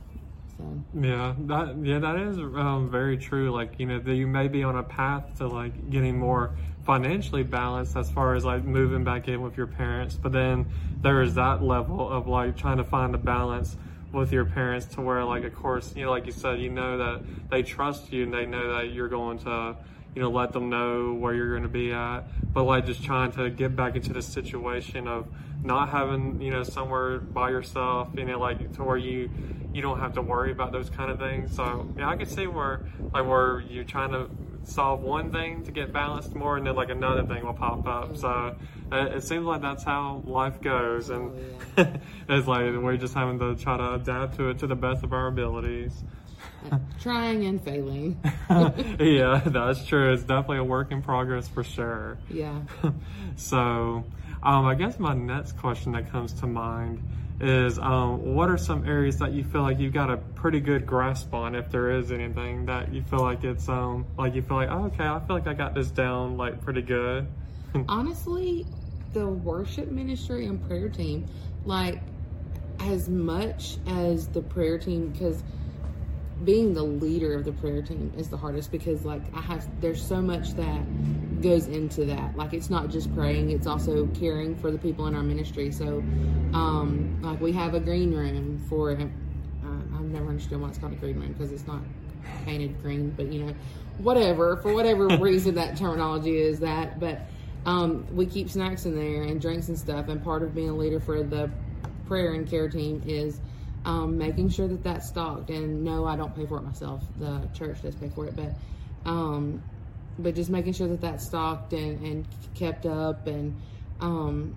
So 0.59 0.65
Yeah, 1.01 1.35
that 1.47 1.77
yeah, 1.83 1.99
that 1.99 2.17
is 2.17 2.39
um, 2.39 2.89
very 2.91 3.17
true. 3.17 3.51
Like 3.51 3.79
you 3.79 3.87
know, 3.87 3.99
that 4.01 4.15
you 4.15 4.27
may 4.27 4.49
be 4.49 4.63
on 4.63 4.77
a 4.77 4.83
path 4.83 5.39
to 5.39 5.49
like 5.49 5.91
getting 5.91 6.19
more 6.19 6.51
financially 6.85 7.43
balanced 7.43 7.97
as 7.97 8.11
far 8.11 8.35
as 8.35 8.45
like 8.45 8.65
moving 8.65 9.05
back 9.05 9.29
in 9.29 9.41
with 9.41 9.57
your 9.57 9.67
parents, 9.67 10.17
but 10.17 10.33
then 10.33 10.67
there 11.01 11.23
is 11.23 11.35
that 11.35 11.63
level 11.63 12.09
of 12.09 12.27
like 12.27 12.57
trying 12.57 12.77
to 12.79 12.85
find 12.85 13.15
a 13.15 13.19
balance 13.19 13.77
with 14.13 14.33
your 14.33 14.45
parents 14.45 14.87
to 14.87 15.01
where 15.01 15.25
like 15.25 15.45
of 15.45 15.55
course 15.55 15.95
you 15.97 16.05
know 16.05 16.11
like 16.11 16.27
you 16.27 16.33
said 16.33 16.61
you 16.61 16.69
know 16.69 16.99
that 16.99 17.23
they 17.51 17.63
trust 17.63 18.13
you 18.13 18.25
and 18.25 18.33
they 18.33 18.47
know 18.47 18.77
that 18.77 18.93
you're 18.93 19.09
going 19.09 19.39
to 19.39 19.75
you 20.15 20.21
know 20.21 20.31
let 20.31 20.53
them 20.53 20.69
know 20.69 21.15
where 21.15 21.35
you're 21.35 21.51
going 21.51 21.63
to 21.63 21.69
be 21.69 21.93
at. 21.93 22.23
But 22.53 22.65
like 22.65 22.87
just 22.87 23.03
trying 23.03 23.33
to 23.33 23.49
get 23.51 23.75
back 23.75 23.97
into 23.97 24.13
the 24.13 24.23
situation 24.23 25.09
of 25.09 25.27
not 25.63 25.89
having 25.89 26.41
you 26.41 26.51
know 26.51 26.63
somewhere 26.63 27.19
by 27.19 27.51
yourself 27.51 28.09
you 28.15 28.25
know 28.25 28.39
like 28.39 28.73
to 28.75 28.85
where 28.85 28.97
you 28.97 29.31
you 29.73 29.81
don't 29.81 30.01
have 30.01 30.13
to 30.13 30.23
worry 30.23 30.53
about 30.53 30.73
those 30.73 30.91
kind 30.91 31.11
of 31.11 31.19
things. 31.19 31.55
So 31.55 31.89
yeah 31.97 32.09
i 32.09 32.17
could 32.17 32.29
see 32.29 32.47
where 32.47 32.87
like 33.15 33.27
where 33.27 33.61
you're 33.61 33.85
trying 33.85 34.13
to 34.13 34.29
solve 34.65 35.01
one 35.01 35.31
thing 35.31 35.65
to 35.65 35.71
get 35.71 35.93
balanced 35.93 36.35
more 36.35 36.57
and 36.57 36.67
then 36.67 36.75
like 36.75 36.91
another 36.91 37.25
thing 37.25 37.45
will 37.45 37.53
pop 37.53 37.87
up. 37.87 38.17
So 38.17 38.57
uh, 38.91 38.97
it 39.13 39.23
seems 39.23 39.45
like 39.45 39.63
that's 39.63 39.85
how 39.85 40.23
life 40.25 40.61
goes 40.61 41.11
and 41.11 41.33
it's 42.29 42.47
like 42.47 42.65
we're 42.77 42.97
just 42.97 43.15
having 43.15 43.39
to 43.39 43.57
try 43.57 43.77
to 43.77 43.95
adapt 43.95 44.37
to 44.37 44.51
it 44.51 44.59
to 44.61 44.67
the 44.67 44.77
best 44.77 45.05
of 45.05 45.13
our 45.13 45.27
abilities. 45.27 46.05
Trying 47.01 47.45
and 47.45 47.63
failing. 47.63 48.21
yeah 49.01 49.43
that's 49.45 49.85
true. 49.85 50.13
It's 50.13 50.23
definitely 50.23 50.59
a 50.59 50.65
work 50.65 50.93
in 50.93 51.03
progress 51.03 51.49
for 51.49 51.65
sure. 51.65 52.19
Yeah. 52.31 52.61
so 53.37 54.05
um, 54.43 54.67
I 54.67 54.75
guess 54.75 54.99
my 54.99 55.15
next 55.15 55.57
question 55.59 55.93
that 55.93 56.11
comes 56.11 56.33
to 56.35 56.47
mind 56.47 57.03
is 57.43 57.79
um, 57.81 58.35
what 58.35 58.49
are 58.49 58.57
some 58.57 58.87
areas 58.87 59.19
that 59.19 59.33
you 59.33 59.43
feel 59.43 59.63
like 59.63 59.81
you've 59.81 59.93
got 59.93 60.11
a 60.11 60.17
pretty 60.17 60.61
good 60.61 60.87
grasp 60.87 61.35
on, 61.35 61.57
if 61.57 61.71
there 61.71 61.91
is 61.91 62.13
anything 62.13 62.65
that 62.67 62.95
you 62.95 63.03
feel 63.03 63.19
like 63.19 63.43
it's 63.43 63.69
um 63.69 64.07
like 64.17 64.35
you 64.35 64.43
feel 64.43 64.57
like 64.57 64.71
oh, 64.71 64.85
okay, 64.85 65.05
I 65.05 65.19
feel 65.27 65.37
like 65.37 65.49
I 65.49 65.55
got 65.55 65.75
this 65.75 65.91
down 65.91 66.37
like 66.37 66.63
pretty 66.63 66.83
good. 66.83 67.27
Honestly, 67.89 68.65
the 69.13 69.27
worship 69.27 69.91
ministry 69.91 70.47
and 70.47 70.65
prayer 70.69 70.89
team, 70.89 71.27
like 71.65 72.01
as 72.79 73.09
much 73.09 73.79
as 73.89 74.29
the 74.29 74.41
prayer 74.41 74.79
team, 74.79 75.09
because 75.09 75.43
being 76.45 76.75
the 76.75 76.83
leader 76.83 77.35
of 77.35 77.45
the 77.45 77.53
prayer 77.53 77.83
team 77.83 78.13
is 78.17 78.29
the 78.29 78.37
hardest 78.37 78.71
because 78.73 79.05
like 79.05 79.23
I 79.35 79.41
have 79.41 79.67
there's 79.81 80.05
so 80.05 80.21
much 80.21 80.55
that 80.55 81.41
goes 81.43 81.67
into 81.67 82.05
that. 82.07 82.37
Like 82.37 82.53
it's 82.53 82.71
not 82.71 82.91
just 82.91 83.15
praying, 83.15 83.51
it's 83.51 83.67
also 83.67 84.07
caring 84.09 84.57
for 84.57 84.71
the 84.71 84.79
people 84.79 85.07
in 85.07 85.15
our 85.15 85.23
ministry. 85.23 85.71
So 85.71 85.99
um 86.55 87.19
like 87.23 87.41
we 87.41 87.53
have 87.53 87.75
a 87.75 87.81
green 87.81 88.13
room 88.13 88.65
for 88.69 88.93
uh, 88.93 88.97
I've 89.95 90.05
never 90.05 90.29
understood 90.29 90.61
why 90.61 90.69
it's 90.69 90.79
called 90.79 90.93
a 90.93 90.97
green 90.97 91.21
room 91.21 91.33
because 91.33 91.53
it's 91.53 91.67
not 91.67 91.81
painted 92.45 92.81
green, 92.83 93.11
but 93.11 93.27
you 93.27 93.45
know, 93.45 93.55
whatever, 93.99 94.57
for 94.57 94.75
whatever 94.75 95.07
reason 95.19 95.55
that 95.57 95.77
terminology 95.77 96.39
is 96.39 96.61
that, 96.61 96.99
but 96.99 97.21
um 97.67 98.05
we 98.15 98.27
keep 98.27 98.51
snacks 98.51 98.87
in 98.87 98.97
there 98.97 99.23
and 99.23 99.41
drinks 99.41 99.69
and 99.69 99.79
stuff 99.79 100.09
and 100.09 100.23
part 100.25 100.43
of 100.43 100.55
being 100.55 100.71
a 100.71 100.75
leader 100.75 100.99
for 100.99 101.23
the 101.23 101.49
prayer 102.07 102.33
and 102.33 102.51
care 102.51 102.69
team 102.69 103.01
is 103.07 103.41
um, 103.85 104.17
making 104.19 104.49
sure 104.51 104.69
that 104.69 104.83
that's 104.83 105.09
stocked. 105.09 105.51
And 105.51 105.85
no, 105.85 106.05
I 106.05 106.17
don't 106.17 106.35
pay 106.35 106.47
for 106.47 106.59
it 106.59 106.63
myself. 106.63 107.03
The 107.19 107.49
church 107.55 107.83
does 107.83 107.95
pay 107.95 108.09
for 108.09 108.27
it, 108.27 108.37
but 108.37 108.53
um, 109.05 109.63
but 110.19 110.35
just 110.35 110.51
making 110.51 110.75
sure 110.75 110.89
that 110.89 111.01
that's 111.01 111.27
stocked 111.27 111.73
and, 111.73 112.05
and 112.05 112.27
kept 112.55 112.87
up 112.87 113.27
and 113.27 113.61
um, 114.01 114.55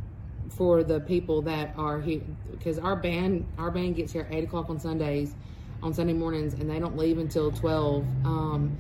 for 0.50 0.84
the 0.84 1.00
people 1.00 1.42
that 1.44 1.74
are 1.78 2.00
here 2.00 2.22
because 2.52 2.78
our 2.78 2.96
band 2.96 3.46
our 3.58 3.72
band 3.72 3.96
gets 3.96 4.12
here 4.12 4.28
at 4.30 4.34
eight 4.34 4.44
o'clock 4.44 4.70
on 4.70 4.80
Sundays 4.80 5.34
on 5.82 5.94
Sunday 5.94 6.14
mornings 6.14 6.54
and 6.54 6.70
they 6.70 6.80
don't 6.80 6.98
leave 6.98 7.18
until 7.18 7.52
twelve. 7.52 8.04
Um, 8.24 8.78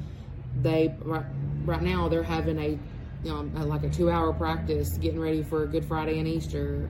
they 0.62 0.95
right, 1.01 1.25
right 1.65 1.81
now 1.81 2.08
they're 2.08 2.23
having 2.23 2.58
a 2.60 2.79
you 3.23 3.34
know, 3.34 3.65
like 3.65 3.84
a 3.84 3.89
two 3.89 4.12
hour 4.12 4.31
practice 4.34 4.97
getting 4.99 5.19
ready 5.19 5.41
for 5.41 5.65
Good 5.65 5.86
Friday 5.86 6.19
and 6.19 6.27
Easter. 6.27 6.89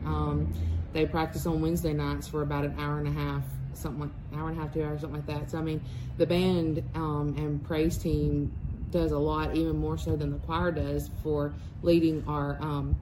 Um, 0.95 1.01
they 1.01 1.05
practice 1.05 1.45
on 1.45 1.61
Wednesday 1.61 1.93
nights 1.93 2.27
for 2.27 2.41
about 2.41 2.65
an 2.65 2.75
hour 2.79 2.99
and 2.99 3.07
a 3.07 3.11
half, 3.11 3.43
something 3.73 4.01
like 4.01 4.11
an 4.31 4.39
hour 4.39 4.49
and 4.49 4.57
a 4.57 4.61
half, 4.61 4.73
two 4.73 4.83
hours, 4.83 5.01
something 5.01 5.25
like 5.25 5.39
that. 5.39 5.51
So 5.51 5.57
I 5.57 5.61
mean, 5.61 5.81
the 6.17 6.25
band 6.25 6.83
um, 6.95 7.35
and 7.37 7.63
praise 7.63 7.97
team 7.97 8.51
does 8.91 9.11
a 9.11 9.17
lot, 9.17 9.55
even 9.55 9.77
more 9.77 9.97
so 9.97 10.15
than 10.15 10.31
the 10.31 10.37
choir 10.39 10.71
does 10.71 11.09
for 11.21 11.53
leading 11.81 12.23
our 12.27 12.57
um, 12.61 12.95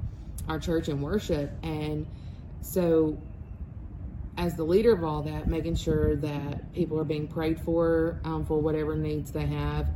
our 0.47 0.59
church 0.59 0.87
and 0.87 1.01
worship. 1.01 1.51
And 1.63 2.05
so, 2.61 3.17
as 4.37 4.55
the 4.55 4.63
leader 4.63 4.93
of 4.93 5.03
all 5.03 5.21
that, 5.23 5.47
making 5.47 5.75
sure 5.75 6.15
that 6.17 6.73
people 6.73 6.99
are 6.99 7.05
being 7.05 7.27
prayed 7.27 7.59
for 7.59 8.19
um, 8.23 8.45
for 8.45 8.59
whatever 8.59 8.95
needs 8.95 9.31
they 9.31 9.45
have. 9.45 9.87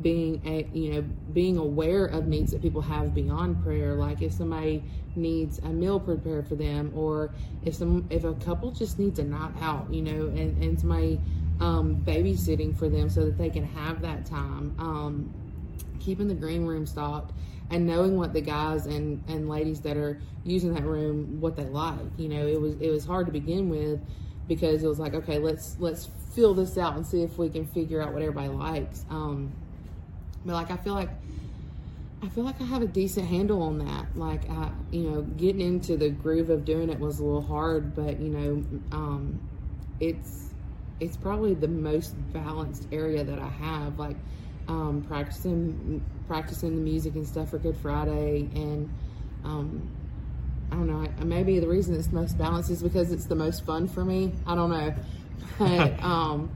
Being 0.00 0.42
a, 0.44 0.66
you 0.76 0.94
know 0.94 1.02
being 1.32 1.58
aware 1.58 2.06
of 2.06 2.26
needs 2.26 2.50
that 2.52 2.62
people 2.62 2.80
have 2.82 3.14
beyond 3.14 3.62
prayer. 3.62 3.94
Like 3.94 4.22
if 4.22 4.32
somebody 4.32 4.82
needs 5.14 5.58
a 5.58 5.68
meal 5.68 6.00
prepared 6.00 6.48
for 6.48 6.54
them 6.54 6.92
or 6.94 7.30
if 7.64 7.74
some 7.74 8.06
if 8.10 8.24
a 8.24 8.34
couple 8.34 8.70
just 8.70 8.98
needs 8.98 9.18
a 9.18 9.24
night 9.24 9.52
out 9.60 9.92
you 9.92 10.00
know 10.00 10.26
and, 10.28 10.56
and 10.62 10.80
somebody 10.80 11.20
um, 11.60 11.96
babysitting 12.06 12.76
for 12.76 12.88
them 12.88 13.10
so 13.10 13.24
that 13.24 13.36
they 13.36 13.50
can 13.50 13.64
have 13.64 14.00
that 14.00 14.24
time 14.24 14.74
um, 14.78 15.30
keeping 16.00 16.28
the 16.28 16.34
green 16.34 16.64
room 16.64 16.86
stocked 16.86 17.32
and 17.70 17.86
knowing 17.86 18.16
what 18.16 18.32
the 18.32 18.40
guys 18.40 18.86
and, 18.86 19.22
and 19.28 19.48
ladies 19.48 19.80
that 19.82 19.98
are 19.98 20.18
using 20.44 20.72
that 20.72 20.84
room 20.84 21.40
what 21.40 21.56
they 21.56 21.64
like 21.64 21.98
you 22.16 22.28
know 22.28 22.46
it 22.46 22.60
was 22.60 22.74
it 22.80 22.90
was 22.90 23.04
hard 23.04 23.26
to 23.26 23.32
begin 23.32 23.68
with 23.68 24.00
because 24.48 24.82
it 24.82 24.88
was 24.88 24.98
like 24.98 25.12
okay 25.12 25.38
let's 25.38 25.76
let's 25.78 26.08
fill 26.34 26.54
this 26.54 26.78
out 26.78 26.96
and 26.96 27.06
see 27.06 27.22
if 27.22 27.38
we 27.38 27.48
can 27.48 27.66
figure 27.66 28.00
out 28.00 28.12
what 28.12 28.22
everybody 28.22 28.48
likes. 28.48 29.04
Um, 29.10 29.52
but 30.44 30.54
like 30.54 30.70
I 30.70 30.76
feel 30.76 30.94
like 30.94 31.10
I 32.22 32.28
feel 32.28 32.44
like 32.44 32.60
I 32.60 32.64
have 32.64 32.82
a 32.82 32.86
decent 32.86 33.26
handle 33.26 33.62
on 33.62 33.78
that. 33.78 34.16
Like 34.16 34.48
I, 34.48 34.70
you 34.92 35.10
know, 35.10 35.22
getting 35.22 35.60
into 35.60 35.96
the 35.96 36.08
groove 36.08 36.50
of 36.50 36.64
doing 36.64 36.88
it 36.88 37.00
was 37.00 37.18
a 37.18 37.24
little 37.24 37.42
hard, 37.42 37.96
but 37.96 38.20
you 38.20 38.28
know, 38.28 38.64
um, 38.92 39.40
it's 39.98 40.50
it's 41.00 41.16
probably 41.16 41.54
the 41.54 41.68
most 41.68 42.14
balanced 42.32 42.86
area 42.92 43.24
that 43.24 43.40
I 43.40 43.48
have. 43.48 43.98
Like 43.98 44.16
um, 44.68 45.04
practicing 45.08 46.04
practicing 46.28 46.76
the 46.76 46.80
music 46.80 47.14
and 47.14 47.26
stuff 47.26 47.50
for 47.50 47.58
Good 47.58 47.76
Friday, 47.76 48.48
and 48.54 48.88
um, 49.44 49.90
I 50.70 50.76
don't 50.76 50.86
know. 50.86 51.24
Maybe 51.24 51.58
the 51.58 51.68
reason 51.68 51.94
it's 51.96 52.12
most 52.12 52.38
balanced 52.38 52.70
is 52.70 52.82
because 52.84 53.10
it's 53.10 53.26
the 53.26 53.34
most 53.34 53.66
fun 53.66 53.88
for 53.88 54.04
me. 54.04 54.32
I 54.46 54.54
don't 54.54 54.70
know, 54.70 54.94
but 55.58 56.02
um, 56.04 56.50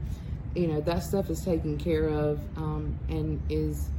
you 0.57 0.67
know 0.67 0.81
that 0.81 1.03
stuff 1.03 1.29
is 1.29 1.43
taken 1.43 1.77
care 1.77 2.07
of 2.07 2.39
um, 2.57 2.97
and 3.09 3.41
is 3.49 3.89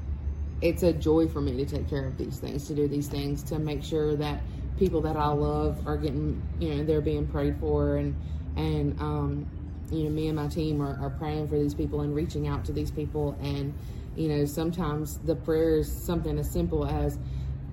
it's 0.60 0.82
a 0.82 0.92
joy 0.92 1.28
for 1.28 1.40
me 1.40 1.56
to 1.56 1.64
take 1.64 1.88
care 1.88 2.06
of 2.06 2.18
these 2.18 2.38
things 2.38 2.66
to 2.66 2.74
do 2.74 2.88
these 2.88 3.08
things 3.08 3.42
to 3.42 3.58
make 3.58 3.82
sure 3.82 4.16
that 4.16 4.40
people 4.76 5.00
that 5.00 5.16
i 5.16 5.28
love 5.28 5.86
are 5.86 5.96
getting 5.96 6.42
you 6.58 6.74
know 6.74 6.84
they're 6.84 7.00
being 7.00 7.26
prayed 7.26 7.56
for 7.58 7.96
and 7.96 8.16
and 8.56 9.00
um, 9.00 9.46
you 9.90 10.04
know 10.04 10.10
me 10.10 10.26
and 10.26 10.36
my 10.36 10.48
team 10.48 10.82
are, 10.82 10.98
are 11.00 11.10
praying 11.10 11.48
for 11.48 11.58
these 11.58 11.74
people 11.74 12.00
and 12.02 12.14
reaching 12.14 12.48
out 12.48 12.64
to 12.64 12.72
these 12.72 12.90
people. 12.90 13.38
And 13.40 13.72
you 14.16 14.28
know 14.28 14.44
sometimes 14.44 15.18
the 15.18 15.36
prayer 15.36 15.78
is 15.78 15.90
something 15.90 16.38
as 16.38 16.50
simple 16.50 16.84
as 16.84 17.18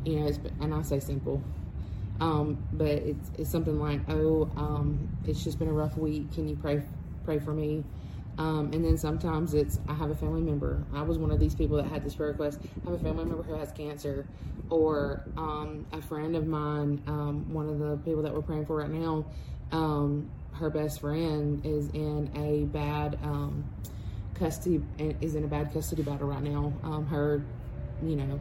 you 0.05 0.19
know 0.19 0.31
and 0.61 0.73
i 0.73 0.81
say 0.83 0.99
simple 0.99 1.41
um, 2.21 2.63
but 2.71 2.87
it's, 2.87 3.31
it's 3.37 3.49
something 3.49 3.79
like 3.79 3.99
oh 4.09 4.49
um, 4.55 5.09
it's 5.25 5.43
just 5.43 5.59
been 5.59 5.67
a 5.67 5.73
rough 5.73 5.97
week. 5.97 6.31
Can 6.33 6.47
you 6.47 6.55
pray 6.55 6.81
pray 7.25 7.39
for 7.39 7.51
me 7.51 7.83
um, 8.37 8.71
and 8.73 8.83
then 8.83 8.97
sometimes 8.97 9.53
it's 9.53 9.79
I 9.87 9.93
have 9.93 10.09
a 10.09 10.15
family 10.15 10.41
member. 10.41 10.83
I 10.93 11.01
was 11.01 11.17
one 11.17 11.31
of 11.31 11.39
these 11.39 11.55
people 11.55 11.77
that 11.77 11.87
had 11.87 12.03
this 12.03 12.15
prayer 12.15 12.31
request. 12.31 12.59
I 12.85 12.89
have 12.89 12.99
a 12.99 13.03
family 13.03 13.25
member 13.25 13.43
who 13.43 13.53
has 13.53 13.71
cancer, 13.71 14.25
or 14.69 15.23
um, 15.37 15.85
a 15.93 16.01
friend 16.01 16.35
of 16.35 16.45
mine. 16.45 17.01
Um, 17.07 17.51
one 17.53 17.69
of 17.69 17.79
the 17.79 17.97
people 17.97 18.21
that 18.23 18.33
we're 18.33 18.41
praying 18.41 18.65
for 18.65 18.77
right 18.77 18.89
now, 18.89 19.25
um, 19.71 20.29
her 20.53 20.69
best 20.69 20.99
friend 20.99 21.65
is 21.65 21.89
in 21.91 22.29
a 22.35 22.65
bad 22.65 23.17
um, 23.23 23.63
custody 24.33 24.81
is 24.99 25.35
in 25.35 25.45
a 25.45 25.47
bad 25.47 25.73
custody 25.73 26.03
battle 26.03 26.27
right 26.27 26.43
now. 26.43 26.73
Um, 26.83 27.05
her, 27.05 27.41
you 28.03 28.17
know, 28.17 28.39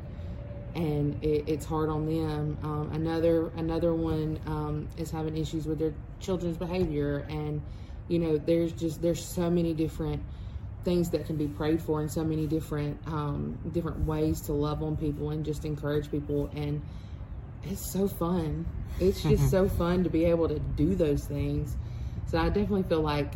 and 0.75 1.23
it, 1.23 1.45
it's 1.47 1.65
hard 1.65 1.89
on 1.89 2.07
them. 2.07 2.59
another 2.93 3.53
another 3.57 3.95
one 3.95 4.89
is 4.97 5.13
having 5.13 5.37
issues 5.37 5.67
with 5.67 5.79
their 5.79 5.95
children's 6.19 6.57
behavior 6.57 7.25
and 7.29 7.63
you 8.09 8.19
know 8.19 8.39
there's 8.39 8.73
just 8.73 9.01
there's 9.01 9.25
so 9.25 9.51
many 9.51 9.73
different 9.73 10.23
things 10.85 11.11
that 11.11 11.27
can 11.27 11.37
be 11.37 11.49
prayed 11.49 11.81
for 11.83 12.01
and 12.01 12.11
so 12.11 12.23
many 12.23 12.47
different 12.47 12.99
um, 13.07 13.59
different 13.73 13.99
ways 14.07 14.41
to 14.43 14.53
love 14.53 14.83
on 14.83 14.97
people 14.97 15.31
and 15.31 15.45
just 15.45 15.65
encourage 15.65 16.11
people. 16.11 16.51
And 16.55 16.83
it's 17.65 17.91
so 17.91 18.07
fun. 18.07 18.67
It's 19.01 19.23
just 19.23 19.51
so 19.51 19.69
fun 19.69 20.05
to 20.05 20.11
be 20.11 20.27
able 20.27 20.49
to 20.49 20.59
do 20.59 20.95
those 20.95 21.25
things. 21.25 21.77
So 22.27 22.39
i 22.39 22.49
definitely 22.49 22.85
feel 22.85 23.03
like 23.03 23.33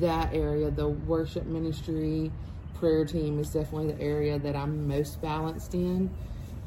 that 0.00 0.34
area 0.34 0.70
the 0.70 0.88
worship 0.88 1.46
ministry 1.46 2.32
prayer 2.74 3.04
team 3.04 3.38
is 3.38 3.50
definitely 3.50 3.92
the 3.92 4.00
area 4.00 4.38
that 4.38 4.56
i'm 4.56 4.88
most 4.88 5.20
balanced 5.20 5.74
in 5.74 6.10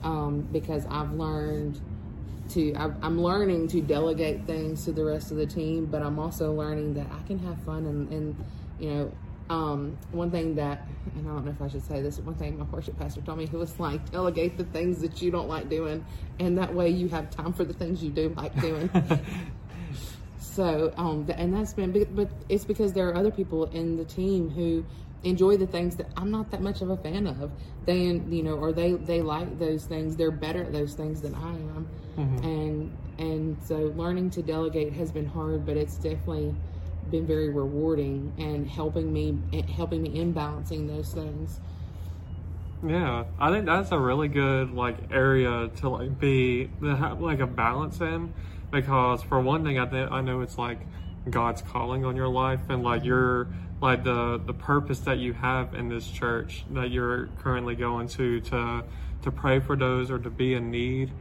um, 0.03 0.47
because 0.51 0.85
i've 0.89 1.11
learned 1.13 1.81
to 2.53 2.75
I'm 2.75 3.21
learning 3.21 3.67
to 3.69 3.81
delegate 3.81 4.45
things 4.45 4.85
to 4.85 4.91
the 4.91 5.03
rest 5.03 5.31
of 5.31 5.37
the 5.37 5.45
team, 5.45 5.85
but 5.85 6.01
I'm 6.01 6.19
also 6.19 6.53
learning 6.53 6.93
that 6.95 7.07
I 7.11 7.25
can 7.27 7.39
have 7.39 7.61
fun 7.63 7.85
and, 7.85 8.11
and 8.11 8.45
you 8.79 8.89
know 8.89 9.11
um, 9.49 9.97
one 10.11 10.31
thing 10.31 10.55
that 10.55 10.87
and 11.15 11.27
I 11.27 11.33
don't 11.33 11.45
know 11.45 11.51
if 11.51 11.61
I 11.61 11.67
should 11.67 11.85
say 11.85 12.01
this 12.01 12.17
one 12.19 12.35
thing 12.35 12.57
my 12.57 12.65
worship 12.65 12.97
pastor 12.97 13.21
told 13.21 13.37
me 13.37 13.45
he 13.45 13.57
was 13.57 13.79
like 13.79 14.11
delegate 14.11 14.57
the 14.57 14.63
things 14.65 15.01
that 15.01 15.21
you 15.21 15.31
don't 15.31 15.49
like 15.49 15.69
doing 15.69 16.05
and 16.39 16.57
that 16.57 16.73
way 16.73 16.89
you 16.89 17.09
have 17.09 17.29
time 17.29 17.53
for 17.53 17.65
the 17.65 17.73
things 17.73 18.03
you 18.03 18.09
do 18.09 18.29
like 18.37 18.59
doing. 18.61 18.89
So 20.53 20.93
um 20.97 21.25
and 21.35 21.51
that's 21.51 21.73
been 21.73 21.91
but 22.13 22.29
it's 22.47 22.63
because 22.63 22.93
there 22.93 23.09
are 23.09 23.15
other 23.15 23.31
people 23.31 23.65
in 23.71 23.97
the 23.97 24.05
team 24.05 24.51
who 24.51 24.85
enjoy 25.23 25.57
the 25.57 25.67
things 25.67 25.95
that 25.95 26.07
I'm 26.17 26.31
not 26.31 26.51
that 26.51 26.61
much 26.61 26.81
of 26.81 26.89
a 26.89 26.97
fan 26.97 27.27
of. 27.27 27.51
They, 27.85 28.01
you 28.01 28.43
know, 28.43 28.53
or 28.53 28.71
they 28.71 28.93
they 28.93 29.21
like 29.21 29.59
those 29.59 29.85
things. 29.85 30.15
They're 30.15 30.31
better 30.31 30.63
at 30.63 30.71
those 30.71 30.93
things 30.93 31.21
than 31.21 31.35
I 31.35 31.49
am, 31.49 31.87
mm-hmm. 32.17 32.45
and 32.45 32.97
and 33.17 33.57
so 33.63 33.93
learning 33.95 34.31
to 34.31 34.41
delegate 34.41 34.93
has 34.93 35.11
been 35.11 35.25
hard, 35.25 35.65
but 35.65 35.77
it's 35.77 35.95
definitely 35.95 36.55
been 37.11 37.27
very 37.27 37.49
rewarding 37.49 38.33
and 38.37 38.67
helping 38.67 39.11
me 39.11 39.37
helping 39.69 40.01
me 40.01 40.19
in 40.19 40.31
balancing 40.31 40.87
those 40.87 41.13
things. 41.13 41.59
Yeah, 42.85 43.25
I 43.39 43.49
think 43.49 43.65
that's 43.65 43.91
a 43.91 43.99
really 43.99 44.27
good 44.27 44.71
like 44.71 44.97
area 45.11 45.69
to 45.77 45.89
like 45.89 46.19
be 46.19 46.69
to 46.81 46.95
have 46.95 47.21
like 47.21 47.39
a 47.39 47.47
balance 47.47 48.01
in 48.01 48.33
because 48.71 49.21
for 49.23 49.39
one 49.39 49.63
thing 49.63 49.79
I 49.79 49.85
think 49.85 50.11
I 50.11 50.21
know 50.21 50.41
it's 50.41 50.57
like 50.57 50.79
God's 51.29 51.61
calling 51.61 52.05
on 52.05 52.15
your 52.15 52.27
life 52.27 52.61
and 52.69 52.83
like 52.83 53.03
you're 53.03 53.47
like 53.81 54.03
the 54.03 54.41
the 54.45 54.53
purpose 54.53 54.99
that 55.01 55.17
you 55.17 55.33
have 55.33 55.73
in 55.73 55.89
this 55.89 56.07
church 56.09 56.65
that 56.71 56.91
you're 56.91 57.27
currently 57.39 57.75
going 57.75 58.07
to 58.09 58.41
to 58.41 58.83
to 59.21 59.31
pray 59.31 59.59
for 59.59 59.75
those 59.75 60.11
or 60.11 60.19
to 60.19 60.29
be 60.29 60.53
in 60.53 60.69
need 60.69 61.11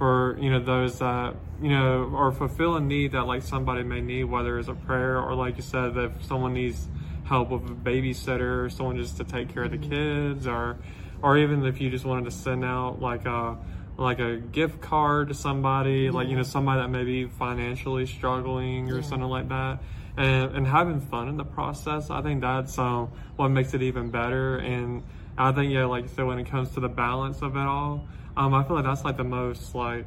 for 0.00 0.38
you 0.40 0.50
know 0.50 0.60
those 0.60 0.98
that 1.00 1.34
you 1.60 1.68
know 1.68 2.10
or 2.14 2.32
fulfill 2.32 2.74
a 2.74 2.80
need 2.80 3.12
that 3.12 3.26
like 3.26 3.42
somebody 3.42 3.82
may 3.82 4.00
need, 4.00 4.24
whether 4.24 4.58
it's 4.58 4.68
a 4.68 4.74
prayer 4.74 5.20
or 5.20 5.34
like 5.34 5.58
you 5.58 5.62
said, 5.62 5.94
if 5.94 6.24
someone 6.24 6.54
needs 6.54 6.88
help 7.24 7.50
with 7.50 7.70
a 7.70 7.74
babysitter, 7.74 8.64
or 8.64 8.70
someone 8.70 8.96
just 8.96 9.18
to 9.18 9.24
take 9.24 9.52
care 9.52 9.64
of 9.64 9.70
the 9.70 9.76
kids, 9.76 10.46
or 10.46 10.78
or 11.22 11.36
even 11.36 11.66
if 11.66 11.82
you 11.82 11.90
just 11.90 12.06
wanted 12.06 12.24
to 12.24 12.30
send 12.30 12.64
out 12.64 13.02
like 13.02 13.26
a 13.26 13.58
like 14.00 14.18
a 14.18 14.36
gift 14.36 14.80
card 14.80 15.28
to 15.28 15.34
somebody, 15.34 16.10
like 16.10 16.28
you 16.28 16.36
know 16.36 16.42
somebody 16.42 16.80
that 16.80 16.88
may 16.88 17.04
be 17.04 17.26
financially 17.26 18.06
struggling 18.06 18.90
or 18.90 18.96
Yeah. 18.96 19.02
something 19.02 19.28
like 19.28 19.48
that. 19.50 19.78
And, 20.16 20.56
and 20.56 20.66
having 20.66 21.00
fun 21.00 21.28
in 21.28 21.36
the 21.36 21.44
process, 21.44 22.10
I 22.10 22.20
think 22.22 22.40
that's 22.40 22.76
um, 22.78 23.10
what 23.36 23.48
makes 23.48 23.74
it 23.74 23.82
even 23.82 24.10
better. 24.10 24.56
And 24.56 25.02
I 25.38 25.52
think, 25.52 25.72
yeah, 25.72 25.84
like 25.84 26.08
said, 26.08 26.24
when 26.24 26.38
it 26.38 26.46
comes 26.48 26.70
to 26.72 26.80
the 26.80 26.88
balance 26.88 27.42
of 27.42 27.56
it 27.56 27.60
all, 27.60 28.06
um, 28.36 28.52
I 28.54 28.64
feel 28.64 28.76
like 28.76 28.84
that's 28.84 29.04
like 29.04 29.16
the 29.16 29.24
most 29.24 29.74
like 29.74 30.06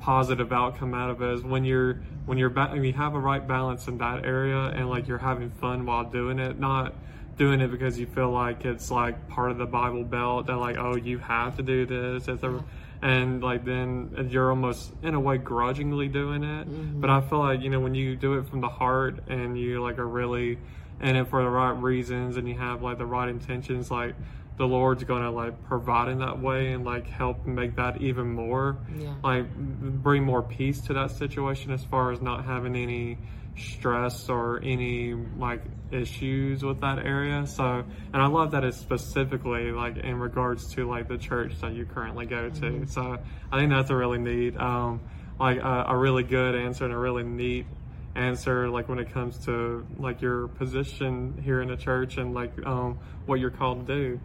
positive 0.00 0.50
outcome 0.52 0.94
out 0.94 1.10
of 1.10 1.20
it 1.22 1.34
is 1.34 1.42
when 1.42 1.64
you're 1.64 1.94
when 2.24 2.38
you're 2.38 2.48
ba- 2.48 2.70
when 2.72 2.84
you 2.84 2.92
have 2.94 3.14
a 3.14 3.18
right 3.18 3.46
balance 3.46 3.86
in 3.86 3.98
that 3.98 4.24
area 4.24 4.56
and 4.58 4.88
like 4.88 5.06
you're 5.08 5.18
having 5.18 5.50
fun 5.50 5.84
while 5.84 6.04
doing 6.04 6.38
it, 6.38 6.58
not 6.58 6.94
doing 7.36 7.60
it 7.60 7.68
because 7.70 7.98
you 7.98 8.06
feel 8.06 8.30
like 8.30 8.64
it's 8.64 8.90
like 8.90 9.28
part 9.28 9.50
of 9.50 9.58
the 9.58 9.66
Bible 9.66 10.04
Belt 10.04 10.46
that 10.46 10.56
like 10.56 10.76
oh 10.78 10.96
you 10.96 11.18
have 11.18 11.56
to 11.56 11.62
do 11.62 11.86
this 11.86 12.28
it's 12.28 12.42
a, 12.42 12.62
and 13.02 13.42
like 13.42 13.64
then 13.64 14.28
you're 14.30 14.50
almost 14.50 14.92
in 15.02 15.14
a 15.14 15.20
way 15.20 15.38
grudgingly 15.38 16.08
doing 16.08 16.42
it. 16.44 16.68
Mm-hmm. 16.68 17.00
But 17.00 17.10
I 17.10 17.20
feel 17.20 17.38
like 17.38 17.62
you 17.62 17.70
know 17.70 17.80
when 17.80 17.94
you 17.94 18.16
do 18.16 18.34
it 18.38 18.46
from 18.48 18.60
the 18.60 18.68
heart 18.68 19.22
and 19.28 19.58
you 19.58 19.82
like 19.82 19.98
are 19.98 20.06
really 20.06 20.58
in 21.00 21.16
it 21.16 21.28
for 21.28 21.42
the 21.42 21.48
right 21.48 21.70
reasons 21.70 22.36
and 22.36 22.46
you 22.48 22.58
have 22.58 22.82
like 22.82 22.98
the 22.98 23.06
right 23.06 23.28
intentions, 23.28 23.90
like 23.90 24.14
the 24.58 24.66
Lord's 24.66 25.04
gonna 25.04 25.30
like 25.30 25.64
provide 25.64 26.08
in 26.08 26.18
that 26.18 26.38
way 26.40 26.72
and 26.72 26.84
like 26.84 27.08
help 27.08 27.46
make 27.46 27.76
that 27.76 28.02
even 28.02 28.30
more 28.30 28.76
Yeah. 28.98 29.14
like 29.24 29.46
bring 29.56 30.22
more 30.24 30.42
peace 30.42 30.82
to 30.82 30.92
that 30.92 31.10
situation 31.12 31.70
as 31.72 31.82
far 31.84 32.12
as 32.12 32.20
not 32.20 32.44
having 32.44 32.76
any 32.76 33.16
stress 33.56 34.28
or 34.28 34.60
any 34.62 35.14
like 35.38 35.62
issues 35.90 36.62
with 36.62 36.80
that 36.80 36.98
area. 36.98 37.46
So 37.46 37.84
and 38.12 38.22
i 38.22 38.26
love 38.26 38.52
that 38.52 38.64
it's 38.64 38.76
specifically 38.76 39.72
like 39.72 39.96
in 39.98 40.18
regards 40.18 40.72
to 40.74 40.88
like 40.88 41.08
the 41.08 41.18
church 41.18 41.60
that 41.60 41.72
you 41.72 41.84
currently 41.84 42.26
go 42.26 42.48
to. 42.48 42.86
So 42.86 43.18
i 43.52 43.58
think 43.58 43.70
that's 43.70 43.90
a 43.90 43.96
really 43.96 44.18
neat 44.18 44.56
um 44.56 45.00
like 45.38 45.58
a, 45.58 45.84
a 45.88 45.96
really 45.96 46.22
good 46.22 46.54
answer 46.54 46.84
and 46.84 46.94
a 46.94 46.98
really 46.98 47.22
neat 47.22 47.66
answer 48.14 48.68
like 48.68 48.88
when 48.88 48.98
it 48.98 49.12
comes 49.12 49.38
to 49.46 49.86
like 49.98 50.20
your 50.20 50.48
position 50.48 51.40
here 51.44 51.62
in 51.62 51.68
the 51.68 51.76
church 51.76 52.16
and 52.16 52.34
like 52.34 52.52
um 52.66 52.98
what 53.26 53.40
you're 53.40 53.50
called 53.50 53.86
to 53.86 53.94
do. 53.94 54.20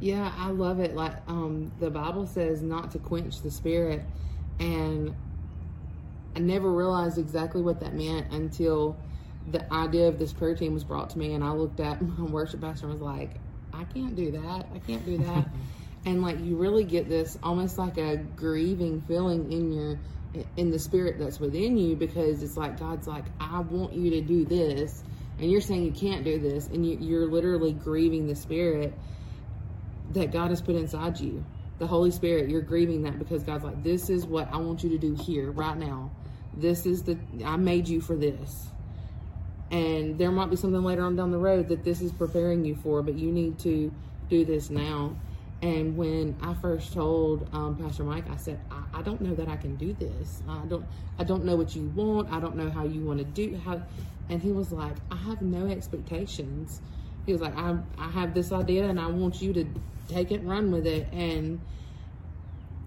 Yeah, 0.00 0.32
I 0.36 0.50
love 0.50 0.80
it. 0.80 0.94
Like 0.94 1.14
um, 1.28 1.72
the 1.80 1.90
Bible 1.90 2.26
says 2.26 2.62
not 2.62 2.90
to 2.92 2.98
quench 2.98 3.40
the 3.40 3.50
spirit, 3.50 4.02
and 4.58 5.14
I 6.36 6.38
never 6.38 6.70
realized 6.70 7.16
exactly 7.16 7.62
what 7.62 7.80
that 7.80 7.94
meant 7.94 8.30
until 8.30 8.94
the 9.50 9.72
idea 9.72 10.06
of 10.06 10.18
this 10.18 10.34
prayer 10.34 10.54
team 10.54 10.74
was 10.74 10.84
brought 10.84 11.08
to 11.10 11.18
me, 11.18 11.32
and 11.32 11.42
I 11.42 11.50
looked 11.52 11.80
at 11.80 12.02
my 12.18 12.24
worship 12.24 12.60
pastor 12.60 12.86
and 12.86 12.92
was 12.92 13.02
like, 13.02 13.30
"I 13.72 13.84
can't 13.84 14.14
do 14.14 14.30
that. 14.32 14.66
I 14.74 14.78
can't 14.86 15.04
do 15.06 15.16
that." 15.18 15.48
and 16.04 16.22
like 16.22 16.38
you 16.40 16.56
really 16.56 16.84
get 16.84 17.08
this 17.08 17.38
almost 17.42 17.78
like 17.78 17.96
a 17.96 18.18
grieving 18.18 19.00
feeling 19.08 19.50
in 19.50 19.72
your 19.72 19.98
in 20.58 20.70
the 20.70 20.78
spirit 20.78 21.18
that's 21.18 21.40
within 21.40 21.78
you 21.78 21.96
because 21.96 22.42
it's 22.42 22.58
like 22.58 22.78
God's 22.78 23.08
like, 23.08 23.24
"I 23.40 23.60
want 23.60 23.94
you 23.94 24.10
to 24.10 24.20
do 24.20 24.44
this." 24.44 25.02
And 25.38 25.50
you're 25.50 25.62
saying 25.62 25.84
you 25.84 25.92
can't 25.92 26.22
do 26.22 26.38
this, 26.38 26.66
and 26.68 26.86
you, 26.86 26.98
you're 27.00 27.26
literally 27.26 27.72
grieving 27.72 28.26
the 28.26 28.36
spirit 28.36 28.92
that 30.12 30.32
God 30.32 30.50
has 30.50 30.60
put 30.60 30.76
inside 30.76 31.18
you. 31.18 31.44
The 31.78 31.86
Holy 31.86 32.10
Spirit, 32.10 32.48
you're 32.48 32.62
grieving 32.62 33.02
that 33.02 33.18
because 33.18 33.42
God's 33.42 33.64
like, 33.64 33.82
this 33.82 34.08
is 34.08 34.24
what 34.24 34.50
I 34.50 34.56
want 34.56 34.82
you 34.82 34.88
to 34.90 34.98
do 34.98 35.14
here, 35.14 35.50
right 35.50 35.76
now. 35.76 36.10
This 36.56 36.86
is 36.86 37.02
the, 37.02 37.18
I 37.44 37.56
made 37.56 37.88
you 37.88 38.00
for 38.00 38.16
this. 38.16 38.68
And 39.70 40.16
there 40.18 40.30
might 40.30 40.48
be 40.48 40.56
something 40.56 40.82
later 40.82 41.02
on 41.02 41.16
down 41.16 41.32
the 41.32 41.38
road 41.38 41.68
that 41.68 41.84
this 41.84 42.00
is 42.00 42.12
preparing 42.12 42.64
you 42.64 42.76
for, 42.76 43.02
but 43.02 43.14
you 43.14 43.32
need 43.32 43.58
to 43.60 43.92
do 44.28 44.44
this 44.44 44.70
now. 44.70 45.16
And 45.62 45.96
when 45.96 46.36
I 46.42 46.54
first 46.54 46.92
told 46.92 47.48
um, 47.52 47.76
Pastor 47.76 48.04
Mike, 48.04 48.28
I 48.30 48.36
said, 48.36 48.60
I, 48.70 48.98
I 48.98 49.02
don't 49.02 49.20
know 49.20 49.34
that 49.34 49.48
I 49.48 49.56
can 49.56 49.76
do 49.76 49.94
this. 49.94 50.42
I 50.48 50.64
don't, 50.66 50.84
I 51.18 51.24
don't 51.24 51.44
know 51.44 51.56
what 51.56 51.74
you 51.74 51.84
want. 51.94 52.30
I 52.30 52.40
don't 52.40 52.56
know 52.56 52.70
how 52.70 52.84
you 52.84 53.04
want 53.04 53.18
to 53.18 53.24
do 53.24 53.58
how. 53.64 53.82
And 54.28 54.42
he 54.42 54.52
was 54.52 54.70
like, 54.70 54.96
I 55.10 55.16
have 55.16 55.40
no 55.40 55.66
expectations. 55.66 56.80
He 57.24 57.32
was 57.32 57.40
like, 57.40 57.56
I, 57.56 57.76
I 57.98 58.10
have 58.10 58.34
this 58.34 58.52
idea 58.52 58.88
and 58.88 59.00
I 59.00 59.06
want 59.06 59.40
you 59.40 59.52
to 59.54 59.66
take 60.08 60.30
it 60.30 60.42
run 60.44 60.70
with 60.70 60.86
it. 60.86 61.08
And 61.12 61.60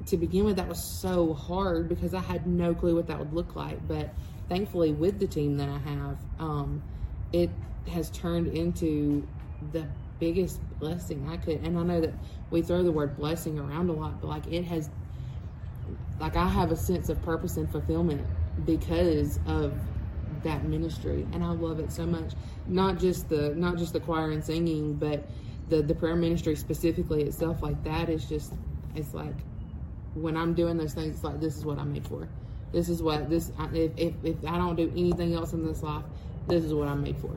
to 0.10 0.18
begin 0.18 0.46
with, 0.46 0.58
that 0.58 0.68
was 0.68 1.02
so 1.02 1.34
hard 1.34 1.90
because 1.90 2.14
I 2.14 2.20
had 2.20 2.46
no 2.48 2.74
clue 2.74 2.96
what 2.96 3.08
that 3.08 3.20
would 3.20 3.34
look 3.34 3.56
like. 3.56 3.88
But 3.88 4.14
thankfully, 4.48 4.92
with 4.92 5.20
the 5.20 5.28
team 5.28 5.58
that 5.58 5.70
I 5.70 5.78
have, 5.78 6.18
um, 6.40 6.84
it 7.32 7.50
has 7.92 8.10
turned 8.12 8.48
into 8.48 9.28
the 9.72 9.86
biggest 10.20 10.60
blessing 10.80 11.28
I 11.30 11.38
could. 11.38 11.64
And 11.64 11.78
I 11.78 11.84
know 11.84 12.02
that 12.02 12.14
we 12.50 12.62
throw 12.62 12.84
the 12.84 12.92
word 12.92 13.18
blessing 13.18 13.60
around 13.60 13.90
a 13.90 13.94
lot, 13.94 14.22
but 14.22 14.28
like 14.28 14.48
it 14.48 14.64
has, 14.66 14.90
like 16.20 16.36
I 16.36 16.48
have 16.48 16.72
a 16.72 16.76
sense 16.76 17.10
of 17.10 17.22
purpose 17.24 17.58
and 17.58 17.70
fulfillment 17.72 18.26
because 18.66 19.40
of 19.46 19.74
that 20.44 20.64
ministry, 20.64 21.26
and 21.34 21.44
I 21.44 21.50
love 21.50 21.80
it 21.80 21.92
so 21.92 22.06
much. 22.06 22.34
Not 22.68 23.00
just 23.00 23.30
the 23.30 23.56
not 23.56 23.78
just 23.78 23.94
the 23.94 24.00
choir 24.00 24.32
and 24.32 24.44
singing, 24.44 24.96
but 24.96 25.28
the 25.70 25.82
the 25.82 25.96
prayer 25.96 26.16
ministry 26.16 26.56
specifically 26.56 27.24
itself. 27.24 27.62
Like 27.62 27.84
that 27.84 28.10
is 28.10 28.26
just, 28.26 28.54
it's 28.96 29.14
like 29.14 29.36
when 30.22 30.38
I'm 30.38 30.54
doing 30.54 30.78
those 30.78 30.94
things, 30.94 31.16
it's 31.16 31.24
like 31.24 31.40
this 31.40 31.58
is 31.58 31.66
what 31.66 31.80
I'm 31.80 31.94
made 31.94 32.08
for. 32.08 32.28
This 32.72 32.90
is 32.90 33.02
what 33.02 33.30
this. 33.30 33.52
If 33.74 33.92
if, 33.98 34.14
if 34.24 34.46
I 34.46 34.58
don't 34.58 34.76
do 34.76 34.92
anything 34.96 35.34
else 35.34 35.54
in 35.54 35.66
this 35.66 35.82
life, 35.82 36.04
this 36.48 36.64
is 36.64 36.74
what 36.74 36.88
I'm 36.88 37.04
made 37.04 37.18
for. 37.18 37.36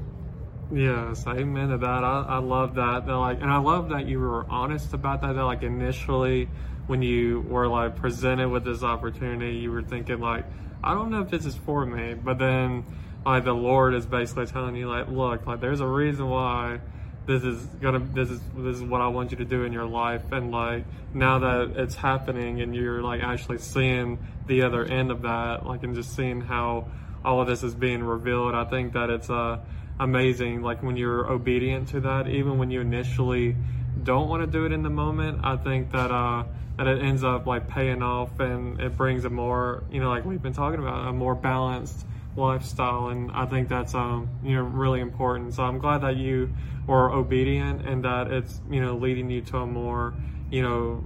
Yes, 0.73 1.27
amen 1.27 1.69
to 1.69 1.79
that. 1.79 2.05
I, 2.05 2.25
I 2.29 2.39
love 2.39 2.77
that. 2.77 3.07
They're 3.07 3.15
like, 3.15 3.43
and 3.43 3.51
I 3.51 3.59
love 3.59 3.91
that 3.91 4.07
you 4.07 4.19
were 4.19 4.47
honest 4.49 4.95
about 4.95 5.21
that. 5.21 5.35
They're 5.35 5.45
like 5.45 5.63
initially, 5.63 6.49
when 6.87 7.03
you 7.03 7.43
were 7.43 7.69
like 7.69 7.97
presented 7.97 8.49
with 8.49 8.65
this 8.65 8.83
opportunity, 8.83 9.57
you 9.57 9.71
were 9.71 9.83
thinking 9.83 10.21
like, 10.21 10.45
I 10.83 10.95
don't 10.95 11.11
know 11.11 11.21
if 11.21 11.31
this 11.31 11.45
is 11.45 11.57
for 11.57 11.85
me. 11.85 12.15
But 12.15 12.39
then, 12.39 12.85
like 13.25 13.45
the 13.45 13.53
Lord 13.53 13.95
is 13.95 14.07
basically 14.07 14.47
telling 14.47 14.75
you 14.75 14.89
like, 14.89 15.09
look, 15.09 15.47
like 15.47 15.61
there's 15.61 15.81
a 15.81 15.87
reason 15.87 16.29
why 16.29 16.81
this 17.27 17.45
is 17.45 17.65
gonna, 17.81 18.01
this 18.01 18.31
is 18.31 18.41
this 18.57 18.77
is 18.77 18.83
what 18.83 19.01
I 19.01 19.09
want 19.09 19.31
you 19.31 19.37
to 19.39 19.45
do 19.45 19.65
in 19.65 19.73
your 19.73 19.87
life. 19.87 20.23
And 20.33 20.51
like 20.51 20.85
now 21.15 21.39
that 21.39 21.75
it's 21.77 21.95
happening, 21.95 22.61
and 22.61 22.75
you're 22.75 23.03
like 23.03 23.23
actually 23.23 23.59
seeing 23.59 24.19
the 24.47 24.63
other 24.63 24.85
end 24.85 25.11
of 25.11 25.23
that, 25.23 25.67
like 25.67 25.83
and 25.83 25.95
just 25.95 26.15
seeing 26.15 26.41
how 26.41 26.89
all 27.25 27.41
of 27.41 27.47
this 27.47 27.63
is 27.63 27.75
being 27.75 28.03
revealed. 28.03 28.55
I 28.55 28.65
think 28.65 28.95
that 28.95 29.11
it's 29.11 29.31
uh 29.31 29.59
amazing 30.01 30.63
like 30.63 30.83
when 30.83 30.97
you're 30.97 31.31
obedient 31.31 31.89
to 31.89 32.01
that 32.01 32.27
even 32.27 32.59
when 32.59 32.71
you 32.71 32.81
initially 32.81 33.55
don't 34.03 34.29
want 34.29 34.43
to 34.43 34.47
do 34.47 34.65
it 34.65 34.73
in 34.73 34.83
the 34.83 34.91
moment 34.91 35.39
i 35.45 35.57
think 35.57 35.93
that 35.93 36.11
uh 36.11 36.43
that 36.79 36.87
it 36.87 37.03
ends 37.03 37.23
up 37.23 37.47
like 37.47 37.69
paying 37.69 38.03
off 38.03 38.41
and 38.41 38.81
it 38.81 38.97
brings 38.97 39.25
a 39.25 39.31
more 39.31 39.85
you 39.91 40.01
know 40.01 40.09
like 40.09 40.25
we've 40.25 40.43
been 40.43 40.55
talking 40.55 40.81
about 40.81 41.07
a 41.07 41.13
more 41.13 41.35
balanced 41.35 42.07
lifestyle 42.37 43.09
and 43.09 43.31
i 43.33 43.45
think 43.45 43.69
that's 43.69 43.95
um 43.95 44.29
you 44.43 44.55
know 44.57 44.63
really 44.63 45.01
important. 45.01 45.55
So 45.55 45.63
i'm 45.63 45.79
glad 45.79 46.03
that 46.03 46.17
you 46.17 46.53
were 46.87 47.11
obedient 47.11 47.87
and 47.87 48.05
that 48.05 48.31
it's 48.31 48.61
you 48.71 48.81
know 48.81 48.97
leading 48.97 49.31
you 49.31 49.43
to 49.43 49.59
a 49.59 49.67
more 49.67 50.15
you 50.51 50.63
know 50.63 51.05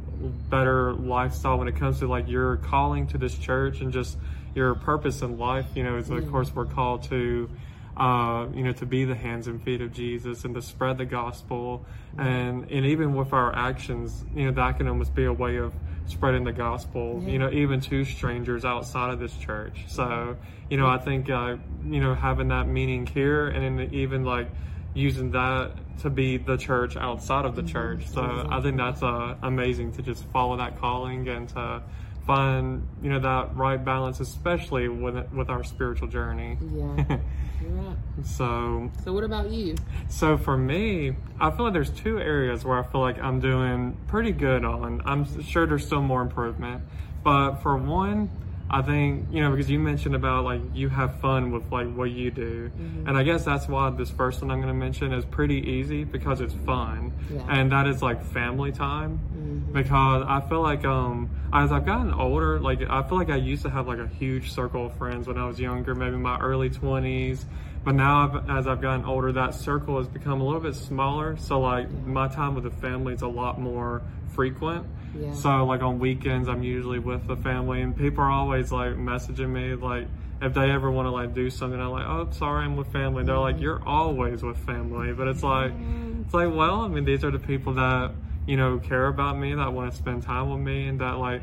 better 0.49 0.93
lifestyle 0.95 1.59
when 1.59 1.69
it 1.69 1.77
comes 1.77 1.99
to 2.01 2.07
like 2.07 2.29
your 2.29 2.57
calling 2.59 3.07
to 3.09 3.19
this 3.19 3.37
church 3.37 3.81
and 3.81 3.93
just 3.93 4.17
your 4.55 4.75
purpose 4.75 5.23
in 5.23 5.39
life 5.39 5.67
you 5.75 5.85
know 5.85 5.97
is 5.97 6.11
of 6.11 6.31
course 6.31 6.55
we're 6.55 6.65
called 6.65 7.03
to 7.05 7.49
uh, 7.97 8.47
you 8.55 8.63
know, 8.63 8.73
to 8.73 8.85
be 8.85 9.05
the 9.05 9.15
hands 9.15 9.47
and 9.47 9.63
feet 9.63 9.81
of 9.81 9.93
Jesus 9.93 10.45
and 10.45 10.55
to 10.55 10.61
spread 10.61 10.99
the 10.99 11.07
gospel. 11.07 11.85
And, 12.19 12.71
and 12.71 12.87
even 12.87 13.15
with 13.15 13.33
our 13.33 13.55
actions, 13.55 14.25
you 14.35 14.45
know, 14.45 14.53
that 14.53 14.77
can 14.77 14.89
almost 14.89 15.15
be 15.15 15.25
a 15.25 15.33
way 15.33 15.57
of 15.57 15.73
spreading 16.07 16.45
the 16.45 16.53
gospel, 16.53 17.23
you 17.27 17.39
know, 17.39 17.51
even 17.51 17.81
to 17.81 18.05
strangers 18.05 18.65
outside 18.65 19.13
of 19.13 19.19
this 19.19 19.37
church. 19.37 19.85
So, 19.89 20.37
you 20.71 20.77
know, 20.77 20.87
I 20.87 20.99
think, 20.99 21.29
uh, 21.31 21.57
you 21.85 22.01
know, 22.01 22.15
having 22.15 22.49
that 22.49 22.69
meaning 22.69 23.07
here 23.07 23.49
and 23.49 23.93
even 23.93 24.25
like 24.25 24.49
using 24.95 25.31
that 25.33 25.73
to 26.01 26.11
be 26.11 26.37
the 26.37 26.57
church 26.57 26.97
outside 26.97 27.45
of 27.45 27.55
the 27.57 27.63
church. 27.63 28.09
So 28.09 28.47
I 28.51 28.61
think 28.61 28.77
that's 28.77 29.03
uh, 29.03 29.37
amazing 29.43 29.93
to 29.93 30.03
just 30.03 30.25
follow 30.27 30.57
that 30.57 30.79
calling 30.79 31.29
and 31.29 31.49
to 31.51 31.83
find, 32.27 32.87
you 33.03 33.11
know, 33.11 33.21
that 33.21 33.57
right 33.57 33.83
balance, 33.83 34.21
especially 34.21 34.89
with, 34.89 35.33
with 35.33 35.49
our 35.49 35.65
spiritual 35.65 36.09
journey. 36.09 36.59
Yeah, 36.61 37.19
you're 37.67 37.75
right. 37.77 37.97
So, 38.25 38.91
So 39.05 39.13
what 39.13 39.25
about 39.25 39.51
you? 39.51 39.75
so 40.09 40.37
for 40.39 40.57
me, 40.57 41.17
I 41.41 41.51
feel 41.51 41.65
like 41.67 41.75
there's 41.75 41.91
two 41.91 42.19
areas 42.19 42.65
where 42.65 42.79
I 42.79 42.83
feel 42.83 43.01
like 43.01 43.19
I'm 43.23 43.41
doing 43.41 43.97
pretty 44.07 44.33
good 44.33 44.65
on. 44.65 45.03
I'm 45.05 45.43
sure 45.43 45.67
there's 45.67 45.85
still 45.87 46.03
more 46.03 46.23
improvement, 46.23 46.83
but 47.25 47.57
for 47.57 47.77
one, 47.77 48.31
I 48.69 48.83
think 48.83 49.29
you 49.31 49.41
know 49.41 49.51
because 49.53 49.71
you 49.71 49.79
mentioned 49.79 50.15
about 50.17 50.45
like 50.45 50.61
you 50.75 50.89
have 50.89 51.21
fun 51.21 51.53
with 51.53 51.71
like 51.71 51.93
what 51.95 52.11
you 52.11 52.31
do, 52.33 52.71
Mm-hmm. 52.77 53.07
and 53.09 53.17
I 53.17 53.23
guess 53.23 53.45
that's 53.45 53.69
why 53.69 53.91
this 53.91 54.11
first 54.11 54.43
one 54.43 54.51
I'm 54.51 54.59
going 54.61 54.69
to 54.73 54.75
mention 54.79 55.13
is 55.13 55.25
pretty 55.25 55.59
easy 55.71 56.03
because 56.05 56.41
it's 56.41 56.55
fun, 56.67 57.13
Yeah. 57.33 57.43
and 57.49 57.71
that 57.71 57.87
is 57.87 58.03
like 58.03 58.25
family 58.25 58.73
time. 58.73 59.21
Mhm. 59.37 59.73
Because 59.73 60.25
I 60.29 60.41
feel 60.49 60.63
like 60.63 60.85
um 60.85 61.31
as 61.53 61.71
I've 61.71 61.87
gotten 61.87 62.13
older, 62.13 62.59
like 62.59 62.81
I 62.91 63.03
feel 63.05 63.19
like 63.19 63.31
I 63.31 63.37
used 63.37 63.63
to 63.63 63.71
have 63.71 63.87
like 63.87 63.99
a 64.01 64.09
huge 64.09 64.51
circle 64.53 64.87
of 64.87 64.95
friends 64.95 65.29
when 65.29 65.39
I 65.39 65.47
was 65.47 65.61
younger, 65.61 65.95
maybe 65.95 66.17
my 66.17 66.39
early 66.39 66.71
twenties. 66.71 67.47
But 67.87 67.95
now, 67.95 68.27
I've, 68.27 68.51
as 68.51 68.67
I've 68.67 68.83
gotten 68.83 69.07
older, 69.07 69.33
that 69.33 69.55
circle 69.55 69.99
has 69.99 70.09
become 70.09 70.41
a 70.41 70.45
little 70.45 70.61
bit 70.61 70.75
smaller. 70.75 71.37
So, 71.37 71.61
like, 71.61 71.89
my 71.91 72.27
time 72.27 72.57
with 72.57 72.65
the 72.65 72.71
family 72.71 73.15
is 73.15 73.23
a 73.23 73.29
lot 73.29 73.61
more 73.61 74.03
frequent. 74.35 74.87
Yeah. 75.19 75.33
So 75.35 75.65
like 75.65 75.83
on 75.83 75.99
weekends, 75.99 76.49
I'm 76.49 76.63
usually 76.63 76.99
with 76.99 77.27
the 77.27 77.37
family, 77.37 77.81
and 77.81 77.97
people 77.97 78.23
are 78.23 78.31
always 78.31 78.71
like 78.71 78.93
messaging 78.93 79.49
me 79.49 79.75
like 79.75 80.09
if 80.43 80.53
they 80.53 80.71
ever 80.71 80.91
want 80.91 81.07
to 81.07 81.11
like 81.11 81.35
do 81.35 81.49
something. 81.49 81.81
I'm 81.81 81.91
like, 81.91 82.07
oh, 82.07 82.29
sorry, 82.33 82.65
I'm 82.65 82.77
with 82.77 82.93
family. 82.93 83.25
They're 83.25 83.39
like, 83.39 83.61
you're 83.61 83.83
always 83.87 84.43
with 84.43 84.59
family, 84.59 85.13
but 85.13 85.29
it's 85.29 85.43
like 85.43 85.73
it's 86.21 86.35
like 86.35 86.55
well, 86.55 86.81
I 86.81 86.89
mean, 86.89 87.05
these 87.05 87.25
are 87.25 87.31
the 87.31 87.39
people 87.39 87.75
that 87.75 88.13
you 88.47 88.57
know 88.57 88.79
care 88.79 89.07
about 89.07 89.39
me, 89.39 89.55
that 89.55 89.73
want 89.73 89.91
to 89.91 89.97
spend 89.97 90.23
time 90.23 90.51
with 90.51 90.61
me, 90.61 90.89
and 90.89 91.01
that 91.01 91.19
like 91.19 91.43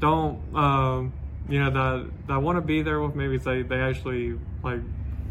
don't 0.00 0.40
um, 0.56 1.12
you 1.48 1.60
know 1.62 1.70
that 1.70 2.10
that 2.26 2.42
want 2.42 2.56
to 2.56 2.62
be 2.62 2.82
there 2.82 3.00
with 3.00 3.14
me 3.14 3.28
because 3.28 3.44
they 3.44 3.62
they 3.62 3.80
actually 3.80 4.38
like 4.64 4.80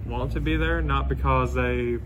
want 0.05 0.33
to 0.33 0.39
be 0.39 0.57
there, 0.57 0.81
not 0.81 1.07
because 1.09 1.53
they 1.53 1.97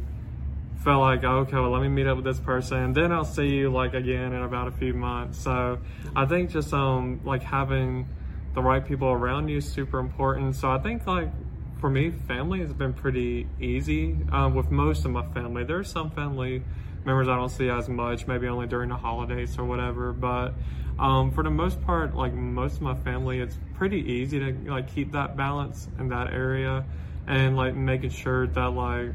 felt 0.84 1.01
like 1.01 1.23
okay 1.23 1.55
well 1.55 1.71
let 1.71 1.81
me 1.81 1.88
meet 1.88 2.05
up 2.05 2.15
with 2.15 2.23
this 2.25 2.39
person 2.39 2.93
then 2.93 3.12
i'll 3.12 3.25
see 3.25 3.47
you 3.47 3.71
like 3.71 3.95
again 3.95 4.34
in 4.34 4.43
about 4.43 4.67
a 4.67 4.71
few 4.71 4.93
months. 4.93 5.39
So 5.41 5.79
i 6.15 6.27
think 6.27 6.51
just 6.51 6.71
um 6.73 7.21
like 7.23 7.41
having 7.41 8.08
the 8.53 8.62
right 8.62 8.86
people 8.86 9.08
around 9.08 9.49
you 9.49 9.58
is 9.58 9.67
super 9.67 9.97
important. 9.97 10.55
So 10.55 10.69
i 10.69 10.77
think 10.77 11.08
like 11.08 11.31
for 11.79 11.89
me 11.89 12.12
family 12.12 12.60
has 12.60 12.71
been 12.71 12.93
pretty 12.93 13.47
easy 13.60 14.15
um, 14.31 14.53
with 14.53 14.69
most 14.69 15.05
of 15.05 15.12
my 15.12 15.25
family. 15.34 15.63
There's 15.63 15.89
some 15.89 16.12
family 16.12 16.63
members 17.05 17.27
i 17.27 17.36
don't 17.36 17.49
see 17.49 17.69
as 17.69 17.88
much 17.88 18.27
maybe 18.27 18.47
only 18.47 18.67
during 18.67 18.89
the 18.89 18.95
holidays 18.95 19.58
or 19.58 19.63
whatever 19.63 20.12
but 20.12 20.53
um, 20.97 21.31
for 21.31 21.43
the 21.43 21.49
most 21.49 21.81
part 21.81 22.15
like 22.15 22.34
most 22.34 22.77
of 22.77 22.81
my 22.81 22.95
family 22.95 23.39
it's 23.39 23.60
pretty 23.75 23.99
easy 23.99 24.39
to 24.39 24.71
like 24.71 24.93
keep 24.93 25.12
that 25.12 25.38
balance 25.38 25.88
in 25.99 26.10
that 26.10 26.34
area 26.34 26.84
and 27.27 27.55
like 27.55 27.75
making 27.75 28.11
sure 28.11 28.47
that 28.47 28.73
like 28.73 29.11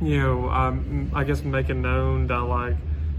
you 0.00 0.18
know, 0.18 0.48
I'm 0.48 1.10
I 1.14 1.24
guess 1.24 1.42
making 1.42 1.82
known 1.82 2.26
that 2.26 2.40
like, 2.40 2.76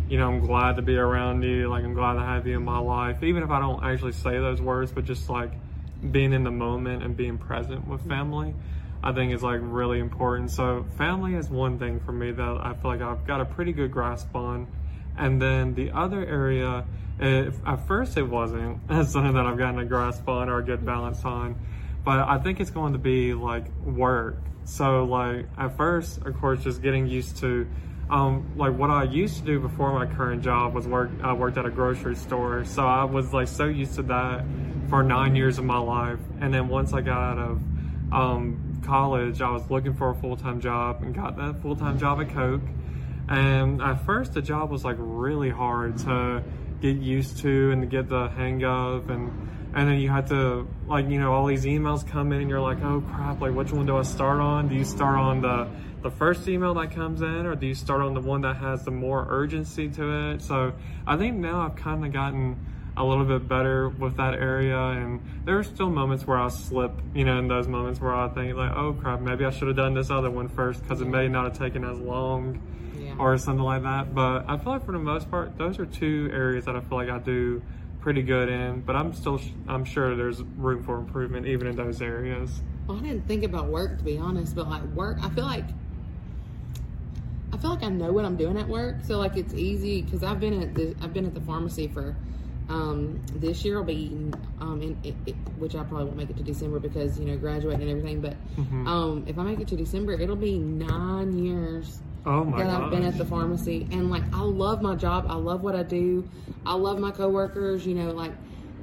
you 0.10 0.18
know, 0.18 0.28
I'm 0.28 0.46
glad 0.46 0.76
to 0.76 0.82
be 0.82 0.98
around 0.98 1.44
you. 1.44 1.70
Like, 1.70 1.84
I'm 1.84 1.94
glad 1.94 2.14
to 2.14 2.20
have 2.20 2.46
you 2.46 2.58
in 2.58 2.64
my 2.64 2.80
life, 2.80 3.24
even 3.24 3.44
if 3.44 3.50
I 3.50 3.60
don't 3.60 3.84
actually 3.84 4.12
say 4.12 4.38
those 4.38 4.62
words, 4.62 4.92
but 4.92 5.06
just 5.06 5.30
like 5.30 5.52
being 6.12 6.34
in 6.34 6.44
the 6.44 6.52
moment 6.52 7.04
and 7.04 7.16
being 7.16 7.38
present 7.38 7.88
with 7.88 8.02
mm-hmm. 8.02 8.10
family, 8.10 8.54
I 9.04 9.14
think 9.14 9.34
is 9.34 9.42
like 9.42 9.60
really 9.64 10.00
important. 10.00 10.52
So, 10.52 10.86
family 10.98 11.36
is 11.36 11.50
one 11.50 11.80
thing 11.80 12.00
for 12.00 12.12
me 12.12 12.32
that 12.32 12.58
I 12.62 12.74
feel 12.74 12.92
like 12.92 13.02
I've 13.02 13.26
got 13.26 13.42
a 13.42 13.46
pretty 13.46 13.72
good 13.72 13.92
grasp 13.92 14.36
on. 14.36 14.68
And 15.18 15.42
then 15.42 15.76
the 15.76 15.92
other 15.92 16.26
area, 16.26 16.86
if, 17.20 17.56
at 17.66 17.88
first 17.88 18.18
it 18.18 18.24
wasn't 18.24 18.86
that's 18.90 19.12
something 19.14 19.34
that 19.34 19.46
I've 19.46 19.58
gotten 19.58 19.80
a 19.80 19.86
grasp 19.86 20.28
on 20.28 20.50
or 20.50 20.60
a 20.60 20.64
good 20.64 20.86
balance 20.86 21.24
on, 21.24 21.56
but 22.06 22.20
I 22.20 22.38
think 22.38 22.60
it's 22.60 22.70
going 22.70 22.94
to 22.94 23.00
be 23.00 23.34
like 23.34 23.66
work. 23.84 24.38
So 24.64 25.04
like 25.04 25.48
at 25.58 25.76
first, 25.76 26.20
of 26.20 26.40
course, 26.40 26.64
just 26.64 26.82
getting 26.82 27.08
used 27.08 27.38
to 27.38 27.68
um, 28.10 28.52
like 28.56 28.78
what 28.78 28.92
I 28.92 29.04
used 29.04 29.40
to 29.40 29.44
do 29.44 29.60
before 29.60 29.92
my 29.92 30.06
current 30.06 30.44
job 30.44 30.76
was 30.76 30.88
work. 30.88 31.10
I 31.24 31.34
worked 31.34 31.58
at 31.58 31.66
a 31.66 31.72
grocery 31.72 32.16
store, 32.16 32.64
so 32.64 32.86
I 32.86 33.04
was 33.04 33.34
like 33.34 33.48
so 33.48 33.66
used 33.66 33.96
to 33.96 34.04
that 34.04 34.46
for 34.90 35.02
nine 35.02 35.36
years 35.36 35.58
of 35.58 35.66
my 35.66 35.80
life. 35.80 36.20
And 36.40 36.54
then 36.54 36.68
once 36.68 36.94
I 36.94 37.02
got 37.02 37.18
out 37.18 37.38
of 37.40 37.62
um, 38.14 38.82
college, 38.86 39.42
I 39.42 39.50
was 39.50 39.70
looking 39.72 39.96
for 39.96 40.12
a 40.12 40.16
full 40.16 40.38
time 40.38 40.62
job 40.62 41.02
and 41.02 41.16
got 41.16 41.36
that 41.38 41.62
full 41.62 41.76
time 41.76 41.98
job 41.98 42.22
at 42.22 42.30
Coke. 42.30 42.62
And 43.28 43.82
at 43.82 44.06
first, 44.06 44.34
the 44.34 44.42
job 44.44 44.70
was 44.70 44.86
like 44.86 44.98
really 45.00 45.50
hard 45.50 45.98
to 46.00 46.44
get 46.82 46.98
used 46.98 47.40
to 47.40 47.72
and 47.72 47.82
to 47.82 47.88
get 47.88 48.08
the 48.08 48.28
hang 48.30 48.64
of, 48.64 49.10
and 49.10 49.65
and 49.76 49.88
then 49.90 50.00
you 50.00 50.10
had 50.10 50.28
to 50.28 50.68
like 50.88 51.08
you 51.10 51.20
know 51.20 51.34
all 51.34 51.46
these 51.46 51.66
emails 51.66 52.08
come 52.08 52.32
in, 52.32 52.42
and 52.42 52.50
you're 52.50 52.62
like, 52.62 52.82
oh 52.84 53.02
crap, 53.14 53.42
like 53.42 53.54
which 53.54 53.72
one 53.72 53.86
do 53.86 53.98
I 53.98 54.04
start 54.04 54.40
on? 54.40 54.68
Do 54.70 54.76
you 54.76 54.86
start 54.86 55.18
on 55.18 55.42
the 55.42 55.68
the 56.02 56.10
first 56.12 56.48
email 56.48 56.74
that 56.76 56.92
comes 56.92 57.22
in, 57.22 57.46
or 57.46 57.56
do 57.56 57.66
you 57.68 57.76
start 57.76 58.02
on 58.02 58.14
the 58.14 58.22
one 58.22 58.42
that 58.42 58.56
has 58.58 58.84
the 58.86 58.92
more 58.92 59.26
urgency 59.30 59.90
to 59.90 60.32
it? 60.32 60.42
So 60.42 60.74
I 61.06 61.18
think 61.18 61.36
now 61.38 61.62
I've 61.62 61.76
kind 61.76 62.06
of 62.06 62.12
gotten 62.14 62.58
a 62.98 63.04
little 63.04 63.26
bit 63.26 63.46
better 63.50 63.90
with 63.90 64.16
that 64.16 64.36
area 64.36 64.80
and 64.80 65.20
there 65.44 65.58
are 65.60 65.64
still 65.66 65.90
moments 65.90 66.26
where 66.26 66.38
I 66.38 66.48
slip, 66.48 66.94
you 67.14 67.26
know, 67.26 67.40
in 67.40 67.50
those 67.50 67.68
moments 67.68 68.00
where 68.00 68.14
I 68.14 68.30
think 68.30 68.56
like, 68.56 68.72
oh 68.74 68.94
crap, 68.94 69.20
maybe 69.20 69.44
I 69.44 69.50
should 69.50 69.68
have 69.68 69.76
done 69.76 69.94
this 69.94 70.10
other 70.10 70.32
one 70.32 70.48
first 70.48 70.82
because 70.82 71.02
it 71.02 71.06
may 71.08 71.28
not 71.28 71.44
have 71.44 71.58
taken 71.58 71.84
as 71.84 72.00
long 72.00 72.62
Yeah. 72.98 73.16
or 73.20 73.38
something 73.38 73.66
like 73.66 73.84
that. 73.84 74.16
But 74.16 74.46
I 74.48 74.56
feel 74.56 74.72
like 74.72 74.86
for 74.86 74.94
the 74.94 75.00
most 75.00 75.30
part, 75.30 75.58
those 75.58 75.78
are 75.78 75.86
two 75.86 76.30
areas 76.32 76.64
that 76.66 76.78
I 76.78 76.80
feel 76.80 76.98
like 76.98 77.10
I 77.10 77.20
do 77.20 77.62
pretty 78.06 78.22
good 78.22 78.50
in. 78.50 78.82
But 78.82 78.96
I'm 78.96 79.16
still, 79.16 79.42
I'm 79.68 79.84
sure 79.84 80.16
there's 80.16 80.44
room 80.44 80.84
for 80.84 81.00
improvement 81.00 81.48
even 81.48 81.66
in 81.66 81.76
those 81.76 82.04
areas. 82.04 82.62
Well, 82.86 83.00
I 83.00 83.02
didn't 83.02 83.28
think 83.28 83.44
about 83.44 83.66
work 83.66 83.98
to 83.98 84.04
be 84.04 84.20
honest, 84.20 84.56
but 84.56 84.70
like 84.70 84.84
work, 84.94 85.18
I 85.24 85.30
feel 85.30 85.44
like 85.44 85.66
I 87.52 87.58
feel 87.58 87.72
like 87.72 87.82
I 87.82 87.90
know 87.90 88.12
what 88.14 88.24
I'm 88.24 88.36
doing 88.38 88.58
at 88.58 88.68
work, 88.68 88.98
so 89.04 89.18
like 89.18 89.38
it's 89.38 89.56
easy 89.56 90.04
because 90.04 90.24
I've 90.24 90.40
been 90.40 90.62
at 90.62 90.76
the 90.76 90.96
I've 91.02 91.14
been 91.14 91.26
at 91.26 91.34
the 91.34 91.42
pharmacy 91.42 91.88
for 91.88 92.16
um, 92.70 93.20
this 93.34 93.66
year. 93.66 93.80
I'll 93.80 93.84
be 93.84 94.16
um, 94.62 94.82
in 94.84 94.98
it, 95.04 95.16
it, 95.26 95.36
which 95.58 95.74
I 95.76 95.84
probably 95.84 96.06
won't 96.06 96.18
make 96.18 96.30
it 96.30 96.38
to 96.38 96.44
December 96.44 96.80
because 96.80 97.18
you 97.18 97.26
know 97.26 97.38
graduating 97.38 97.82
and 97.82 97.90
everything. 97.90 98.22
But 98.22 98.36
Mhm. 98.56 98.88
um, 98.88 99.24
if 99.26 99.40
I 99.40 99.44
make 99.44 99.60
it 99.62 99.68
to 99.70 99.76
December, 99.76 100.14
it'll 100.14 100.36
be 100.36 100.60
nine 100.60 101.44
years 101.44 102.02
Oh 102.26 102.44
my 102.44 102.64
that 102.64 102.70
I've 102.70 102.90
been 102.90 103.04
at 103.04 103.18
the 103.18 103.26
pharmacy, 103.26 103.88
and 103.92 104.10
like 104.10 104.24
I 104.34 104.42
love 104.42 104.82
my 104.82 104.96
job. 104.96 105.28
I 105.30 105.36
love 105.36 105.62
what 105.62 105.76
I 105.76 105.84
do. 105.84 106.28
I 106.66 106.74
love 106.74 107.00
my 107.00 107.12
coworkers. 107.12 107.86
You 107.86 107.94
know, 107.94 108.12
like, 108.12 108.32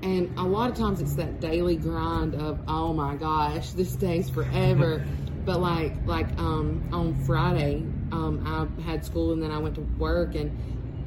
and 0.02 0.32
a 0.38 0.42
lot 0.44 0.70
of 0.70 0.76
times 0.76 1.00
it's 1.00 1.14
that 1.16 1.40
daily 1.40 1.76
grind 1.76 2.34
of 2.36 2.60
oh 2.68 2.92
my 2.92 3.16
gosh, 3.16 3.70
this 3.72 3.96
takes 3.96 4.30
forever. 4.30 5.04
but 5.44 5.60
like, 5.60 5.94
like 6.06 6.28
um, 6.38 6.88
on 6.92 7.14
Friday, 7.24 7.84
um, 8.12 8.44
I 8.46 8.82
had 8.82 9.04
school 9.04 9.32
and 9.32 9.42
then 9.42 9.50
I 9.50 9.58
went 9.58 9.74
to 9.74 9.80
work, 9.98 10.36
and 10.36 10.56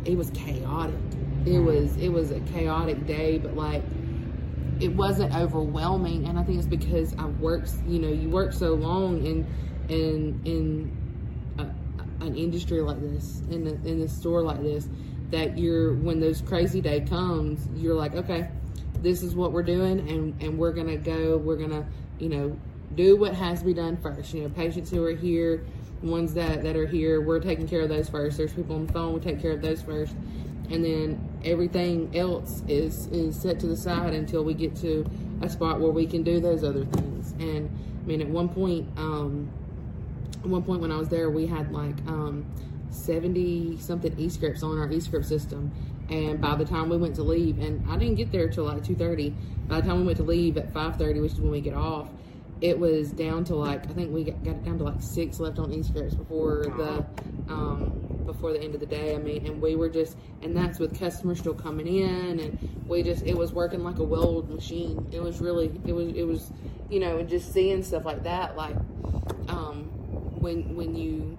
it 0.06 0.18
was 0.18 0.30
chaotic. 0.32 0.96
It 1.46 1.60
was 1.60 1.96
it 1.98 2.10
was 2.10 2.32
a 2.32 2.42
chaotic 2.42 3.06
day, 3.06 3.38
but 3.38 3.56
like 3.56 3.84
it 4.82 4.94
wasn't 4.94 5.34
overwhelming 5.34 6.26
and 6.28 6.38
i 6.38 6.44
think 6.44 6.58
it's 6.58 6.68
because 6.68 7.16
i 7.18 7.26
worked 7.26 7.72
you 7.88 7.98
know 7.98 8.10
you 8.10 8.30
work 8.30 8.52
so 8.52 8.74
long 8.74 9.26
in 9.26 9.48
in 9.88 10.42
in 10.44 10.92
a, 10.92 11.05
an 12.26 12.36
industry 12.36 12.82
like 12.82 13.00
this 13.00 13.42
in 13.50 13.68
a, 13.68 13.88
in 13.88 14.02
a 14.02 14.08
store 14.08 14.42
like 14.42 14.62
this 14.62 14.88
that 15.32 15.58
you're 15.58 15.94
when 15.96 16.20
those 16.20 16.42
crazy 16.42 16.82
day 16.82 17.02
comes 17.02 17.68
you're 17.76 17.96
like 17.96 18.14
okay 18.14 18.50
this 19.02 19.24
is 19.24 19.36
what 19.36 19.52
we're 19.52 19.64
doing 19.64 20.00
and 20.10 20.42
and 20.42 20.58
we're 20.58 20.72
gonna 20.72 20.98
go 20.98 21.38
we're 21.38 21.56
gonna 21.56 21.86
you 22.20 22.30
know 22.30 22.58
do 22.94 23.18
what 23.18 23.34
has 23.34 23.60
to 23.60 23.66
be 23.66 23.74
done 23.74 23.98
first. 23.98 24.34
You 24.34 24.44
know 24.44 24.50
patients 24.50 24.92
who 24.92 25.04
are 25.04 25.16
here 25.16 25.66
ones 26.02 26.34
that 26.36 26.64
that 26.64 26.76
are 26.76 26.86
here 26.86 27.22
we're 27.22 27.40
taking 27.40 27.68
care 27.68 27.82
of 27.82 27.90
those 27.90 28.10
first. 28.10 28.38
There's 28.38 28.54
people 28.54 28.76
on 28.76 28.88
the 28.88 28.94
phone 28.94 29.14
we 29.14 29.20
take 29.20 29.42
care 29.42 29.52
of 29.52 29.62
those 29.62 29.82
first. 29.82 30.16
And 30.70 30.84
then 30.84 31.30
everything 31.44 32.16
else 32.16 32.64
is 32.68 33.08
is 33.08 33.40
set 33.40 33.60
to 33.62 33.68
the 33.68 33.78
side 33.78 34.14
until 34.14 34.44
we 34.44 34.54
get 34.54 34.76
to 34.78 35.06
a 35.42 35.50
spot 35.50 35.80
where 35.80 35.92
we 35.92 36.08
can 36.08 36.24
do 36.24 36.40
those 36.40 36.64
other 36.64 36.86
things. 36.86 37.32
And 37.34 37.70
i 38.02 38.08
mean 38.08 38.22
at 38.22 38.28
one 38.28 38.50
point 38.50 38.88
um 38.98 39.52
at 40.46 40.52
one 40.52 40.64
point 40.64 40.82
when 40.82 40.92
i 40.92 40.98
was 40.98 41.10
there 41.10 41.30
we 41.30 41.46
had 41.46 41.72
like 41.72 41.96
um 42.08 42.46
70 42.90 43.78
something 43.78 44.18
e-scripts 44.18 44.64
on 44.64 44.80
our 44.80 44.90
e-script 44.90 45.26
system. 45.26 45.72
And 46.10 46.40
by 46.40 46.56
the 46.56 46.64
time 46.64 46.88
we 46.90 46.98
went 46.98 47.16
to 47.16 47.24
leave 47.24 47.58
and 47.60 47.84
i 47.90 47.98
didn't 47.98 48.16
get 48.16 48.32
there 48.32 48.48
till 48.48 48.66
like 48.66 48.84
2.30 48.84 49.34
by 49.68 49.82
the 49.82 49.88
time 49.88 50.02
we 50.02 50.06
went 50.06 50.18
to 50.18 50.24
leave 50.24 50.56
at 50.58 50.72
5.30 50.72 51.22
which 51.22 51.32
is 51.34 51.42
when 51.42 51.52
we 51.52 51.62
get 51.62 51.74
off 51.74 52.10
it 52.62 52.78
was 52.78 53.12
down 53.12 53.44
to 53.46 53.56
like 53.56 53.90
i 53.90 53.94
think 53.94 54.14
we 54.14 54.24
got, 54.24 54.44
got 54.44 54.56
it 54.56 54.64
down 54.64 54.78
to 54.78 54.84
like 54.84 55.02
six 55.02 55.40
left 55.40 55.58
on 55.58 55.74
e-scripts 55.74 56.14
before 56.14 56.64
the 56.78 57.04
um 57.52 58.06
before 58.26 58.54
the 58.54 58.62
end 58.62 58.74
of 58.74 58.80
the 58.80 58.86
day. 58.86 59.16
I 59.16 59.18
mean 59.18 59.46
and 59.46 59.62
we 59.62 59.76
were 59.76 59.90
just 59.90 60.18
and 60.42 60.56
that's 60.56 60.80
with 60.80 60.98
customers 61.00 61.40
still 61.40 61.54
coming 61.54 61.88
in 61.88 62.40
and 62.40 62.86
we 62.88 63.04
just 63.04 63.24
it 63.26 63.38
was 63.38 63.52
working 63.52 63.84
like 63.84 64.00
a 64.00 64.04
well-oiled 64.04 64.50
machine. 64.50 65.08
It 65.12 65.22
was 65.22 65.42
really 65.42 65.72
it 65.86 65.94
was 65.94 66.08
it 66.10 66.24
was 66.24 66.52
you 66.90 67.00
know 67.00 67.18
and 67.18 67.30
just 67.30 67.54
seeing 67.54 67.84
stuff 67.84 68.06
like 68.06 68.24
that 68.24 68.56
like 68.56 68.76
um 69.48 69.90
when 70.46 70.76
when 70.76 70.96
you 70.96 71.38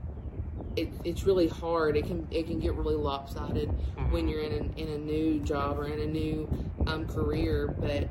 it, 0.75 0.89
it's 1.05 1.23
really 1.25 1.47
hard. 1.47 1.97
It 1.97 2.07
can 2.07 2.27
it 2.33 2.47
can 2.49 2.59
get 2.59 2.75
really 2.75 2.97
lopsided 2.97 3.69
when 4.11 4.29
you're 4.29 4.43
in 4.43 4.53
a, 4.53 4.81
in 4.81 4.89
a 4.89 4.99
new 4.99 5.39
job 5.41 5.79
or 5.79 5.87
in 5.87 6.01
a 6.01 6.07
new 6.07 6.49
um, 6.89 7.07
career. 7.07 7.69
But 7.69 8.09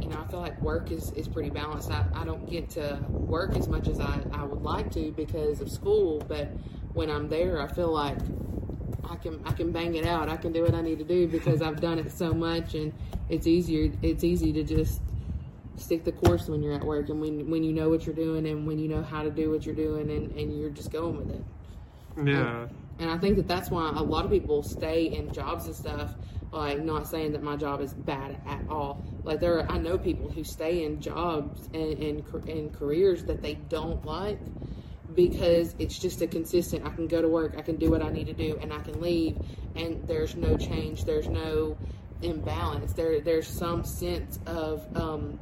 you 0.00 0.08
know, 0.08 0.18
I 0.18 0.30
feel 0.30 0.40
like 0.40 0.60
work 0.62 0.90
is, 0.90 1.12
is 1.12 1.28
pretty 1.28 1.50
balanced. 1.50 1.90
I, 1.90 2.06
I 2.14 2.24
don't 2.24 2.48
get 2.48 2.70
to 2.70 2.98
work 3.10 3.56
as 3.56 3.68
much 3.68 3.88
as 3.88 4.00
I, 4.00 4.20
I 4.32 4.42
would 4.42 4.62
like 4.62 4.90
to 4.92 5.12
because 5.12 5.60
of 5.60 5.70
school. 5.70 6.24
But 6.26 6.48
when 6.94 7.10
I'm 7.10 7.28
there, 7.28 7.60
I 7.60 7.68
feel 7.68 7.92
like 7.92 8.18
I 9.08 9.16
can 9.16 9.40
I 9.44 9.52
can 9.52 9.70
bang 9.70 9.96
it 9.96 10.06
out. 10.06 10.30
I 10.30 10.38
can 10.38 10.50
do 10.50 10.62
what 10.62 10.74
I 10.74 10.80
need 10.80 10.98
to 10.98 11.04
do 11.04 11.28
because 11.28 11.60
I've 11.60 11.80
done 11.80 11.98
it 11.98 12.10
so 12.10 12.32
much, 12.32 12.74
and 12.74 12.92
it's 13.28 13.46
easier. 13.46 13.92
It's 14.00 14.24
easy 14.24 14.50
to 14.54 14.64
just 14.64 15.02
stick 15.80 16.04
the 16.04 16.12
course 16.12 16.48
when 16.48 16.62
you're 16.62 16.74
at 16.74 16.84
work 16.84 17.08
and 17.08 17.20
when 17.20 17.50
when 17.50 17.64
you 17.64 17.72
know 17.72 17.88
what 17.88 18.06
you're 18.06 18.14
doing 18.14 18.46
and 18.46 18.66
when 18.66 18.78
you 18.78 18.88
know 18.88 19.02
how 19.02 19.22
to 19.22 19.30
do 19.30 19.50
what 19.50 19.64
you're 19.64 19.74
doing 19.74 20.10
and, 20.10 20.30
and 20.32 20.58
you're 20.58 20.70
just 20.70 20.90
going 20.90 21.16
with 21.16 21.30
it. 21.30 21.44
Yeah. 22.24 22.68
And 22.98 23.10
I 23.10 23.16
think 23.16 23.36
that 23.36 23.48
that's 23.48 23.70
why 23.70 23.88
a 23.88 24.02
lot 24.02 24.24
of 24.26 24.30
people 24.30 24.62
stay 24.62 25.06
in 25.06 25.32
jobs 25.32 25.66
and 25.66 25.74
stuff. 25.74 26.14
Like, 26.52 26.82
not 26.82 27.06
saying 27.06 27.32
that 27.32 27.42
my 27.42 27.56
job 27.56 27.80
is 27.80 27.94
bad 27.94 28.40
at 28.44 28.68
all. 28.68 29.02
Like, 29.22 29.38
there, 29.38 29.60
are, 29.60 29.70
I 29.70 29.78
know 29.78 29.96
people 29.96 30.28
who 30.28 30.42
stay 30.42 30.84
in 30.84 31.00
jobs 31.00 31.66
and 31.72 31.92
in, 31.92 32.24
in 32.46 32.70
careers 32.70 33.24
that 33.24 33.40
they 33.40 33.54
don't 33.54 34.04
like 34.04 34.38
because 35.14 35.74
it's 35.78 35.98
just 35.98 36.22
a 36.22 36.26
consistent. 36.26 36.84
I 36.84 36.90
can 36.90 37.06
go 37.06 37.22
to 37.22 37.28
work, 37.28 37.54
I 37.56 37.62
can 37.62 37.76
do 37.76 37.90
what 37.90 38.02
I 38.02 38.10
need 38.10 38.26
to 38.26 38.32
do, 38.32 38.58
and 38.60 38.72
I 38.72 38.80
can 38.80 39.00
leave, 39.00 39.38
and 39.76 40.06
there's 40.06 40.34
no 40.36 40.56
change. 40.56 41.04
There's 41.04 41.28
no 41.28 41.78
imbalance. 42.22 42.92
There, 42.92 43.20
there's 43.20 43.46
some 43.46 43.84
sense 43.84 44.38
of 44.46 44.84
um, 44.96 45.38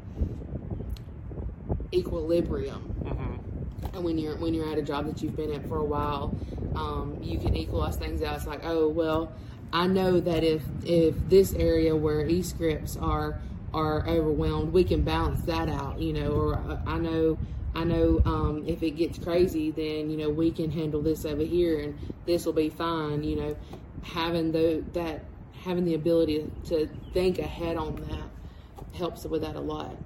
equilibrium. 1.92 2.94
Mm-hmm. 3.02 3.96
And 3.96 4.04
when 4.04 4.18
you're 4.18 4.36
when 4.36 4.54
you're 4.54 4.70
at 4.70 4.78
a 4.78 4.82
job 4.82 5.06
that 5.06 5.22
you've 5.22 5.36
been 5.36 5.52
at 5.52 5.66
for 5.68 5.78
a 5.78 5.84
while, 5.84 6.36
um, 6.74 7.18
you 7.22 7.38
can 7.38 7.56
equalize 7.56 7.96
things 7.96 8.22
out. 8.22 8.36
It's 8.36 8.46
like, 8.46 8.64
oh 8.64 8.88
well, 8.88 9.32
I 9.72 9.86
know 9.86 10.20
that 10.20 10.44
if 10.44 10.62
if 10.84 11.14
this 11.28 11.52
area 11.54 11.94
where 11.94 12.26
e 12.26 12.42
scripts 12.42 12.96
are 12.96 13.40
are 13.72 14.06
overwhelmed, 14.08 14.72
we 14.72 14.84
can 14.84 15.02
balance 15.02 15.42
that 15.42 15.68
out. 15.68 16.00
You 16.00 16.12
know, 16.12 16.32
or 16.32 16.54
uh, 16.56 16.78
I 16.86 16.98
know 16.98 17.38
I 17.74 17.84
know 17.84 18.20
um, 18.24 18.64
if 18.66 18.82
it 18.82 18.92
gets 18.92 19.18
crazy, 19.18 19.70
then 19.70 20.10
you 20.10 20.16
know 20.16 20.30
we 20.30 20.50
can 20.50 20.70
handle 20.70 21.02
this 21.02 21.24
over 21.24 21.42
here, 21.42 21.80
and 21.80 21.98
this 22.26 22.46
will 22.46 22.52
be 22.52 22.70
fine. 22.70 23.22
You 23.22 23.36
know, 23.36 23.56
having 24.02 24.52
the 24.52 24.84
that 24.94 25.24
having 25.64 25.84
the 25.84 25.94
ability 25.94 26.50
to 26.64 26.88
think 27.12 27.38
ahead 27.38 27.76
on 27.76 27.96
that 28.08 28.96
helps 28.96 29.24
with 29.24 29.42
that 29.42 29.56
a 29.56 29.60
lot. 29.60 29.96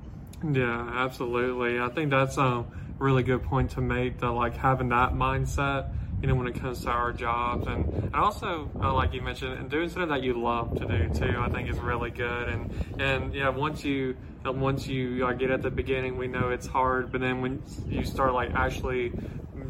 Yeah, 0.51 0.91
absolutely. 0.93 1.79
I 1.79 1.89
think 1.89 2.11
that's 2.11 2.37
a 2.37 2.65
really 2.99 3.23
good 3.23 3.43
point 3.45 3.71
to 3.73 3.81
make. 3.81 4.21
That 4.21 4.31
like 4.31 4.57
having 4.57 4.89
that 4.89 5.13
mindset, 5.13 5.93
you 6.21 6.29
know, 6.29 6.35
when 6.35 6.47
it 6.47 6.59
comes 6.61 6.83
to 6.83 6.91
our 6.91 7.13
jobs, 7.13 7.67
and, 7.67 7.85
and 7.85 8.15
also 8.15 8.71
uh, 8.81 8.93
like 8.93 9.13
you 9.13 9.23
mentioned, 9.23 9.59
and 9.59 9.71
doing 9.71 9.89
something 9.89 10.09
that 10.09 10.23
you 10.23 10.35
love 10.35 10.79
to 10.79 10.87
do 10.87 11.09
too. 11.15 11.37
I 11.39 11.49
think 11.49 11.71
is 11.71 11.79
really 11.79 12.11
good. 12.11 12.49
And 12.49 13.01
and 13.01 13.35
yeah, 13.35 13.51
once 13.51 13.85
you 13.85 14.17
and 14.45 14.61
once 14.61 14.89
you 14.89 15.27
uh, 15.27 15.33
get 15.33 15.51
at 15.51 15.63
the 15.63 15.71
beginning, 15.71 16.17
we 16.17 16.27
know 16.27 16.51
it's 16.51 16.67
hard, 16.67 17.13
but 17.13 17.21
then 17.21 17.41
when 17.41 17.63
you 17.89 18.05
start 18.05 18.35
like 18.35 18.53
actually 18.55 19.13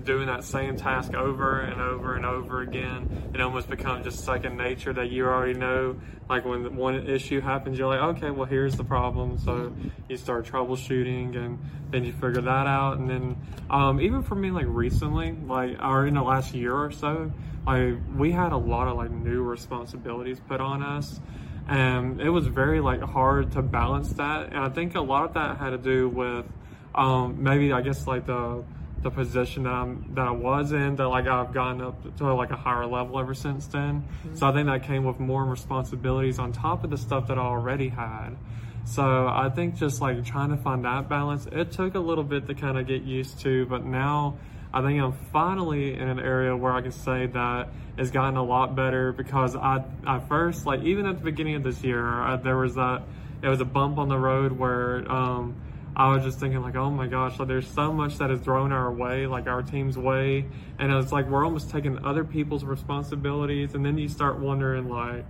doing 0.04 0.26
that 0.26 0.44
same 0.44 0.76
task 0.76 1.14
over 1.14 1.60
and 1.60 1.80
over 1.80 2.14
and 2.14 2.24
over 2.24 2.62
again, 2.62 3.30
it 3.34 3.40
almost 3.40 3.68
becomes 3.68 4.04
just 4.04 4.24
second 4.24 4.56
nature 4.56 4.92
that 4.92 5.10
you 5.10 5.24
already 5.24 5.58
know. 5.58 5.96
Like 6.28 6.44
when 6.44 6.76
one 6.76 7.06
issue 7.06 7.40
happens, 7.40 7.78
you're 7.78 7.88
like, 7.88 8.16
okay, 8.16 8.30
well, 8.30 8.46
here's 8.46 8.76
the 8.76 8.84
problem. 8.84 9.38
So 9.38 9.72
you 10.08 10.16
start 10.16 10.46
troubleshooting 10.46 11.36
and 11.36 11.58
then 11.90 12.04
you 12.04 12.12
figure 12.12 12.42
that 12.42 12.66
out. 12.66 12.98
And 12.98 13.08
then, 13.08 13.36
um, 13.70 14.00
even 14.00 14.22
for 14.22 14.34
me, 14.34 14.50
like 14.50 14.66
recently, 14.68 15.32
like, 15.46 15.82
or 15.82 16.06
in 16.06 16.14
the 16.14 16.22
last 16.22 16.54
year 16.54 16.74
or 16.74 16.90
so, 16.90 17.30
like, 17.66 17.94
we 18.16 18.32
had 18.32 18.52
a 18.52 18.56
lot 18.56 18.88
of 18.88 18.96
like 18.96 19.10
new 19.10 19.42
responsibilities 19.42 20.40
put 20.48 20.60
on 20.60 20.82
us. 20.82 21.20
And 21.68 22.20
it 22.20 22.30
was 22.30 22.46
very 22.46 22.80
like 22.80 23.00
hard 23.02 23.52
to 23.52 23.62
balance 23.62 24.12
that. 24.14 24.46
And 24.48 24.58
I 24.58 24.68
think 24.68 24.94
a 24.94 25.00
lot 25.00 25.24
of 25.24 25.34
that 25.34 25.58
had 25.58 25.70
to 25.70 25.78
do 25.78 26.08
with, 26.08 26.46
um, 26.94 27.42
maybe 27.42 27.72
I 27.72 27.80
guess 27.82 28.06
like 28.06 28.26
the, 28.26 28.64
the 29.02 29.10
position 29.10 29.64
that 29.64 29.72
I'm 29.72 30.14
that 30.14 30.26
I 30.26 30.30
was 30.30 30.72
in 30.72 30.96
that 30.96 31.08
like 31.08 31.26
I've 31.26 31.52
gotten 31.52 31.80
up 31.80 32.16
to 32.18 32.34
like 32.34 32.50
a 32.50 32.56
higher 32.56 32.86
level 32.86 33.18
ever 33.18 33.34
since 33.34 33.66
then. 33.66 34.02
Mm-hmm. 34.02 34.36
So 34.36 34.46
I 34.46 34.52
think 34.52 34.66
that 34.66 34.84
came 34.84 35.04
with 35.04 35.18
more 35.18 35.44
responsibilities 35.44 36.38
on 36.38 36.52
top 36.52 36.84
of 36.84 36.90
the 36.90 36.98
stuff 36.98 37.28
that 37.28 37.38
I 37.38 37.42
already 37.42 37.88
had. 37.88 38.36
So 38.84 39.02
I 39.28 39.50
think 39.54 39.76
just 39.76 40.00
like 40.00 40.24
trying 40.24 40.50
to 40.50 40.56
find 40.56 40.84
that 40.84 41.08
balance, 41.08 41.46
it 41.50 41.72
took 41.72 41.94
a 41.94 42.00
little 42.00 42.24
bit 42.24 42.46
to 42.48 42.54
kind 42.54 42.78
of 42.78 42.86
get 42.86 43.02
used 43.02 43.40
to, 43.40 43.66
but 43.66 43.84
now 43.84 44.38
I 44.74 44.82
think 44.82 45.00
I'm 45.00 45.12
finally 45.32 45.94
in 45.94 46.08
an 46.08 46.18
area 46.18 46.56
where 46.56 46.72
I 46.72 46.80
can 46.80 46.92
say 46.92 47.26
that 47.26 47.68
it's 47.98 48.10
gotten 48.10 48.36
a 48.36 48.42
lot 48.42 48.74
better 48.74 49.12
because 49.12 49.54
I, 49.54 49.84
I 50.06 50.18
first, 50.18 50.66
like 50.66 50.82
even 50.82 51.06
at 51.06 51.18
the 51.18 51.24
beginning 51.24 51.56
of 51.56 51.62
this 51.62 51.82
year, 51.84 52.04
I, 52.04 52.36
there 52.36 52.56
was 52.56 52.74
that, 52.74 53.02
it 53.42 53.48
was 53.48 53.60
a 53.60 53.66
bump 53.66 53.98
on 53.98 54.08
the 54.08 54.18
road 54.18 54.52
where, 54.52 55.10
um, 55.12 55.54
I 55.94 56.14
was 56.14 56.24
just 56.24 56.40
thinking 56.40 56.62
like, 56.62 56.74
oh 56.74 56.90
my 56.90 57.06
gosh, 57.06 57.38
like 57.38 57.48
there's 57.48 57.68
so 57.68 57.92
much 57.92 58.16
that 58.18 58.30
is 58.30 58.40
thrown 58.40 58.72
our 58.72 58.90
way, 58.90 59.26
like 59.26 59.46
our 59.46 59.62
team's 59.62 59.98
way, 59.98 60.46
and 60.78 60.90
it's 60.90 61.12
like 61.12 61.28
we're 61.28 61.44
almost 61.44 61.70
taking 61.70 62.02
other 62.04 62.24
people's 62.24 62.64
responsibilities, 62.64 63.74
and 63.74 63.84
then 63.84 63.98
you 63.98 64.08
start 64.08 64.38
wondering 64.38 64.88
like, 64.88 65.26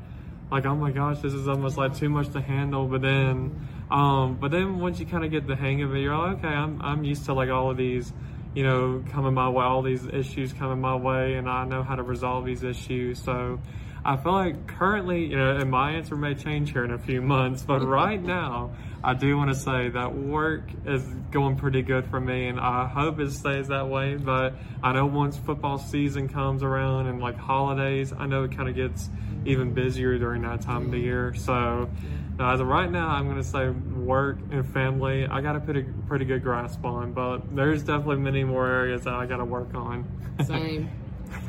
like 0.52 0.64
oh 0.64 0.76
my 0.76 0.92
gosh, 0.92 1.18
this 1.18 1.32
is 1.32 1.48
almost 1.48 1.76
like 1.76 1.96
too 1.96 2.08
much 2.08 2.28
to 2.32 2.40
handle. 2.40 2.86
But 2.86 3.02
then, 3.02 3.66
um, 3.90 4.36
but 4.40 4.52
then 4.52 4.78
once 4.78 5.00
you 5.00 5.06
kind 5.06 5.24
of 5.24 5.32
get 5.32 5.48
the 5.48 5.56
hang 5.56 5.82
of 5.82 5.94
it, 5.96 6.00
you're 6.00 6.16
like, 6.16 6.38
okay, 6.38 6.48
I'm 6.48 6.80
I'm 6.80 7.02
used 7.02 7.24
to 7.24 7.34
like 7.34 7.50
all 7.50 7.72
of 7.72 7.76
these, 7.76 8.12
you 8.54 8.62
know, 8.62 9.02
coming 9.10 9.34
my 9.34 9.48
way, 9.48 9.64
all 9.64 9.82
these 9.82 10.06
issues 10.06 10.52
coming 10.52 10.80
my 10.80 10.94
way, 10.94 11.34
and 11.34 11.48
I 11.48 11.64
know 11.64 11.82
how 11.82 11.96
to 11.96 12.02
resolve 12.04 12.44
these 12.44 12.62
issues. 12.62 13.20
So. 13.20 13.58
I 14.04 14.16
feel 14.16 14.32
like 14.32 14.66
currently, 14.66 15.26
you 15.26 15.36
know, 15.36 15.56
and 15.56 15.70
my 15.70 15.92
answer 15.92 16.16
may 16.16 16.34
change 16.34 16.72
here 16.72 16.84
in 16.84 16.90
a 16.90 16.98
few 16.98 17.22
months, 17.22 17.62
but 17.62 17.80
right 17.86 18.20
now, 18.20 18.72
I 19.04 19.14
do 19.14 19.36
want 19.36 19.50
to 19.50 19.56
say 19.56 19.88
that 19.90 20.14
work 20.14 20.62
is 20.86 21.02
going 21.30 21.56
pretty 21.56 21.82
good 21.82 22.06
for 22.06 22.20
me, 22.20 22.48
and 22.48 22.58
I 22.58 22.86
hope 22.86 23.20
it 23.20 23.30
stays 23.32 23.68
that 23.68 23.88
way. 23.88 24.16
But 24.16 24.54
I 24.82 24.92
know 24.92 25.06
once 25.06 25.36
football 25.36 25.78
season 25.78 26.28
comes 26.28 26.62
around 26.62 27.06
and 27.06 27.20
like 27.20 27.36
holidays, 27.36 28.12
I 28.16 28.26
know 28.26 28.44
it 28.44 28.56
kind 28.56 28.68
of 28.68 28.74
gets 28.74 29.08
even 29.44 29.72
busier 29.72 30.18
during 30.18 30.42
that 30.42 30.62
time 30.62 30.86
of 30.86 30.90
the 30.92 30.98
year. 30.98 31.34
So, 31.34 31.90
uh, 32.38 32.52
as 32.52 32.60
of 32.60 32.66
right 32.66 32.90
now, 32.90 33.08
I'm 33.08 33.24
going 33.24 33.36
to 33.36 33.44
say 33.44 33.68
work 33.68 34.38
and 34.50 34.66
family, 34.72 35.26
I 35.26 35.40
got 35.40 35.52
to 35.52 35.60
put 35.60 35.76
a 35.76 35.84
pretty 36.06 36.24
good 36.24 36.42
grasp 36.42 36.84
on, 36.84 37.12
but 37.12 37.54
there's 37.54 37.82
definitely 37.82 38.16
many 38.16 38.44
more 38.44 38.66
areas 38.66 39.02
that 39.02 39.14
I 39.14 39.26
got 39.26 39.38
to 39.38 39.44
work 39.44 39.74
on. 39.74 40.06
Same. 40.44 40.90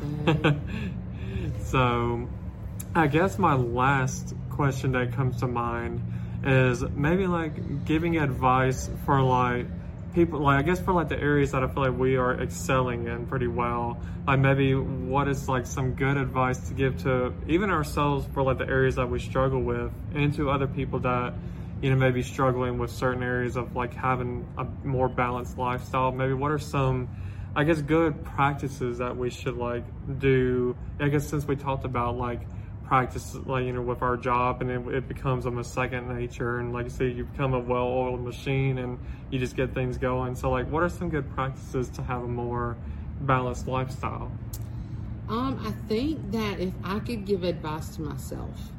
Same. 0.00 1.58
so, 1.64 2.28
I 2.96 3.08
guess 3.08 3.40
my 3.40 3.54
last 3.54 4.34
question 4.50 4.92
that 4.92 5.14
comes 5.14 5.40
to 5.40 5.48
mind 5.48 6.00
is 6.44 6.80
maybe 6.94 7.26
like 7.26 7.84
giving 7.84 8.18
advice 8.18 8.88
for 9.04 9.20
like 9.20 9.66
people 10.14 10.38
like 10.38 10.60
I 10.60 10.62
guess 10.62 10.78
for 10.78 10.92
like 10.92 11.08
the 11.08 11.18
areas 11.18 11.50
that 11.50 11.64
I 11.64 11.66
feel 11.66 11.82
like 11.82 11.98
we 11.98 12.14
are 12.14 12.40
excelling 12.40 13.08
in 13.08 13.26
pretty 13.26 13.48
well. 13.48 14.00
Like 14.28 14.38
maybe 14.38 14.76
what 14.76 15.26
is 15.26 15.48
like 15.48 15.66
some 15.66 15.94
good 15.94 16.16
advice 16.16 16.68
to 16.68 16.74
give 16.74 17.02
to 17.02 17.34
even 17.48 17.70
ourselves 17.70 18.28
for 18.32 18.44
like 18.44 18.58
the 18.58 18.68
areas 18.68 18.94
that 18.94 19.10
we 19.10 19.18
struggle 19.18 19.60
with 19.60 19.90
and 20.14 20.32
to 20.34 20.50
other 20.50 20.68
people 20.68 21.00
that 21.00 21.34
you 21.82 21.90
know 21.90 21.96
maybe 21.96 22.22
struggling 22.22 22.78
with 22.78 22.92
certain 22.92 23.24
areas 23.24 23.56
of 23.56 23.74
like 23.74 23.92
having 23.92 24.46
a 24.56 24.64
more 24.86 25.08
balanced 25.08 25.58
lifestyle. 25.58 26.12
Maybe 26.12 26.34
what 26.34 26.52
are 26.52 26.60
some 26.60 27.08
I 27.56 27.64
guess 27.64 27.82
good 27.82 28.24
practices 28.24 28.98
that 28.98 29.16
we 29.16 29.30
should 29.30 29.56
like 29.56 29.82
do. 30.20 30.76
I 31.00 31.08
guess 31.08 31.26
since 31.26 31.44
we 31.44 31.56
talked 31.56 31.84
about 31.84 32.16
like 32.16 32.46
practice 32.84 33.34
like 33.46 33.64
you 33.64 33.72
know 33.72 33.82
with 33.82 34.02
our 34.02 34.16
job 34.16 34.60
and 34.60 34.70
it, 34.70 34.94
it 34.94 35.08
becomes 35.08 35.46
almost 35.46 35.72
second 35.72 36.08
nature. 36.14 36.58
And 36.58 36.72
like 36.72 36.84
you 36.84 36.90
say 36.90 37.08
you 37.08 37.24
become 37.24 37.54
a 37.54 37.58
well-oiled 37.58 38.22
machine 38.22 38.78
and 38.78 38.98
you 39.30 39.38
just 39.38 39.56
get 39.56 39.74
things 39.74 39.98
going. 39.98 40.34
So 40.34 40.50
like 40.50 40.70
what 40.70 40.82
are 40.82 40.88
some 40.88 41.08
good 41.08 41.28
practices 41.34 41.88
to 41.90 42.02
have 42.02 42.22
a 42.22 42.28
more 42.28 42.76
balanced 43.22 43.66
lifestyle? 43.66 44.30
Um 45.28 45.58
i 45.64 45.70
think 45.88 46.32
that 46.32 46.60
if 46.60 46.72
i 46.84 46.98
could 46.98 47.24
give 47.24 47.44
advice 47.44 47.96
to 47.96 48.02
myself 48.02 48.70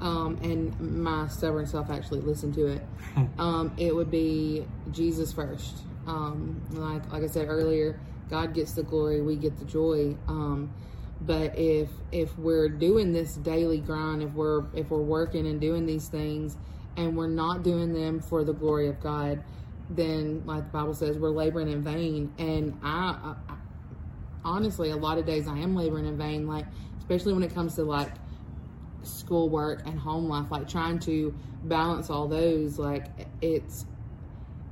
um 0.00 0.38
and 0.42 0.78
my 0.80 1.26
stubborn 1.28 1.66
self 1.66 1.90
actually 1.90 2.20
listened 2.20 2.54
to 2.54 2.66
it 2.66 2.82
um 3.38 3.72
it 3.76 3.94
would 3.94 4.10
be 4.10 4.64
jesus 4.92 5.32
first. 5.32 5.78
Um 6.06 6.60
like 6.70 7.10
like 7.12 7.22
i 7.24 7.26
said 7.26 7.48
earlier 7.48 7.98
god 8.30 8.54
gets 8.54 8.72
the 8.72 8.82
glory 8.84 9.20
we 9.20 9.36
get 9.36 9.58
the 9.58 9.64
joy. 9.64 10.16
Um 10.28 10.72
but 11.20 11.56
if 11.58 11.88
if 12.12 12.36
we're 12.38 12.68
doing 12.68 13.12
this 13.12 13.34
daily 13.36 13.78
grind 13.78 14.22
if 14.22 14.32
we're 14.32 14.64
if 14.74 14.90
we're 14.90 14.98
working 14.98 15.46
and 15.46 15.60
doing 15.60 15.86
these 15.86 16.08
things 16.08 16.56
and 16.96 17.16
we're 17.16 17.26
not 17.26 17.62
doing 17.62 17.92
them 17.92 18.20
for 18.20 18.44
the 18.44 18.52
glory 18.52 18.88
of 18.88 19.00
god 19.00 19.42
then 19.90 20.42
like 20.46 20.64
the 20.64 20.70
bible 20.70 20.94
says 20.94 21.18
we're 21.18 21.28
laboring 21.28 21.68
in 21.68 21.82
vain. 21.82 22.32
And 22.38 22.78
i, 22.82 23.34
I 23.48 23.54
honestly 24.44 24.90
a 24.90 24.96
lot 24.96 25.18
of 25.18 25.24
days 25.24 25.48
i 25.48 25.56
am 25.56 25.74
laboring 25.74 26.06
in 26.06 26.18
vain 26.18 26.46
like 26.46 26.66
especially 26.98 27.32
when 27.32 27.42
it 27.42 27.54
comes 27.54 27.74
to 27.76 27.82
like 27.82 28.12
schoolwork 29.02 29.86
and 29.86 29.98
home 29.98 30.28
life 30.28 30.50
like 30.50 30.68
trying 30.68 30.98
to 30.98 31.34
balance 31.64 32.10
all 32.10 32.26
those 32.28 32.78
like 32.78 33.06
it's 33.40 33.86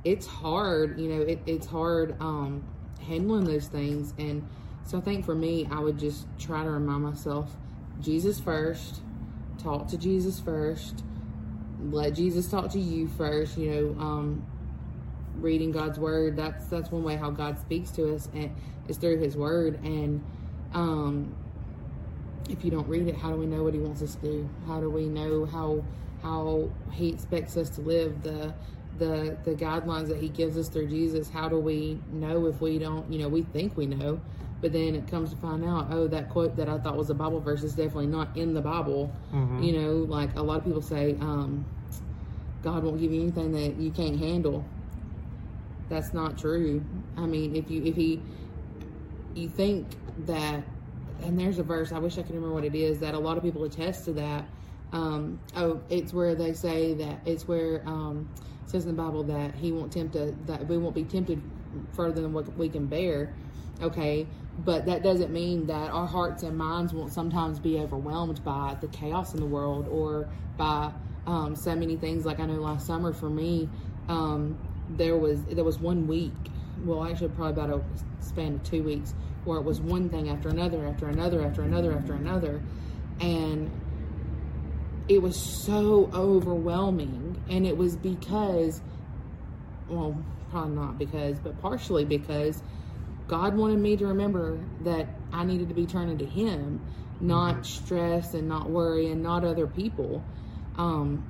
it's 0.03 0.27
hard 0.27 0.99
you 0.99 1.09
know 1.09 1.21
it, 1.21 1.39
it's 1.45 1.65
hard 1.65 2.15
um 2.19 2.63
handling 3.03 3.45
those 3.45 3.67
things. 3.67 4.13
And 4.17 4.47
so 4.85 4.97
I 4.97 5.01
think 5.01 5.25
for 5.25 5.35
me, 5.35 5.67
I 5.71 5.79
would 5.79 5.97
just 5.97 6.27
try 6.39 6.63
to 6.63 6.69
remind 6.69 7.03
myself 7.03 7.55
Jesus 8.01 8.39
first, 8.39 9.01
talk 9.57 9.87
to 9.89 9.97
Jesus 9.97 10.39
first, 10.39 11.03
let 11.91 12.13
Jesus 12.13 12.49
talk 12.49 12.71
to 12.71 12.79
you 12.79 13.07
first, 13.07 13.57
you 13.57 13.71
know, 13.71 14.01
um, 14.01 14.45
reading 15.37 15.71
God's 15.71 15.99
word. 15.99 16.35
That's 16.35 16.65
that's 16.65 16.91
one 16.91 17.03
way 17.03 17.15
how 17.15 17.29
God 17.29 17.59
speaks 17.59 17.91
to 17.91 18.13
us 18.13 18.29
and 18.33 18.53
it's 18.87 18.97
through 18.97 19.19
his 19.19 19.35
word. 19.35 19.83
And 19.83 20.23
um, 20.73 21.35
if 22.49 22.63
you 22.63 22.71
don't 22.71 22.87
read 22.87 23.07
it, 23.07 23.15
how 23.15 23.31
do 23.31 23.37
we 23.37 23.45
know 23.45 23.63
what 23.63 23.73
he 23.73 23.79
wants 23.79 24.01
us 24.01 24.15
to 24.15 24.21
do? 24.21 24.49
How 24.67 24.79
do 24.79 24.89
we 24.89 25.07
know 25.07 25.45
how 25.45 25.83
how 26.21 26.69
he 26.91 27.09
expects 27.09 27.57
us 27.57 27.69
to 27.71 27.81
live? 27.81 28.23
The 28.23 28.53
the 28.97 29.37
the 29.43 29.55
guidelines 29.55 30.07
that 30.09 30.17
he 30.17 30.29
gives 30.29 30.57
us 30.57 30.69
through 30.69 30.87
Jesus, 30.87 31.29
how 31.29 31.49
do 31.49 31.57
we 31.57 31.99
know 32.11 32.45
if 32.47 32.61
we 32.61 32.77
don't, 32.79 33.11
you 33.11 33.19
know, 33.19 33.27
we 33.27 33.43
think 33.43 33.75
we 33.75 33.85
know, 33.85 34.21
but 34.63 34.71
then 34.71 34.95
it 34.95 35.05
comes 35.07 35.29
to 35.29 35.35
find 35.35 35.65
out, 35.65 35.87
oh, 35.91 36.07
that 36.07 36.29
quote 36.29 36.55
that 36.55 36.69
I 36.69 36.77
thought 36.77 36.95
was 36.95 37.09
a 37.09 37.13
Bible 37.13 37.41
verse 37.41 37.63
is 37.63 37.73
definitely 37.73 38.07
not 38.07 38.35
in 38.37 38.53
the 38.53 38.61
Bible. 38.61 39.11
Mhm. 39.33 39.61
You 39.61 39.73
know, 39.73 39.91
like 40.05 40.33
a 40.37 40.41
lot 40.41 40.57
of 40.59 40.63
people 40.63 40.81
say, 40.81 41.17
um, 41.19 41.65
God 42.63 42.81
won't 42.85 42.97
give 42.97 43.11
you 43.11 43.21
anything 43.21 43.51
that 43.51 43.75
you 43.75 43.91
can't 43.91 44.17
handle. 44.17 44.63
That's 45.89 46.13
not 46.13 46.37
true. 46.37 46.81
I 47.17 47.25
mean, 47.25 47.57
if 47.57 47.69
you 47.69 47.83
if 47.83 47.97
he 47.97 48.21
you 49.35 49.49
think 49.49 49.85
that 50.27 50.63
and 51.21 51.37
there's 51.37 51.59
a 51.59 51.63
verse, 51.63 51.91
I 51.91 51.99
wish 51.99 52.17
I 52.17 52.21
could 52.21 52.33
remember 52.33 52.55
what 52.55 52.63
it 52.63 52.73
is, 52.73 52.99
that 52.99 53.15
a 53.15 53.19
lot 53.19 53.35
of 53.35 53.43
people 53.43 53.65
attest 53.65 54.05
to 54.05 54.13
that. 54.13 54.45
Um, 54.93 55.39
oh, 55.57 55.81
it's 55.89 56.13
where 56.13 56.35
they 56.35 56.53
say 56.53 56.93
that 56.93 57.19
it's 57.25 57.49
where 57.49 57.81
um, 57.85 58.29
it 58.63 58.69
says 58.69 58.85
in 58.85 58.95
the 58.95 59.01
Bible 59.03 59.23
that 59.23 59.55
he 59.55 59.73
won't 59.73 59.91
tempt 59.91 60.15
us, 60.15 60.31
that 60.45 60.65
we 60.69 60.77
won't 60.77 60.95
be 60.95 61.03
tempted 61.03 61.41
further 61.91 62.21
than 62.21 62.31
what 62.31 62.57
we 62.57 62.69
can 62.69 62.85
bear. 62.85 63.33
Okay, 63.81 64.25
but 64.59 64.85
that 64.85 65.03
doesn't 65.03 65.31
mean 65.31 65.65
that 65.67 65.91
our 65.91 66.05
hearts 66.05 66.43
and 66.43 66.57
minds 66.57 66.93
won't 66.93 67.11
sometimes 67.11 67.59
be 67.59 67.79
overwhelmed 67.79 68.43
by 68.43 68.77
the 68.81 68.87
chaos 68.87 69.33
in 69.33 69.39
the 69.39 69.45
world 69.45 69.87
or 69.87 70.29
by 70.57 70.91
um, 71.25 71.55
so 71.55 71.75
many 71.75 71.95
things. 71.95 72.25
Like 72.25 72.39
I 72.39 72.45
know 72.45 72.61
last 72.61 72.85
summer 72.85 73.13
for 73.13 73.29
me, 73.29 73.67
um, 74.07 74.57
there 74.89 75.17
was 75.17 75.43
there 75.45 75.63
was 75.63 75.79
one 75.79 76.07
week, 76.07 76.33
well 76.85 77.03
actually 77.03 77.29
probably 77.29 77.63
about 77.63 77.69
a 77.69 78.23
span 78.23 78.55
of 78.55 78.63
two 78.63 78.83
weeks, 78.83 79.13
where 79.45 79.57
it 79.57 79.63
was 79.63 79.81
one 79.81 80.09
thing 80.09 80.29
after 80.29 80.49
another, 80.49 80.85
after 80.85 81.07
another, 81.07 81.43
after 81.43 81.63
another, 81.63 81.93
after 81.93 82.13
another, 82.13 82.61
and 83.19 83.71
it 85.07 85.21
was 85.21 85.35
so 85.65 86.09
overwhelming. 86.13 87.41
And 87.49 87.67
it 87.67 87.75
was 87.75 87.95
because, 87.95 88.81
well, 89.89 90.17
probably 90.49 90.75
not 90.75 90.97
because, 90.97 91.39
but 91.39 91.59
partially 91.61 92.05
because 92.05 92.61
God 93.27 93.55
wanted 93.55 93.79
me 93.79 93.95
to 93.97 94.07
remember 94.07 94.59
that 94.81 95.07
I 95.31 95.43
needed 95.45 95.69
to 95.69 95.75
be 95.75 95.85
turning 95.85 96.17
to 96.19 96.25
Him, 96.25 96.81
not 97.21 97.65
stress 97.65 98.33
and 98.33 98.47
not 98.47 98.69
worry 98.69 99.11
and 99.11 99.23
not 99.23 99.45
other 99.45 99.67
people. 99.67 100.23
Um, 100.77 101.25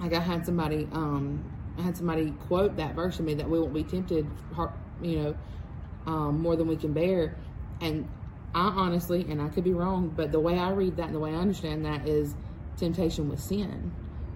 like 0.00 0.14
I 0.14 0.20
had 0.20 0.46
somebody, 0.46 0.88
um, 0.92 1.44
I 1.78 1.82
had 1.82 1.96
somebody 1.96 2.32
quote 2.46 2.76
that 2.76 2.94
verse 2.94 3.16
to 3.16 3.22
me 3.22 3.34
that 3.34 3.48
we 3.48 3.58
won't 3.58 3.74
be 3.74 3.84
tempted, 3.84 4.26
you 5.00 5.18
know, 5.18 5.36
um, 6.06 6.40
more 6.40 6.56
than 6.56 6.68
we 6.68 6.76
can 6.76 6.92
bear. 6.92 7.36
And 7.80 8.08
I 8.54 8.68
honestly, 8.68 9.26
and 9.28 9.40
I 9.40 9.48
could 9.48 9.64
be 9.64 9.72
wrong, 9.72 10.12
but 10.14 10.30
the 10.30 10.40
way 10.40 10.58
I 10.58 10.70
read 10.70 10.96
that 10.96 11.06
and 11.06 11.14
the 11.14 11.20
way 11.20 11.30
I 11.30 11.36
understand 11.36 11.84
that 11.84 12.06
is 12.06 12.34
temptation 12.76 13.28
with 13.28 13.40
sin. 13.40 13.92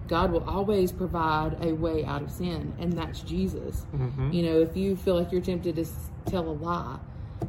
God 0.07 0.31
will 0.31 0.43
always 0.47 0.91
provide 0.91 1.57
a 1.61 1.73
way 1.73 2.05
out 2.05 2.21
of 2.21 2.31
sin, 2.31 2.73
and 2.79 2.93
that's 2.93 3.21
Jesus. 3.21 3.85
Mhm. 3.93 4.33
You 4.33 4.43
know, 4.43 4.59
if 4.61 4.75
you 4.77 4.95
feel 4.95 5.15
like 5.15 5.31
you're 5.31 5.41
tempted 5.41 5.75
to 5.75 5.85
tell 6.25 6.47
a 6.47 6.53
lie, 6.53 6.97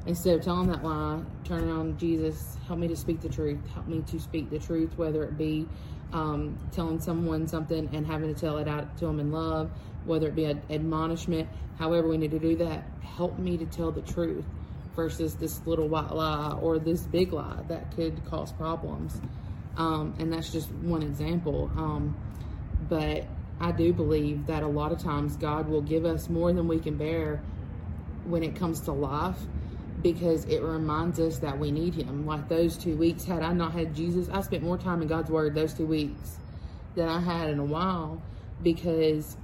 instead 0.07 0.35
of 0.39 0.45
telling 0.45 0.69
that 0.69 0.85
lie, 0.85 1.21
turn 1.45 1.69
around, 1.69 1.99
Jesus, 1.99 2.57
help 2.67 2.79
me 2.79 2.89
to 2.89 2.97
speak 2.97 3.21
the 3.21 3.29
truth. 3.29 3.59
Help 3.75 3.87
me 3.87 4.03
to 4.07 4.19
speak 4.19 4.51
the 4.51 4.59
truth, 4.59 4.97
whether 4.97 5.23
it 5.25 5.39
be 5.39 5.67
um, 6.13 6.57
telling 6.73 7.01
someone 7.01 7.47
something 7.47 7.89
and 7.93 8.07
having 8.07 8.33
to 8.33 8.41
tell 8.41 8.59
it 8.59 8.67
out 8.67 8.97
to 8.99 9.07
them 9.07 9.21
in 9.21 9.31
love, 9.31 9.71
whether 10.07 10.29
it 10.29 10.35
be 10.35 10.45
an 10.45 10.63
admonishment, 10.71 11.49
however 11.79 12.09
we 12.09 12.17
need 12.17 12.31
to 12.31 12.39
do 12.39 12.57
that. 12.57 12.85
Help 13.03 13.39
me 13.39 13.57
to 13.59 13.67
tell 13.67 13.93
the 13.93 14.01
truth 14.03 14.45
versus 14.97 15.35
this 15.35 15.65
little 15.67 15.87
white 15.87 16.11
lie 16.15 16.57
or 16.63 16.79
this 16.79 17.03
big 17.03 17.33
lie 17.33 17.59
that 17.69 17.95
could 17.95 18.25
cause 18.25 18.53
problems. 18.53 19.21
Um, 19.77 20.15
and 20.19 20.33
that's 20.33 20.51
just 20.51 20.71
one 20.73 21.03
example. 21.03 21.71
Um, 21.77 22.17
but 22.89 23.25
I 23.61 23.73
do 23.73 23.93
believe 23.93 24.47
that 24.47 24.63
a 24.63 24.69
lot 24.69 24.93
of 24.93 25.03
times 25.03 25.37
God 25.37 25.69
will 25.69 25.83
give 25.83 26.05
us 26.05 26.29
more 26.29 26.53
than 26.53 26.69
we 26.69 26.79
can 26.79 26.97
bear 26.97 27.41
when 28.25 28.43
it 28.43 28.55
comes 28.55 28.81
to 28.83 28.93
life 28.93 29.39
because 30.03 30.45
it 30.45 30.63
reminds 30.63 31.19
us 31.19 31.39
that 31.39 31.59
we 31.59 31.73
need 31.73 31.95
him. 31.95 32.25
Like 32.25 32.49
those 32.49 32.77
two 32.77 32.97
weeks, 32.97 33.25
had 33.25 33.43
I 33.43 33.53
not 33.53 33.73
had 33.73 33.95
Jesus, 33.95 34.29
I 34.29 34.43
spent 34.43 34.63
more 34.63 34.79
time 34.79 35.03
in 35.03 35.09
God's 35.09 35.31
word 35.31 35.55
those 35.55 35.75
two 35.75 35.87
weeks 35.87 36.39
than 36.95 37.09
I 37.09 37.21
had 37.21 37.51
in 37.51 37.59
a 37.59 37.65
while 37.65 38.23
because 38.63 39.37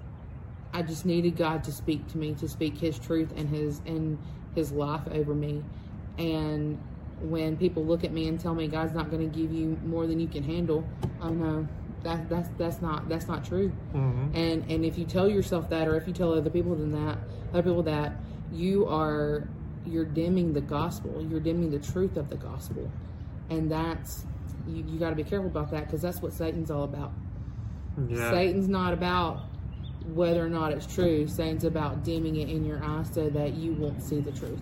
I 0.72 0.82
just 0.82 1.06
needed 1.06 1.36
God 1.36 1.64
to 1.64 1.72
speak 1.72 2.06
to 2.08 2.18
me, 2.18 2.34
to 2.34 2.48
speak 2.48 2.78
his 2.78 2.98
truth 2.98 3.32
and 3.36 3.48
his 3.48 3.80
and 3.86 4.18
his 4.54 4.70
life 4.70 5.02
over 5.10 5.34
me. 5.34 5.62
And 6.18 6.80
when 7.20 7.56
people 7.56 7.84
look 7.84 8.04
at 8.04 8.12
me 8.12 8.28
and 8.28 8.38
tell 8.38 8.54
me 8.54 8.68
God's 8.68 8.92
not 8.92 9.10
going 9.10 9.28
to 9.28 9.38
give 9.38 9.52
you 9.52 9.78
more 9.84 10.06
than 10.06 10.20
you 10.20 10.28
can 10.28 10.42
handle, 10.42 10.84
oh 11.20 11.30
no, 11.30 11.66
that 12.04 12.28
that's 12.28 12.48
that's 12.58 12.80
not 12.80 13.08
that's 13.08 13.26
not 13.28 13.44
true. 13.44 13.72
Mhm. 13.94 14.34
And 14.34 14.64
and 14.70 14.84
if 14.84 14.96
you 14.98 15.04
tell 15.04 15.28
yourself 15.28 15.68
that, 15.70 15.88
or 15.88 15.96
if 15.96 16.06
you 16.06 16.12
tell 16.12 16.32
other 16.32 16.50
people 16.50 16.74
than 16.74 16.92
that, 16.92 17.18
other 17.52 17.62
people 17.62 17.82
that 17.84 18.16
you 18.52 18.86
are 18.86 19.48
you're 19.86 20.04
dimming 20.04 20.52
the 20.52 20.60
gospel, 20.60 21.20
you're 21.28 21.40
dimming 21.40 21.70
the 21.70 21.78
truth 21.78 22.16
of 22.16 22.30
the 22.30 22.36
gospel, 22.36 22.88
and 23.50 23.70
that's 23.70 24.24
you, 24.68 24.84
you 24.88 24.98
got 24.98 25.10
to 25.10 25.16
be 25.16 25.24
careful 25.24 25.48
about 25.48 25.70
that 25.72 25.86
because 25.86 26.00
that's 26.00 26.22
what 26.22 26.32
Satan's 26.32 26.70
all 26.70 26.84
about. 26.84 27.12
Yeah. 28.08 28.30
Satan's 28.30 28.68
not 28.68 28.92
about 28.92 29.42
whether 30.14 30.44
or 30.44 30.48
not 30.48 30.72
it's 30.72 30.86
true. 30.86 31.26
Satan's 31.26 31.64
about 31.64 32.02
dimming 32.04 32.36
it 32.36 32.48
in 32.48 32.64
your 32.64 32.82
eyes 32.84 33.08
so 33.12 33.28
that 33.30 33.54
you 33.54 33.72
won't 33.74 34.02
see 34.02 34.20
the 34.20 34.32
truth. 34.32 34.60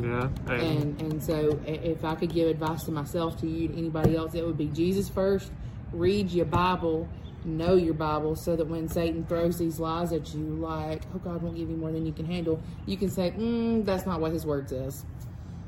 Yeah. 0.00 0.28
And, 0.48 1.00
And 1.00 1.02
and 1.02 1.22
so 1.22 1.58
if 1.66 2.04
I 2.04 2.14
could 2.16 2.32
give 2.32 2.48
advice 2.48 2.84
to 2.84 2.90
myself, 2.90 3.38
to 3.40 3.46
you, 3.46 3.68
to 3.68 3.78
anybody 3.78 4.16
else, 4.16 4.34
it 4.34 4.44
would 4.44 4.58
be 4.58 4.66
Jesus 4.66 5.08
first. 5.08 5.52
Read 5.94 6.30
your 6.30 6.46
Bible, 6.46 7.08
know 7.44 7.74
your 7.76 7.94
Bible, 7.94 8.34
so 8.36 8.56
that 8.56 8.66
when 8.66 8.88
Satan 8.88 9.24
throws 9.26 9.58
these 9.58 9.78
lies 9.78 10.12
at 10.12 10.34
you, 10.34 10.40
like 10.42 11.02
"Oh, 11.14 11.18
God 11.18 11.42
won't 11.42 11.56
give 11.56 11.70
you 11.70 11.76
more 11.76 11.92
than 11.92 12.04
you 12.04 12.12
can 12.12 12.26
handle," 12.26 12.60
you 12.86 12.96
can 12.96 13.08
say, 13.10 13.30
mm, 13.30 13.84
"That's 13.84 14.04
not 14.06 14.20
what 14.20 14.32
His 14.32 14.44
Word 14.44 14.68
says. 14.68 15.04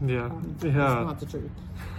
yeah. 0.05 0.31
That's 0.59 0.65
Yeah. 0.75 1.05
not 1.05 1.21
the 1.21 1.27
truth." 1.27 1.51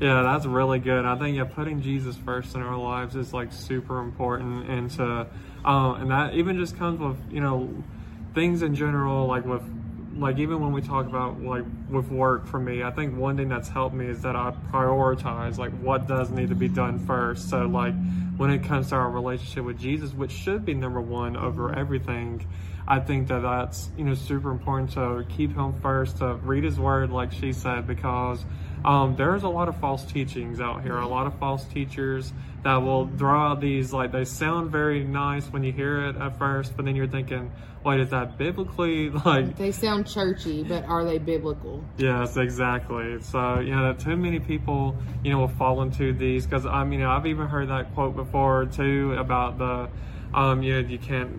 yeah, 0.00 0.22
that's 0.22 0.46
really 0.46 0.78
good. 0.78 1.04
I 1.04 1.16
think 1.16 1.36
yeah, 1.36 1.44
putting 1.44 1.80
Jesus 1.80 2.16
first 2.16 2.54
in 2.54 2.62
our 2.62 2.76
lives 2.76 3.16
is 3.16 3.32
like 3.32 3.52
super 3.52 4.00
important, 4.00 4.68
and 4.68 4.90
to, 4.92 5.26
um, 5.64 6.02
and 6.02 6.10
that 6.10 6.34
even 6.34 6.58
just 6.58 6.76
comes 6.76 7.00
with 7.00 7.16
you 7.32 7.40
know 7.40 7.68
things 8.34 8.62
in 8.62 8.74
general, 8.74 9.26
like 9.26 9.44
with 9.44 9.62
like 10.16 10.38
even 10.38 10.60
when 10.60 10.72
we 10.72 10.82
talk 10.82 11.06
about 11.06 11.40
like 11.40 11.64
with 11.88 12.10
work 12.10 12.46
for 12.46 12.58
me, 12.58 12.82
I 12.82 12.90
think 12.90 13.16
one 13.16 13.36
thing 13.36 13.48
that's 13.48 13.68
helped 13.68 13.94
me 13.94 14.06
is 14.06 14.22
that 14.22 14.36
I 14.36 14.52
prioritize 14.70 15.58
like 15.58 15.72
what 15.78 16.06
does 16.06 16.30
need 16.30 16.50
to 16.50 16.54
be 16.54 16.68
done 16.68 16.98
first. 16.98 17.48
So 17.48 17.66
like 17.66 17.94
when 18.36 18.50
it 18.50 18.64
comes 18.64 18.90
to 18.90 18.96
our 18.96 19.10
relationship 19.10 19.64
with 19.64 19.78
Jesus, 19.78 20.12
which 20.12 20.32
should 20.32 20.64
be 20.64 20.74
number 20.74 21.00
one 21.00 21.36
over 21.36 21.74
everything. 21.74 22.46
I 22.86 22.98
think 22.98 23.28
that 23.28 23.42
that's 23.42 23.90
you 23.96 24.04
know 24.04 24.14
super 24.14 24.50
important 24.50 24.92
to 24.92 25.24
keep 25.28 25.54
him 25.54 25.72
first 25.80 26.18
to 26.18 26.34
read 26.34 26.64
his 26.64 26.78
word 26.78 27.10
like 27.10 27.32
she 27.32 27.52
said 27.52 27.86
because 27.86 28.44
um, 28.84 29.16
there's 29.16 29.42
a 29.42 29.48
lot 29.48 29.68
of 29.68 29.76
false 29.76 30.04
teachings 30.04 30.60
out 30.60 30.82
here 30.82 30.96
a 30.96 31.08
lot 31.08 31.26
of 31.26 31.38
false 31.38 31.64
teachers 31.66 32.32
that 32.62 32.76
will 32.76 33.04
draw 33.04 33.54
these 33.54 33.92
like 33.92 34.12
they 34.12 34.24
sound 34.24 34.70
very 34.70 35.04
nice 35.04 35.46
when 35.46 35.62
you 35.64 35.72
hear 35.72 36.06
it 36.06 36.16
at 36.16 36.38
first 36.38 36.76
but 36.76 36.84
then 36.84 36.94
you're 36.94 37.08
thinking 37.08 37.50
wait 37.84 38.00
is 38.00 38.10
that 38.10 38.38
biblically 38.38 39.10
like 39.24 39.56
They 39.56 39.72
sound 39.72 40.06
churchy, 40.06 40.62
but 40.62 40.84
are 40.84 41.04
they 41.04 41.18
biblical? 41.18 41.84
Yes, 41.96 42.36
exactly. 42.36 43.20
So, 43.22 43.60
you 43.60 43.74
know, 43.74 43.92
too 43.92 44.16
many 44.16 44.38
people, 44.38 44.96
you 45.24 45.32
know, 45.32 45.38
will 45.38 45.48
fall 45.48 45.82
into 45.82 46.12
these 46.12 46.46
because 46.46 46.66
I 46.66 46.84
mean, 46.84 47.02
I've 47.02 47.26
even 47.26 47.46
heard 47.46 47.68
that 47.68 47.94
quote 47.94 48.16
before 48.16 48.66
too 48.66 49.14
about 49.18 49.58
the, 49.58 49.88
um, 50.34 50.62
you 50.62 50.80
know, 50.80 50.88
you 50.88 50.98
can't, 50.98 51.30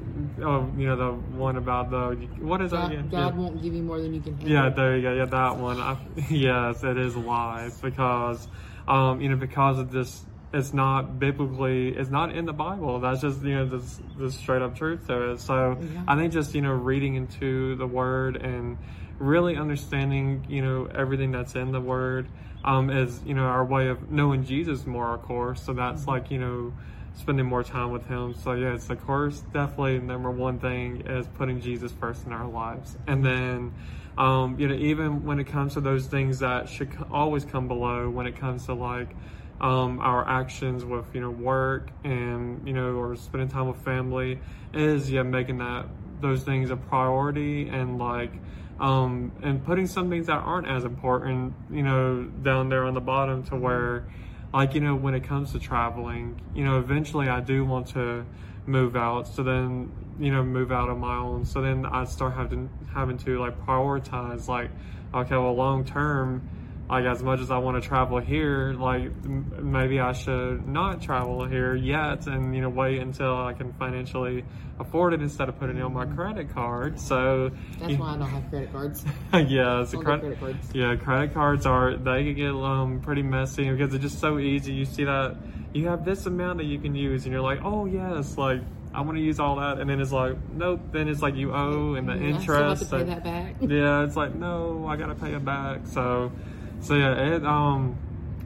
oh, 0.42 0.70
you 0.78 0.88
know, 0.88 0.96
the 0.96 1.12
one 1.36 1.58
about 1.58 1.90
the, 1.90 2.16
what 2.40 2.62
is 2.62 2.72
that 2.72 2.78
God, 2.78 2.92
again? 2.92 3.10
God 3.10 3.34
Yeah. 3.36 3.42
won't 3.42 3.62
give 3.62 3.74
you 3.74 3.82
more 3.84 4.00
than 4.00 4.14
you 4.14 4.22
can 4.22 4.34
handle. 4.38 4.50
Yeah, 4.52 4.70
there 4.70 4.96
you 4.96 5.02
go. 5.02 5.14
Yeah, 5.14 5.26
that 5.26 5.58
one. 5.58 5.80
I, 5.80 5.98
yes, 6.30 6.84
it 6.84 6.98
is 6.98 7.16
lies 7.16 7.80
because, 7.82 8.48
um, 8.88 9.22
you 9.22 9.30
know, 9.30 9.36
because 9.36 9.80
of 9.80 9.92
this, 9.92 10.24
it's 10.54 10.74
not 10.74 11.18
biblically, 11.18 11.90
it's 11.90 12.12
not 12.12 12.36
in 12.36 12.46
the 12.46 12.54
Bible. 12.54 13.00
That's 13.00 13.22
just, 13.22 13.42
you 13.42 13.56
know, 13.56 13.66
this, 13.66 14.00
this 14.18 14.36
straight 14.36 14.62
up 14.62 14.76
truth 14.76 15.08
to 15.08 15.32
it. 15.32 15.40
So 15.40 15.78
Yeah. 15.82 16.04
I 16.08 16.16
think 16.16 16.32
just, 16.32 16.54
you 16.54 16.62
know, 16.62 16.74
reading 16.74 17.16
into 17.16 17.76
the 17.76 17.88
word 17.88 18.36
and 18.36 18.78
really 19.18 19.56
understanding, 19.58 20.46
you 20.50 20.62
know, 20.62 20.86
everything 20.94 21.32
that's 21.32 21.56
in 21.56 21.72
the 21.72 21.82
word, 21.82 22.28
um, 22.64 22.90
is, 22.92 23.22
you 23.26 23.34
know, 23.34 23.44
our 23.46 23.66
way 23.66 23.88
of 23.88 24.12
knowing 24.12 24.44
Jesus 24.46 24.86
more, 24.86 25.16
of 25.16 25.24
course. 25.24 25.64
So 25.64 25.74
that's 25.74 26.06
like, 26.08 26.30
you 26.30 26.40
know, 26.40 26.74
spending 27.16 27.46
more 27.46 27.64
time 27.64 27.92
with 27.92 28.06
him. 28.08 28.34
So 28.34 28.54
yeah, 28.54 28.74
it's 28.74 28.90
of 28.90 29.06
course 29.06 29.42
definitely 29.54 30.00
number 30.00 30.32
one 30.32 30.60
thing 30.60 31.02
is 31.06 31.28
putting 31.36 31.62
Jesus 31.62 31.92
first 31.92 32.26
in 32.26 32.34
our 32.34 32.48
lives. 32.48 32.98
And 33.08 33.26
then 33.26 33.74
um, 34.18 34.60
you 34.60 34.68
know, 34.68 34.76
even 34.76 35.24
when 35.24 35.40
it 35.40 35.48
comes 35.48 35.74
to 35.74 35.82
those 35.82 36.08
things 36.08 36.40
that 36.40 36.70
should 36.70 36.92
always 37.12 37.46
come 37.46 37.68
below 37.68 38.10
when 38.10 38.28
it 38.28 38.36
comes 38.36 38.66
to 38.68 38.74
like 38.74 39.10
um, 39.60 40.00
our 40.00 40.28
actions 40.28 40.84
with, 40.84 41.06
you 41.16 41.22
know, 41.22 41.30
work 41.30 41.90
and, 42.04 42.68
you 42.68 42.74
know, 42.74 42.92
or 42.94 43.16
spending 43.16 43.50
time 43.50 43.68
with 43.68 43.78
family 43.78 44.40
is 44.74 45.10
yeah, 45.10 45.24
making 45.24 45.60
that 45.60 45.88
those 46.20 46.44
things 46.44 46.70
a 46.70 46.76
priority 46.76 47.68
and 47.68 47.98
like 47.98 48.32
um, 48.80 49.32
and 49.44 49.64
putting 49.64 49.88
some 49.88 50.10
things 50.10 50.28
that 50.28 50.40
aren't 50.40 50.68
as 50.68 50.84
important, 50.84 51.54
you 51.72 51.84
know, 51.84 52.24
down 52.24 52.70
there 52.70 52.86
on 52.86 52.94
the 52.94 53.02
bottom 53.02 53.44
to 53.44 53.56
where 53.56 54.06
like 54.54 54.74
you 54.76 54.82
know 54.82 54.96
when 54.96 55.14
it 55.14 55.24
comes 55.24 55.52
to 55.52 55.60
traveling 55.60 56.40
you 56.54 56.64
know 56.64 56.78
eventually 56.78 57.28
i 57.28 57.40
do 57.40 57.66
want 57.66 57.88
to 57.88 58.26
move 58.66 58.96
out 58.96 59.28
so 59.28 59.44
then 59.44 59.92
you 60.20 60.32
know, 60.32 60.44
move 60.44 60.72
out 60.72 60.90
on 60.90 61.00
my 61.00 61.16
own. 61.18 61.46
So 61.46 61.62
then 61.62 61.86
I 61.86 62.06
start 62.06 62.34
having 62.34 62.70
having 62.94 63.18
to 63.20 63.40
like 63.40 63.60
prioritize, 63.66 64.48
like, 64.48 64.70
okay, 65.14 65.36
well, 65.36 65.56
long 65.56 65.86
term, 65.86 66.48
like 66.90 67.06
as 67.06 67.24
much 67.24 67.40
as 67.40 67.50
I 67.50 67.58
want 67.58 67.82
to 67.82 67.88
travel 67.88 68.20
here, 68.20 68.74
like 68.74 69.04
m- 69.04 69.72
maybe 69.72 70.00
I 70.00 70.12
should 70.12 70.68
not 70.68 71.02
travel 71.02 71.46
here 71.46 71.76
yet, 71.76 72.28
and 72.28 72.54
you 72.56 72.62
know, 72.62 72.70
wait 72.70 73.00
until 73.00 73.36
I 73.36 73.54
can 73.54 73.74
financially 73.74 74.44
afford 74.80 75.14
it 75.14 75.22
instead 75.22 75.48
of 75.50 75.58
putting 75.60 75.78
it 75.78 75.82
on 75.82 75.94
my 75.94 76.06
credit 76.06 76.50
card. 76.54 77.00
So 77.00 77.52
That's 77.80 77.94
why 77.96 78.14
I 78.16 78.18
don't 78.18 78.28
have 78.30 78.50
credit 78.50 78.72
cards. 78.72 79.06
yeah, 79.34 79.82
it's 79.82 79.94
a 79.94 79.98
credit. 79.98 80.40
cards. 80.40 80.70
Yeah, 80.74 80.96
credit 80.96 81.34
cards 81.34 81.66
are 81.66 81.96
they 81.96 82.26
can 82.26 82.36
get 82.36 82.52
um 82.54 83.00
pretty 83.02 83.24
messy 83.24 83.70
because 83.70 83.92
they're 83.92 84.00
just 84.00 84.20
so 84.20 84.38
easy. 84.40 84.74
You 84.74 84.86
see 84.86 85.06
that 85.06 85.38
you 85.74 85.88
have 85.88 86.06
this 86.06 86.26
amount 86.28 86.58
that 86.60 86.66
you 86.66 86.80
can 86.80 86.94
use, 86.96 87.24
and 87.24 87.32
you're 87.34 87.42
like, 87.42 87.60
oh 87.64 87.86
yes, 87.86 88.38
like 88.38 88.62
I 88.94 89.02
want 89.02 89.18
to 89.18 89.24
use 89.24 89.40
all 89.40 89.56
that, 89.56 89.80
and 89.80 89.90
then 89.90 90.00
it's 90.02 90.12
like, 90.12 90.36
nope. 90.52 90.82
Then 90.92 91.08
it's 91.08 91.22
like 91.22 91.36
you 91.36 91.52
owe 91.54 91.96
and 91.96 92.08
the 92.08 92.14
I 92.14 92.18
still 92.18 92.26
have 92.28 92.42
interest. 92.42 92.84
to 92.84 92.90
pay 92.90 93.02
and- 93.02 93.10
that 93.10 93.24
back. 93.24 93.56
yeah, 93.62 94.04
it's 94.04 94.16
like 94.18 94.36
no, 94.36 94.86
I 94.88 94.98
gotta 94.98 95.16
pay 95.16 95.34
it 95.34 95.44
back. 95.46 95.88
So, 95.88 96.32
so 96.84 96.96
yeah, 96.96 97.36
it 97.36 97.46
um, 97.46 97.98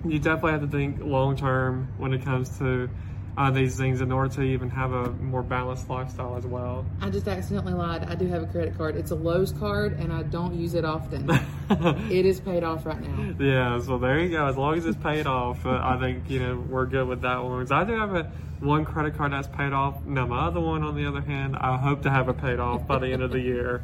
you 0.06 0.20
definitely 0.20 0.52
have 0.52 0.62
to 0.62 0.68
think 0.68 1.00
long 1.02 1.36
term 1.36 1.94
when 1.98 2.14
it 2.14 2.24
comes 2.24 2.58
to 2.60 2.90
uh, 3.38 3.52
these 3.52 3.78
things 3.78 4.02
in 4.02 4.12
order 4.12 4.34
to 4.34 4.42
even 4.42 4.70
have 4.70 4.92
a 4.92 5.12
more 5.12 5.44
balanced 5.44 5.90
lifestyle 5.90 6.36
as 6.36 6.46
well. 6.46 6.86
I 7.02 7.10
just 7.10 7.28
accidentally 7.28 7.74
lied. 7.74 8.04
I 8.04 8.16
do 8.16 8.28
have 8.28 8.42
a 8.42 8.48
credit 8.48 8.76
card. 8.76 8.96
It's 8.96 9.12
a 9.12 9.16
Lowe's 9.16 9.52
card, 9.52 10.00
and 10.00 10.12
I 10.12 10.24
don't 10.24 10.56
use 10.56 10.74
it 10.74 10.86
often. 10.86 11.30
it 12.10 12.26
is 12.26 12.40
paid 12.40 12.64
off 12.64 12.86
right 12.86 13.00
now. 13.00 13.36
Yeah, 13.40 13.80
so 13.80 14.00
there 14.00 14.20
you 14.20 14.30
go. 14.30 14.48
As 14.48 14.58
long 14.58 14.78
as 14.78 14.86
it's 14.86 14.98
paid 14.98 15.28
off, 15.28 15.66
uh, 15.66 15.80
I 15.84 16.00
think 16.00 16.30
you 16.30 16.40
know 16.40 16.66
we're 16.68 16.88
good 16.88 17.08
with 17.08 17.22
that 17.22 17.44
one. 17.44 17.72
I 17.72 17.84
do 17.84 17.94
have 17.94 18.16
a 18.16 18.32
one 18.60 18.86
credit 18.86 19.16
card 19.16 19.34
that's 19.34 19.48
paid 19.48 19.72
off. 19.72 20.04
Now 20.04 20.26
my 20.26 20.48
other 20.48 20.60
one, 20.60 20.84
on 20.84 20.96
the 20.96 21.06
other 21.08 21.22
hand, 21.22 21.56
I 21.56 21.78
hope 21.78 22.04
to 22.04 22.10
have 22.10 22.30
it 22.30 22.40
paid 22.40 22.60
off 22.60 22.88
by 22.88 22.98
the 22.98 23.08
end 23.08 23.22
of 23.22 23.32
the 23.32 23.40
year. 23.40 23.84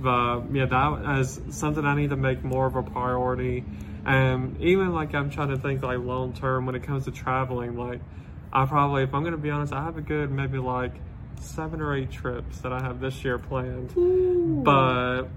But 0.00 0.42
yeah, 0.52 0.66
that 0.66 1.18
is 1.18 1.40
something 1.50 1.84
I 1.84 1.96
need 1.96 2.10
to 2.10 2.16
make 2.16 2.44
more 2.44 2.66
of 2.66 2.76
a 2.76 2.82
priority. 2.82 3.64
And 4.04 4.60
even 4.60 4.92
like 4.92 5.14
I'm 5.14 5.30
trying 5.30 5.48
to 5.48 5.56
think 5.56 5.82
like 5.82 5.98
long 5.98 6.32
term 6.32 6.66
when 6.66 6.74
it 6.74 6.82
comes 6.82 7.04
to 7.04 7.10
traveling. 7.10 7.76
Like 7.76 8.00
I 8.52 8.66
probably, 8.66 9.04
if 9.04 9.14
I'm 9.14 9.24
gonna 9.24 9.36
be 9.36 9.50
honest, 9.50 9.72
I 9.72 9.84
have 9.84 9.96
a 9.96 10.02
good 10.02 10.30
maybe 10.30 10.58
like 10.58 10.92
seven 11.40 11.80
or 11.80 11.94
eight 11.96 12.10
trips 12.10 12.58
that 12.60 12.72
I 12.72 12.80
have 12.80 13.00
this 13.00 13.24
year 13.24 13.38
planned. 13.38 13.94
But 14.64 15.28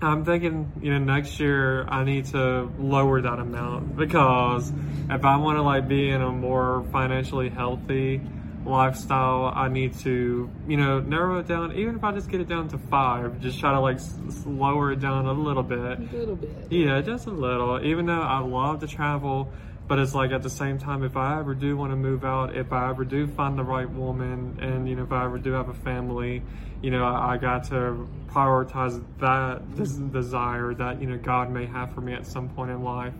I'm 0.00 0.24
thinking, 0.24 0.72
you 0.80 0.92
know, 0.92 0.98
next 0.98 1.40
year 1.40 1.84
I 1.88 2.04
need 2.04 2.26
to 2.26 2.70
lower 2.78 3.20
that 3.20 3.38
amount 3.38 3.96
because 3.96 4.72
if 5.10 5.24
I 5.24 5.36
want 5.36 5.56
to 5.58 5.62
like 5.62 5.88
be 5.88 6.08
in 6.08 6.22
a 6.22 6.30
more 6.30 6.84
financially 6.92 7.48
healthy 7.48 8.20
lifestyle, 8.64 9.52
I 9.54 9.68
need 9.68 9.94
to, 10.00 10.50
you 10.66 10.76
know, 10.76 11.00
narrow 11.00 11.38
it 11.38 11.46
down. 11.48 11.72
Even 11.76 11.96
if 11.96 12.04
I 12.04 12.12
just 12.12 12.28
get 12.28 12.40
it 12.40 12.48
down 12.48 12.68
to 12.68 12.78
five, 12.78 13.40
just 13.40 13.58
try 13.60 13.72
to 13.72 13.80
like 13.80 13.96
s- 13.96 14.18
lower 14.46 14.92
it 14.92 15.00
down 15.00 15.26
a 15.26 15.32
little 15.32 15.62
bit. 15.62 15.78
A 15.98 16.16
little 16.16 16.36
bit. 16.36 16.50
Yeah, 16.70 17.00
just 17.00 17.26
a 17.26 17.30
little. 17.30 17.84
Even 17.84 18.06
though 18.06 18.20
I 18.20 18.40
love 18.40 18.80
to 18.80 18.86
travel, 18.86 19.50
but 19.86 19.98
it's 19.98 20.14
like 20.14 20.32
at 20.32 20.42
the 20.42 20.50
same 20.50 20.78
time, 20.78 21.02
if 21.02 21.16
I 21.16 21.38
ever 21.40 21.54
do 21.54 21.76
want 21.76 21.92
to 21.92 21.96
move 21.96 22.24
out, 22.24 22.54
if 22.54 22.72
I 22.72 22.90
ever 22.90 23.04
do 23.04 23.26
find 23.26 23.58
the 23.58 23.64
right 23.64 23.88
woman, 23.88 24.58
and 24.60 24.88
you 24.88 24.96
know, 24.96 25.04
if 25.04 25.12
I 25.12 25.24
ever 25.24 25.38
do 25.38 25.52
have 25.52 25.68
a 25.70 25.74
family, 25.74 26.42
you 26.82 26.90
know, 26.90 27.04
I, 27.04 27.34
I 27.34 27.36
got 27.38 27.64
to 27.70 28.06
prioritize 28.28 29.02
that 29.20 29.76
des- 29.76 30.08
desire 30.12 30.74
that 30.74 31.00
you 31.00 31.06
know 31.08 31.16
God 31.16 31.50
may 31.50 31.64
have 31.66 31.94
for 31.94 32.00
me 32.02 32.12
at 32.12 32.26
some 32.26 32.48
point 32.50 32.70
in 32.70 32.82
life. 32.84 33.14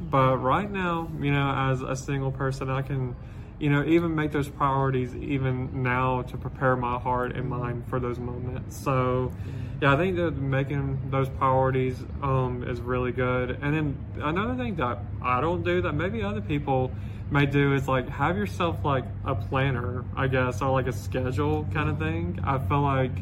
But 0.00 0.36
right 0.38 0.70
now, 0.70 1.08
you 1.20 1.32
know, 1.32 1.50
as 1.72 1.80
a 1.82 1.96
single 1.96 2.30
person, 2.30 2.68
I 2.70 2.82
can, 2.82 3.16
you 3.64 3.70
know, 3.70 3.82
even 3.86 4.14
make 4.14 4.30
those 4.30 4.50
priorities 4.50 5.16
even 5.16 5.82
now 5.82 6.20
to 6.20 6.36
prepare 6.36 6.76
my 6.76 6.98
heart 6.98 7.34
and 7.34 7.48
mind 7.48 7.82
for 7.88 7.98
those 7.98 8.18
moments. 8.18 8.76
So, 8.76 9.32
yeah, 9.80 9.94
I 9.94 9.96
think 9.96 10.16
that 10.16 10.32
making 10.32 11.08
those 11.10 11.30
priorities 11.30 11.96
um, 12.22 12.62
is 12.68 12.82
really 12.82 13.10
good. 13.10 13.52
And 13.62 13.74
then 13.74 14.04
another 14.22 14.54
thing 14.54 14.76
that 14.76 14.98
I 15.22 15.40
don't 15.40 15.64
do 15.64 15.80
that 15.80 15.94
maybe 15.94 16.22
other 16.22 16.42
people 16.42 16.92
may 17.30 17.46
do 17.46 17.72
is 17.72 17.88
like 17.88 18.06
have 18.10 18.36
yourself 18.36 18.84
like 18.84 19.06
a 19.24 19.34
planner, 19.34 20.04
I 20.14 20.26
guess, 20.26 20.60
or 20.60 20.70
like 20.70 20.86
a 20.86 20.92
schedule 20.92 21.66
kind 21.72 21.88
of 21.88 21.98
thing. 21.98 22.40
I 22.44 22.58
feel 22.58 22.82
like, 22.82 23.16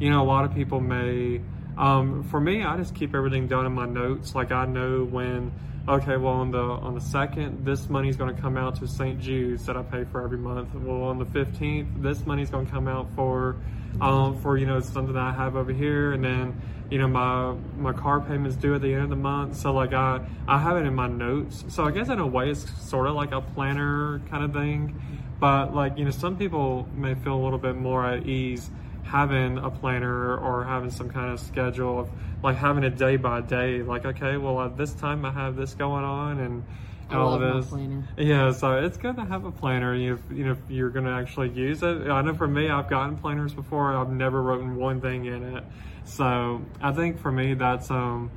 you 0.00 0.08
know, 0.08 0.22
a 0.22 0.24
lot 0.24 0.46
of 0.46 0.54
people 0.54 0.80
may. 0.80 1.42
Um, 1.76 2.22
for 2.22 2.40
me, 2.40 2.64
I 2.64 2.78
just 2.78 2.94
keep 2.94 3.14
everything 3.14 3.46
done 3.46 3.66
in 3.66 3.72
my 3.72 3.84
notes. 3.84 4.34
Like 4.34 4.52
I 4.52 4.64
know 4.64 5.04
when, 5.04 5.52
okay, 5.88 6.16
well 6.16 6.34
on 6.34 6.50
the 6.50 6.58
on 6.58 6.94
the 6.94 7.00
second, 7.00 7.64
this 7.64 7.88
money's 7.88 8.16
going 8.16 8.34
to 8.34 8.40
come 8.40 8.56
out 8.56 8.76
to 8.76 8.86
St. 8.86 9.20
Jude's 9.20 9.66
that 9.66 9.76
I 9.76 9.82
pay 9.82 10.04
for 10.04 10.22
every 10.22 10.38
month. 10.38 10.74
Well, 10.74 11.02
on 11.02 11.18
the 11.18 11.24
fifteenth, 11.24 11.88
this 11.96 12.24
money's 12.26 12.50
going 12.50 12.66
to 12.66 12.72
come 12.72 12.88
out 12.88 13.08
for, 13.14 13.56
um, 14.00 14.40
for 14.40 14.56
you 14.56 14.66
know 14.66 14.80
something 14.80 15.14
that 15.14 15.22
I 15.22 15.32
have 15.32 15.56
over 15.56 15.72
here, 15.72 16.12
and 16.12 16.24
then 16.24 16.60
you 16.90 16.98
know 16.98 17.08
my 17.08 17.54
my 17.76 17.92
car 17.92 18.20
payment's 18.20 18.56
due 18.56 18.74
at 18.74 18.82
the 18.82 18.92
end 18.92 19.04
of 19.04 19.10
the 19.10 19.16
month. 19.16 19.56
So 19.56 19.72
like 19.72 19.92
I 19.92 20.20
I 20.46 20.58
have 20.58 20.76
it 20.76 20.86
in 20.86 20.94
my 20.94 21.08
notes. 21.08 21.64
So 21.68 21.84
I 21.84 21.90
guess 21.90 22.08
in 22.08 22.18
a 22.18 22.26
way 22.26 22.50
it's 22.50 22.70
sort 22.82 23.06
of 23.06 23.14
like 23.14 23.32
a 23.32 23.40
planner 23.40 24.20
kind 24.30 24.44
of 24.44 24.52
thing. 24.52 25.00
But 25.40 25.74
like 25.74 25.98
you 25.98 26.04
know 26.04 26.10
some 26.10 26.36
people 26.36 26.88
may 26.94 27.14
feel 27.14 27.34
a 27.34 27.42
little 27.42 27.58
bit 27.58 27.76
more 27.76 28.06
at 28.06 28.26
ease 28.26 28.70
having 29.04 29.58
a 29.58 29.70
planner 29.70 30.36
or 30.38 30.64
having 30.64 30.90
some 30.90 31.10
kind 31.10 31.30
of 31.30 31.40
schedule 31.40 32.00
of 32.00 32.10
like 32.42 32.56
having 32.56 32.84
it 32.84 32.96
day 32.96 33.16
by 33.16 33.40
day 33.40 33.82
like 33.82 34.04
okay 34.04 34.36
well 34.36 34.60
at 34.60 34.76
this 34.76 34.94
time 34.94 35.24
i 35.24 35.30
have 35.30 35.56
this 35.56 35.74
going 35.74 36.04
on 36.04 36.40
and 36.40 36.64
I 37.10 37.16
all 37.16 37.38
love 37.38 37.40
this. 37.40 37.72
yeah 38.16 38.52
so 38.52 38.78
it's 38.78 38.96
good 38.96 39.16
to 39.16 39.24
have 39.24 39.44
a 39.44 39.52
planner 39.52 39.94
you 39.94 40.18
you 40.30 40.44
know 40.44 40.52
if 40.52 40.58
you're 40.68 40.90
going 40.90 41.04
to 41.04 41.10
actually 41.12 41.50
use 41.50 41.82
it. 41.82 42.08
I 42.08 42.22
know 42.22 42.34
for 42.34 42.48
me 42.48 42.70
i've 42.70 42.88
gotten 42.88 43.16
planners 43.18 43.52
before. 43.52 43.94
I've 43.94 44.10
never 44.10 44.42
written 44.42 44.76
one 44.76 45.00
thing 45.00 45.26
in 45.26 45.56
it. 45.56 45.64
So 46.04 46.62
i 46.80 46.92
think 46.92 47.18
for 47.18 47.30
me 47.30 47.54
that's 47.54 47.90
um 47.90 48.30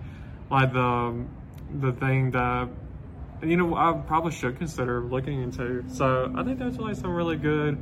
like 0.49 0.73
the 0.73 1.25
the 1.79 1.93
thing 1.93 2.31
that 2.31 2.69
you 3.43 3.57
know 3.57 3.75
I 3.75 3.93
probably 4.05 4.31
should 4.31 4.57
consider 4.57 5.01
looking 5.01 5.41
into. 5.41 5.83
So 5.89 6.31
I 6.35 6.43
think 6.43 6.59
there's 6.59 6.77
like 6.77 6.95
some 6.95 7.11
really 7.11 7.37
good, 7.37 7.77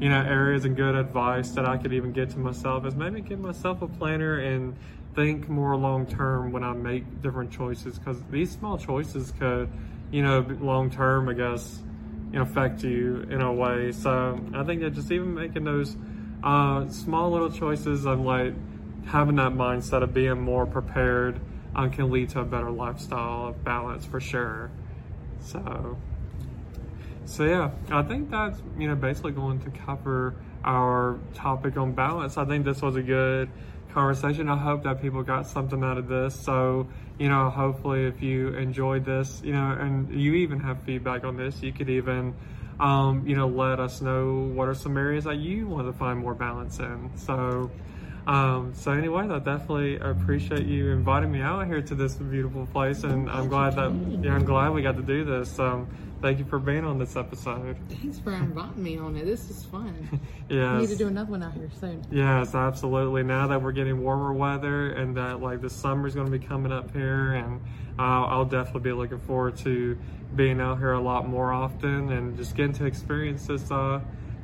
you 0.00 0.08
know, 0.08 0.20
areas 0.20 0.64
and 0.64 0.76
good 0.76 0.94
advice 0.94 1.50
that 1.52 1.66
I 1.66 1.76
could 1.76 1.92
even 1.92 2.12
get 2.12 2.30
to 2.30 2.38
myself 2.38 2.86
is 2.86 2.94
maybe 2.94 3.20
give 3.20 3.38
myself 3.38 3.82
a 3.82 3.88
planner 3.88 4.38
and 4.38 4.76
think 5.16 5.48
more 5.48 5.74
long 5.76 6.06
term 6.06 6.52
when 6.52 6.62
I 6.62 6.72
make 6.74 7.22
different 7.22 7.50
choices 7.50 7.98
because 7.98 8.22
these 8.30 8.52
small 8.52 8.78
choices 8.78 9.32
could, 9.38 9.68
you 10.12 10.22
know, 10.22 10.46
long 10.60 10.90
term 10.90 11.28
I 11.28 11.32
guess, 11.32 11.82
you 12.30 12.38
know, 12.38 12.42
affect 12.42 12.84
you 12.84 13.26
in 13.30 13.40
a 13.40 13.52
way. 13.52 13.90
So 13.92 14.38
I 14.54 14.62
think 14.62 14.82
that 14.82 14.90
just 14.90 15.10
even 15.10 15.34
making 15.34 15.64
those 15.64 15.96
uh, 16.44 16.88
small 16.90 17.32
little 17.32 17.50
choices 17.50 18.04
and 18.04 18.24
like 18.24 18.54
having 19.06 19.36
that 19.36 19.52
mindset 19.52 20.02
of 20.02 20.12
being 20.12 20.40
more 20.40 20.66
prepared 20.66 21.40
um, 21.74 21.90
can 21.90 22.10
lead 22.10 22.28
to 22.30 22.40
a 22.40 22.44
better 22.44 22.70
lifestyle 22.70 23.48
of 23.48 23.64
balance 23.64 24.04
for 24.04 24.20
sure. 24.20 24.70
So, 25.40 25.96
so 27.24 27.44
yeah, 27.44 27.70
I 27.90 28.02
think 28.02 28.30
that's 28.30 28.60
you 28.78 28.88
know 28.88 28.96
basically 28.96 29.32
going 29.32 29.60
to 29.60 29.70
cover 29.70 30.34
our 30.62 31.18
topic 31.34 31.76
on 31.76 31.92
balance. 31.92 32.36
I 32.36 32.44
think 32.44 32.64
this 32.64 32.82
was 32.82 32.96
a 32.96 33.02
good 33.02 33.48
conversation. 33.96 34.46
I 34.50 34.58
hope 34.58 34.82
that 34.84 35.00
people 35.00 35.22
got 35.22 35.46
something 35.46 35.82
out 35.82 35.96
of 35.96 36.06
this. 36.06 36.38
So, 36.38 36.86
you 37.18 37.30
know, 37.30 37.48
hopefully 37.48 38.04
if 38.04 38.20
you 38.20 38.48
enjoyed 38.48 39.06
this, 39.06 39.40
you 39.42 39.52
know, 39.52 39.74
and 39.80 40.12
you 40.12 40.34
even 40.34 40.60
have 40.60 40.82
feedback 40.82 41.24
on 41.24 41.38
this, 41.38 41.62
you 41.62 41.72
could 41.72 41.88
even 41.88 42.34
um, 42.78 43.26
you 43.26 43.34
know, 43.34 43.48
let 43.48 43.80
us 43.80 44.02
know 44.02 44.50
what 44.54 44.68
are 44.68 44.74
some 44.74 44.98
areas 44.98 45.24
that 45.24 45.36
you 45.36 45.66
want 45.66 45.86
to 45.86 45.94
find 45.94 46.18
more 46.18 46.34
balance 46.34 46.78
in. 46.78 47.10
So, 47.16 47.70
um, 48.26 48.74
so 48.74 48.92
anyway, 48.92 49.28
I 49.30 49.38
definitely 49.38 49.96
appreciate 49.96 50.66
you 50.66 50.90
inviting 50.90 51.32
me 51.32 51.40
out 51.40 51.66
here 51.66 51.80
to 51.80 51.94
this 51.94 52.16
beautiful 52.16 52.66
place, 52.66 53.02
and 53.02 53.30
I'm 53.30 53.48
glad 53.48 53.76
that 53.76 53.92
yeah, 54.22 54.34
I'm 54.34 54.44
glad 54.44 54.74
we 54.74 54.82
got 54.82 54.96
to 54.96 55.02
do 55.02 55.24
this. 55.24 55.58
Um, 55.58 55.88
thank 56.22 56.38
you 56.38 56.44
for 56.44 56.58
being 56.58 56.84
on 56.84 56.98
this 56.98 57.16
episode. 57.16 57.76
Thanks 57.88 58.18
for 58.18 58.32
inviting 58.32 58.82
me 58.82 58.98
on 58.98 59.16
it. 59.16 59.24
This 59.24 59.50
is 59.50 59.64
fun. 59.64 60.20
We 60.48 60.56
Yes. 60.56 60.80
need 60.82 60.88
to 60.90 60.96
do 60.96 61.08
another 61.08 61.32
one 61.32 61.42
out 61.42 61.54
here 61.54 61.68
soon. 61.80 62.04
Yes, 62.10 62.54
absolutely. 62.54 63.24
Now 63.24 63.48
that 63.48 63.62
we're 63.62 63.72
getting 63.72 64.00
warmer 64.02 64.32
weather 64.32 64.92
and 64.92 65.16
that 65.16 65.40
like 65.42 65.60
the 65.60 65.68
summer's 65.70 66.14
going 66.14 66.30
to 66.30 66.38
be 66.38 66.44
coming 66.44 66.70
up 66.70 66.92
here, 66.92 67.32
and 67.32 67.60
uh, 67.98 68.02
I'll 68.02 68.44
definitely 68.44 68.82
be 68.82 68.92
looking 68.92 69.18
forward 69.18 69.56
to 69.58 69.98
being 70.36 70.60
out 70.60 70.78
here 70.78 70.92
a 70.92 71.00
lot 71.00 71.26
more 71.28 71.52
often 71.52 72.12
and 72.12 72.36
just 72.36 72.54
getting 72.54 72.74
to 72.74 72.84
experience 72.86 73.46
this 73.48 73.68
uh, 73.72 74.00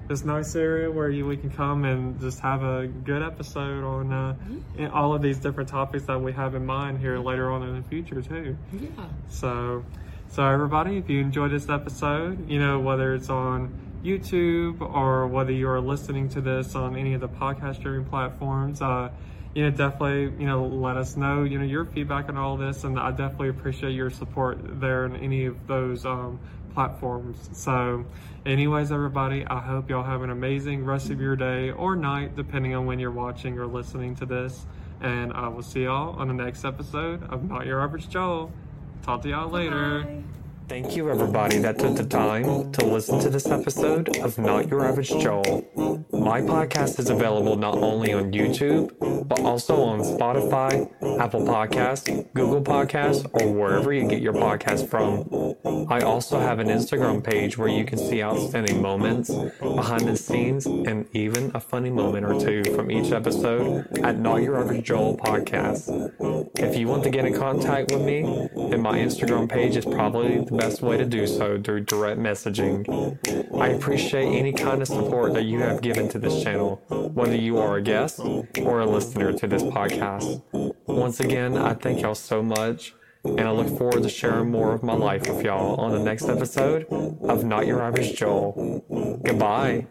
this 0.08 0.24
nice 0.24 0.56
area 0.56 0.90
where 0.90 1.08
you, 1.08 1.24
we 1.24 1.36
can 1.36 1.50
come 1.50 1.84
and 1.84 2.20
just 2.20 2.40
have 2.40 2.64
a 2.64 2.88
good 2.88 3.22
episode 3.22 3.84
on 3.84 4.12
uh, 4.12 4.88
all 4.92 5.14
of 5.14 5.22
these 5.22 5.38
different 5.38 5.68
topics 5.68 6.04
that 6.06 6.20
we 6.20 6.32
have 6.32 6.56
in 6.56 6.66
mind 6.66 6.98
here 6.98 7.18
later 7.18 7.48
on 7.52 7.62
in 7.62 7.76
the 7.76 7.88
future 7.88 8.20
too. 8.20 8.56
Yeah. 8.72 8.88
So, 9.28 9.84
so 10.32 10.46
everybody, 10.46 10.96
if 10.96 11.10
you 11.10 11.20
enjoyed 11.20 11.50
this 11.50 11.68
episode, 11.68 12.48
you 12.48 12.58
know, 12.58 12.80
whether 12.80 13.12
it's 13.12 13.28
on 13.28 13.70
YouTube 14.02 14.80
or 14.80 15.26
whether 15.26 15.52
you 15.52 15.68
are 15.68 15.78
listening 15.78 16.30
to 16.30 16.40
this 16.40 16.74
on 16.74 16.96
any 16.96 17.12
of 17.12 17.20
the 17.20 17.28
podcast 17.28 17.76
streaming 17.76 18.06
platforms, 18.06 18.80
uh, 18.80 19.10
you 19.54 19.64
know, 19.64 19.70
definitely, 19.70 20.34
you 20.42 20.46
know, 20.46 20.64
let 20.64 20.96
us 20.96 21.18
know, 21.18 21.44
you 21.44 21.58
know, 21.58 21.66
your 21.66 21.84
feedback 21.84 22.30
on 22.30 22.38
all 22.38 22.56
this. 22.56 22.82
And 22.84 22.98
I 22.98 23.10
definitely 23.10 23.50
appreciate 23.50 23.92
your 23.92 24.08
support 24.08 24.56
there 24.80 25.04
in 25.04 25.16
any 25.16 25.44
of 25.44 25.66
those 25.66 26.06
um, 26.06 26.40
platforms. 26.72 27.50
So, 27.52 28.06
anyways, 28.46 28.90
everybody, 28.90 29.44
I 29.44 29.60
hope 29.60 29.90
y'all 29.90 30.02
have 30.02 30.22
an 30.22 30.30
amazing 30.30 30.86
rest 30.86 31.10
of 31.10 31.20
your 31.20 31.36
day 31.36 31.72
or 31.72 31.94
night, 31.94 32.36
depending 32.36 32.74
on 32.74 32.86
when 32.86 32.98
you're 32.98 33.10
watching 33.10 33.58
or 33.58 33.66
listening 33.66 34.16
to 34.16 34.24
this. 34.24 34.64
And 35.02 35.34
I 35.34 35.48
will 35.48 35.60
see 35.60 35.82
y'all 35.82 36.18
on 36.18 36.28
the 36.28 36.34
next 36.34 36.64
episode 36.64 37.22
of 37.24 37.44
Not 37.44 37.66
Your 37.66 37.82
Average 37.82 38.08
Joel. 38.08 38.50
Talk 39.02 39.22
to 39.22 39.28
y'all 39.28 39.48
later. 39.48 40.02
Bye. 40.02 40.41
Thank 40.72 40.96
you, 40.96 41.10
everybody 41.10 41.58
that 41.58 41.78
took 41.78 41.96
the 41.96 42.06
time 42.06 42.72
to 42.72 42.86
listen 42.86 43.18
to 43.18 43.28
this 43.28 43.44
episode 43.44 44.16
of 44.20 44.38
Not 44.38 44.70
Your 44.70 44.86
Average 44.86 45.10
Joel. 45.10 45.66
My 46.10 46.40
podcast 46.40 46.98
is 46.98 47.10
available 47.10 47.56
not 47.56 47.76
only 47.76 48.14
on 48.14 48.32
YouTube, 48.32 48.90
but 49.28 49.40
also 49.40 49.82
on 49.82 50.00
Spotify, 50.00 50.90
Apple 51.20 51.42
Podcasts, 51.42 52.06
Google 52.32 52.62
Podcasts, 52.62 53.28
or 53.34 53.52
wherever 53.52 53.92
you 53.92 54.08
get 54.08 54.22
your 54.22 54.32
podcast 54.32 54.88
from. 54.88 55.28
I 55.90 56.00
also 56.00 56.40
have 56.40 56.58
an 56.58 56.68
Instagram 56.68 57.22
page 57.22 57.58
where 57.58 57.68
you 57.68 57.84
can 57.84 57.98
see 57.98 58.22
outstanding 58.22 58.80
moments, 58.80 59.30
behind 59.60 60.08
the 60.08 60.16
scenes, 60.16 60.64
and 60.64 61.06
even 61.12 61.50
a 61.54 61.60
funny 61.60 61.90
moment 61.90 62.24
or 62.24 62.40
two 62.40 62.64
from 62.74 62.90
each 62.90 63.12
episode 63.12 63.86
at 63.98 64.18
Not 64.18 64.36
Your 64.42 64.58
Average 64.58 64.86
Joel 64.86 65.18
Podcast. 65.18 66.48
If 66.58 66.78
you 66.78 66.88
want 66.88 67.04
to 67.04 67.10
get 67.10 67.26
in 67.26 67.34
contact 67.34 67.92
with 67.92 68.00
me, 68.00 68.22
then 68.70 68.80
my 68.80 68.98
Instagram 68.98 69.50
page 69.50 69.76
is 69.76 69.84
probably 69.84 70.38
the 70.38 70.61
best 70.62 70.82
way 70.82 70.96
to 70.96 71.04
do 71.04 71.26
so 71.26 71.60
through 71.60 71.80
direct 71.80 72.20
messaging. 72.20 72.78
I 73.60 73.68
appreciate 73.68 74.26
any 74.26 74.52
kind 74.52 74.80
of 74.80 74.88
support 74.88 75.34
that 75.34 75.44
you 75.44 75.58
have 75.60 75.82
given 75.82 76.08
to 76.10 76.18
this 76.18 76.42
channel, 76.42 76.76
whether 76.88 77.34
you 77.34 77.58
are 77.58 77.76
a 77.78 77.82
guest 77.82 78.20
or 78.20 78.80
a 78.80 78.86
listener 78.86 79.32
to 79.32 79.46
this 79.46 79.62
podcast. 79.62 80.42
Once 80.86 81.18
again, 81.20 81.56
I 81.56 81.74
thank 81.74 82.02
y'all 82.02 82.14
so 82.14 82.42
much, 82.42 82.94
and 83.24 83.40
I 83.40 83.50
look 83.50 83.76
forward 83.76 84.04
to 84.04 84.08
sharing 84.08 84.50
more 84.50 84.72
of 84.72 84.82
my 84.82 84.94
life 84.94 85.28
with 85.28 85.44
y'all 85.44 85.80
on 85.80 85.90
the 85.90 85.98
next 85.98 86.28
episode 86.28 86.86
of 87.22 87.44
Not 87.44 87.66
Your 87.66 87.82
Average 87.82 88.14
Joel. 88.16 88.84
Goodbye. 89.24 89.86